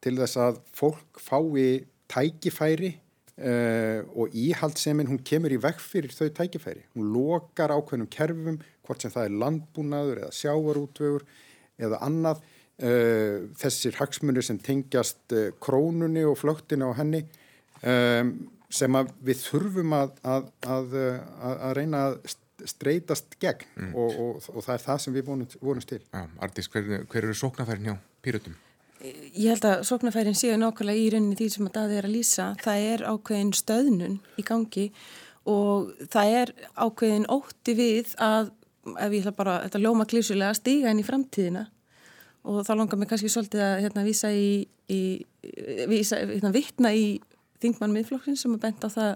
til 0.02 0.16
þess 0.18 0.38
að 0.42 0.56
fólk 0.74 1.20
fái 1.22 1.84
tækifæri 2.10 2.96
uh, 3.38 4.02
og 4.18 4.34
íhaldsemin 4.34 5.06
hún 5.12 5.20
kemur 5.22 5.54
í 5.54 5.60
vekk 5.62 5.78
fyrir 5.78 6.10
þau 6.10 6.32
tækifæri. 6.34 6.82
Hún 6.96 7.12
lokar 7.14 7.70
ákveðnum 7.70 8.10
kerfum, 8.10 8.58
hvort 8.82 9.04
sem 9.04 9.14
það 9.14 9.28
er 9.28 9.36
landbúnaður 9.44 10.22
eða 10.24 10.34
sjávarútvögur 10.40 11.26
eða 11.86 12.00
annað. 12.02 12.42
Uh, 12.82 13.46
þessir 13.56 13.94
hagsmunir 13.96 14.44
sem 14.44 14.58
tengjast 14.58 15.32
krónunni 15.62 16.26
og 16.26 16.34
flöktinu 16.42 16.90
á 16.90 16.98
henni 16.98 17.22
um, 17.86 18.34
sem 18.68 18.98
við 19.24 19.38
þurfum 19.46 19.94
að, 19.96 20.18
að, 20.26 20.50
að, 20.66 20.98
að 21.54 21.72
reyna 21.78 22.02
að 22.10 22.18
streytast 22.64 23.36
gegn 23.42 23.66
mm. 23.76 23.90
og, 23.94 24.20
og, 24.20 24.46
og 24.54 24.64
það 24.64 24.74
er 24.76 24.84
það 24.86 25.02
sem 25.04 25.16
við 25.16 25.26
vonumst, 25.28 25.58
vonumst 25.60 25.90
til. 25.92 26.00
Já, 26.08 26.22
Artís, 26.46 26.70
hver, 26.72 26.88
hver 27.04 27.26
eru 27.26 27.36
sóknafærin 27.36 27.90
hjá 27.90 27.96
Pírutum? 28.24 28.56
Ég 29.04 29.50
held 29.52 29.66
að 29.68 29.84
sóknafærin 29.86 30.38
séu 30.38 30.56
nákvæmlega 30.58 31.02
í 31.02 31.08
rauninni 31.12 31.36
því 31.38 31.48
sem 31.52 31.68
að 31.68 31.76
það 31.76 31.96
er 31.98 32.08
að 32.08 32.14
lýsa. 32.14 32.46
Það 32.64 32.84
er 32.90 33.06
ákveðin 33.12 33.52
stöðnun 33.58 34.18
í 34.40 34.44
gangi 34.46 34.86
og 35.46 35.92
það 36.12 36.36
er 36.40 36.52
ákveðin 36.74 37.28
ótti 37.30 37.76
við 37.76 38.14
að, 38.24 38.50
ef 38.96 39.12
ég 39.12 39.20
ætla 39.20 39.36
bara, 39.36 39.60
þetta 39.66 39.82
lóma 39.84 40.08
klísulega, 40.08 40.56
stiga 40.56 40.90
inn 40.90 41.02
í 41.02 41.06
framtíðina 41.06 41.66
og 42.46 42.62
þá 42.66 42.72
langar 42.78 43.00
mér 43.00 43.10
kannski 43.10 43.30
svolítið 43.30 43.62
að 43.66 43.80
hérna, 43.84 44.04
vísa 44.06 44.30
í, 44.32 44.50
í 44.88 45.00
vísa, 45.90 46.20
hérna, 46.22 46.52
vittna 46.54 46.92
í 46.94 47.06
þingmann 47.62 47.94
miðflokksins 47.94 48.44
sem 48.44 48.54
er 48.54 48.62
bent 48.62 48.84
á 48.86 48.88
það 48.90 49.12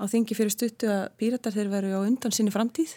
á 0.00 0.04
þingi 0.08 0.36
fyrir 0.38 0.54
stuttu 0.54 0.88
að 0.90 1.02
píratar 1.20 1.54
þeir 1.54 1.72
veru 1.72 1.92
á 1.96 2.00
undan 2.00 2.34
sinni 2.34 2.52
framtíð 2.54 2.96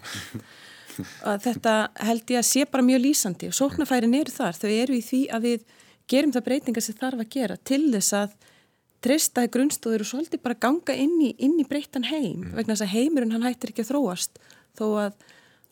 að 1.30 1.46
þetta 1.48 1.76
held 2.08 2.34
ég 2.34 2.40
að 2.40 2.50
sé 2.50 2.66
bara 2.70 2.86
mjög 2.86 3.04
lýsandi 3.04 3.50
og 3.50 3.58
sóknarfærin 3.58 4.16
eru 4.18 4.34
þar, 4.34 4.58
þau 4.58 4.72
eru 4.72 4.98
í 4.98 5.04
því 5.04 5.22
að 5.34 5.48
við 5.50 5.70
gerum 6.10 6.34
það 6.36 6.48
breytingar 6.48 6.86
sem 6.86 6.98
þarf 7.00 7.24
að 7.24 7.32
gera 7.34 7.60
til 7.70 7.84
þess 7.94 8.18
að 8.18 8.36
treysta 9.04 9.46
grunnstóður 9.52 10.04
og 10.06 10.10
svolítið 10.10 10.44
bara 10.44 10.60
ganga 10.60 10.96
inn 10.96 11.16
í, 11.24 11.34
inn 11.44 11.58
í 11.60 11.68
breytan 11.68 12.08
heim 12.08 12.44
mm. 12.44 12.54
vegna 12.58 12.76
þess 12.76 12.86
að 12.88 12.94
heimurinn 12.96 13.36
hann 13.36 13.48
hættir 13.48 13.74
ekki 13.74 13.84
að 13.84 13.92
þróast 13.92 14.40
þó 14.80 14.86
að, 15.02 15.18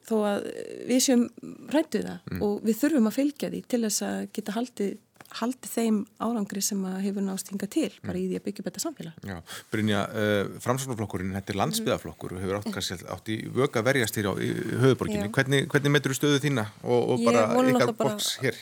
þó 0.08 0.16
að 0.28 0.50
við 0.90 1.04
séum 1.06 1.24
rættuð 1.72 2.10
það 2.10 2.18
mm. 2.34 2.44
og 2.48 2.68
við 2.68 2.82
þurfum 2.82 3.10
að 3.12 3.18
fylgja 3.20 3.52
því 3.54 3.64
til 3.72 3.82
þess 3.86 4.06
að 4.08 4.20
geta 4.36 4.58
haldið 4.58 4.98
haldi 5.40 5.70
þeim 5.72 5.98
árangri 6.22 6.62
sem 6.64 6.82
hefur 7.04 7.24
nást 7.26 7.52
hinga 7.52 7.68
til 7.72 7.90
bara 8.04 8.20
í 8.20 8.28
því 8.28 8.40
að 8.40 8.46
byggja 8.48 8.66
betra 8.66 8.84
samfélag. 8.84 9.28
Já, 9.28 9.38
Brynja, 9.72 10.04
uh, 10.12 10.60
framsvonarflokkurinn 10.64 11.36
þetta 11.38 11.54
er 11.54 11.60
landsbyðaflokkur 11.62 12.36
og 12.36 12.44
hefur 12.44 12.60
átt, 12.60 12.70
kannski, 12.76 12.98
átt 13.16 13.32
í 13.32 13.38
vöga 13.56 13.84
verjast 13.86 14.20
hér 14.20 14.32
á 14.32 14.34
höfuborginni 14.36 15.32
hvernig, 15.32 15.68
hvernig 15.72 15.96
metur 15.96 16.14
þú 16.14 16.20
stöðu 16.20 16.42
þína 16.46 16.68
og, 16.84 17.14
og 17.16 17.26
bara 17.28 17.46
ykkar 17.72 17.94
boks 18.00 18.34
hér? 18.44 18.60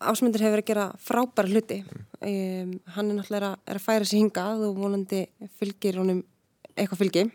Ásmundur 0.00 0.40
hefur 0.40 0.56
verið 0.56 0.64
að 0.64 0.70
gera 0.70 0.86
frábæra 1.04 1.52
hluti. 1.52 1.82
Mm. 1.84 2.06
um, 2.30 2.70
hann 2.94 3.10
er 3.10 3.18
náttúrulega 3.18 3.50
er 3.68 3.80
að 3.80 3.84
færa 3.84 4.06
sér 4.08 4.22
hingað 4.22 4.64
og 4.70 4.78
vonandi 4.80 5.26
fylgir 5.60 6.00
honum 6.00 6.22
eitthvað 6.72 7.02
fylgi. 7.04 7.26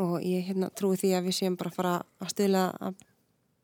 Og 0.00 0.16
ég 0.24 0.48
hérna, 0.48 0.70
trúi 0.76 0.96
því 1.00 1.12
að 1.16 1.28
við 1.28 1.36
séum 1.36 1.60
bara 1.60 1.72
að 1.72 1.76
fara 1.76 1.92
að 2.20 2.32
stila 2.32 2.64
að 2.80 2.96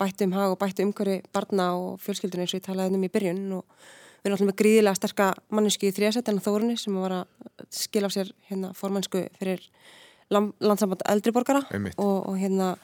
bættu 0.01 0.27
um 0.27 0.37
hag 0.37 0.53
og 0.53 0.61
bættu 0.61 0.85
umhverfi 0.85 1.23
barna 1.33 1.73
og 1.79 2.01
fjölskyldunni 2.03 2.47
eins 2.47 2.55
og 2.55 2.61
ég 2.61 2.67
talaði 2.67 2.99
um 2.99 3.07
í 3.07 3.11
byrjun 3.13 3.43
og 3.59 3.91
Við 4.23 4.31
erum 4.31 4.37
alltaf 4.37 4.49
með 4.53 4.59
gríðilega 4.61 4.99
sterka 5.01 5.25
manneski 5.51 5.89
í 5.91 5.95
þrjasett 5.97 6.29
en 6.31 6.39
Þórunni 6.43 6.77
sem 6.79 6.95
var 6.95 7.17
að 7.17 7.71
skilja 7.75 8.07
á 8.07 8.15
sér 8.15 8.29
hérna 8.47 8.71
formannsku 8.79 9.25
fyrir 9.41 9.65
landsamband 10.31 11.03
eldriborgara 11.11 11.65
og, 11.97 12.19
og 12.31 12.37
hérna 12.39 12.77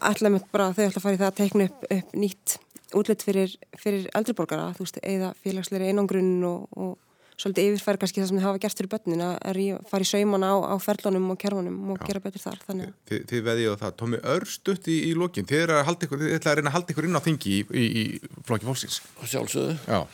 ætlaðum 0.00 0.38
við 0.38 0.46
bara 0.54 0.70
þau 0.72 0.86
ætla 0.86 1.00
að 1.00 1.04
fara 1.04 1.18
í 1.18 1.20
það 1.20 1.28
að 1.28 1.40
teikna 1.42 1.66
upp, 1.68 1.84
upp 1.98 2.16
nýtt 2.16 2.56
útlitt 2.94 3.24
fyrir, 3.26 3.52
fyrir 3.80 4.08
eldriborgara, 4.16 4.70
þú 4.76 4.86
veist, 4.86 5.00
eða 5.04 5.34
félagsleiri 5.44 5.90
einangrunn 5.90 6.46
og, 6.48 6.66
og 6.78 6.96
svolítið 7.36 7.72
yfirfæri 7.72 8.00
kannski 8.00 8.22
það 8.22 8.28
sem 8.30 8.38
þið 8.38 8.46
hafa 8.46 8.60
gert 8.62 8.80
fyrir 8.80 8.90
börnin 8.92 9.24
að 9.26 9.62
fara 9.90 10.06
í 10.06 10.08
saumana 10.08 10.52
á, 10.54 10.56
á 10.70 10.74
ferlunum 10.80 11.32
og 11.34 11.40
kerfunum 11.42 11.78
og 11.92 11.98
Já. 12.00 12.06
gera 12.08 12.22
betur 12.24 12.44
þar. 12.44 12.60
Þi, 12.64 12.90
Þið, 13.10 13.24
þið 13.32 13.46
veðið 13.48 13.72
á 13.74 13.76
það, 13.82 13.96
Tómi 14.00 14.20
Örstutt 14.34 14.90
í, 14.90 14.98
í 15.10 15.14
lokin, 15.18 15.48
þið 15.50 15.64
er 15.64 15.74
að 15.74 15.88
halda 15.90 16.06
ykkur, 16.08 16.22
þið 16.22 16.36
ætlaði 16.38 16.52
að 16.52 16.60
reyna 16.60 16.70
að 16.70 16.76
halda 16.78 16.94
ykkur 16.94 17.08
inn 17.08 17.18
á 17.18 17.26
þingi 17.26 17.56
í, 17.56 17.64
í, 17.74 17.88
í 18.04 18.04
flokki 18.46 18.70
fólksins. 18.70 19.00
Sjálfsögðu. 19.24 19.80
Já 19.90 20.04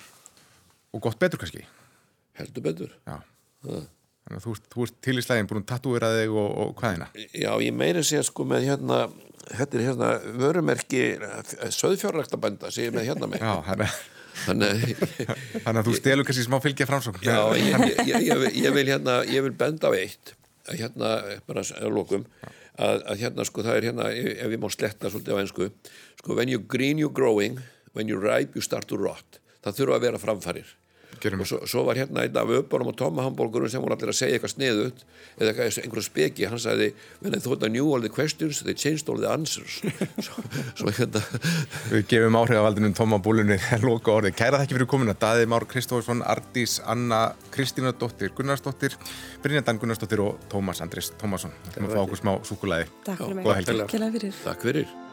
Og 0.94 1.02
gott 1.04 1.18
betur 1.22 1.40
kannski? 1.40 1.64
Heldur 2.38 2.64
betur. 2.64 2.94
Þannig 3.60 4.38
að 4.38 4.44
þú, 4.44 4.54
þú 4.72 4.86
ert 4.86 4.96
til 5.04 5.16
í 5.18 5.24
slægin 5.24 5.50
búin 5.50 5.62
að 5.62 5.68
tatúira 5.70 6.12
þig 6.16 6.36
og, 6.36 6.48
og 6.62 6.72
hvaðina? 6.80 7.10
Já, 7.34 7.50
ég 7.62 7.74
meiri 7.76 8.02
sé 8.06 8.22
sko 8.26 8.46
með 8.48 8.68
hérna, 8.68 9.02
er 9.56 9.84
hérna 9.86 10.10
vörumerki 10.38 11.04
söðfjárræktabænda 11.76 12.72
sem 12.74 12.88
ég 12.88 12.96
með 12.96 13.08
hérna 13.10 13.30
með. 13.30 13.44
Já, 13.46 13.54
þannig 13.68 14.00
Þannig, 14.40 14.94
að 15.66 15.82
þú 15.88 15.94
stelur 15.98 16.24
kannski 16.24 16.44
smá 16.46 16.56
fylgja 16.64 16.86
framsókn. 16.88 17.24
Já, 17.26 17.40
ég, 17.58 17.82
ég, 18.06 18.28
ég, 18.30 18.44
ég 18.62 18.76
vil 18.76 18.86
hérna, 18.88 19.18
ég 19.28 19.44
vil 19.44 19.52
benda 19.58 19.90
á 19.90 19.92
eitt, 19.98 20.32
að 20.70 20.84
hérna, 20.84 21.10
bara 21.50 21.64
að 21.66 21.90
lókum, 21.92 22.24
að, 22.80 23.02
að 23.10 23.24
hérna 23.24 23.46
sko 23.48 23.66
það 23.66 23.80
er 23.80 23.88
hérna, 23.90 24.08
ef 24.14 24.54
ég 24.54 24.62
má 24.62 24.68
sletta 24.72 25.10
svolítið 25.12 25.36
á 25.36 25.42
einsku, 25.42 25.68
sko 26.22 26.38
when 26.38 26.52
you're 26.52 26.64
green 26.64 27.02
you're 27.02 27.12
growing, 27.12 27.60
when 27.92 28.08
you're 28.08 28.22
ripe 28.22 28.56
you 28.56 28.64
start 28.64 28.88
to 28.88 28.96
rot. 29.00 29.42
Það 29.60 29.82
þurfa 29.82 29.98
að 29.98 30.06
vera 30.06 30.22
framfarir 30.22 30.76
og 31.28 31.46
svo, 31.48 31.58
svo 31.68 31.84
var 31.84 31.98
hérna 32.00 32.24
einn 32.24 32.36
af 32.36 32.48
uppbórum 32.60 32.90
og 32.90 32.96
tómahambólgurum 32.96 33.68
sem 33.70 33.82
voru 33.82 33.96
allir 33.96 34.12
að 34.12 34.18
segja 34.18 34.38
eitthvað 34.38 34.54
sniðut 34.54 35.02
eða 35.40 35.66
einhverju 35.68 36.04
speki, 36.06 36.46
hann 36.48 36.60
sagði 36.62 36.92
when 37.20 37.36
I 37.36 37.40
thought 37.40 37.64
I 37.66 37.68
knew 37.68 37.90
all 37.92 38.00
the 38.00 38.08
questions 38.08 38.62
they 38.64 38.74
changed 38.74 39.08
all 39.08 39.20
the 39.20 39.28
answers. 39.30 39.80
Svo, 40.26 40.44
svo 40.76 40.94
hérna 40.96 41.22
Við 41.90 42.06
gefum 42.10 42.38
áhrifavaldinum 42.40 42.94
tómabólunni 42.96 43.58
loka 43.84 44.14
orði, 44.18 44.32
kæra 44.36 44.62
þakki 44.62 44.78
fyrir 44.78 44.90
komuna. 44.90 45.16
Daði 45.20 45.48
Már 45.50 45.66
Kristófsson, 45.68 46.24
Ardís, 46.24 46.78
Anna 46.84 47.34
Kristína 47.54 47.92
Dóttir, 47.92 48.32
Gunnarsdóttir 48.36 48.96
Brynjandan 49.44 49.80
Gunnarsdóttir 49.82 50.24
og 50.24 50.40
Tómas 50.52 50.82
Andris 50.84 51.12
Tómasson, 51.20 51.54
við 51.68 51.78
erum 51.78 51.90
að 51.90 51.98
fá 51.98 52.02
okkur 52.06 52.24
smá 52.24 52.34
súkulæði 52.48 52.90
Takk 53.06 53.22
fyrir. 53.26 53.40
Mig 53.40 54.42
Takk 54.44 54.68
fyrir 54.68 55.09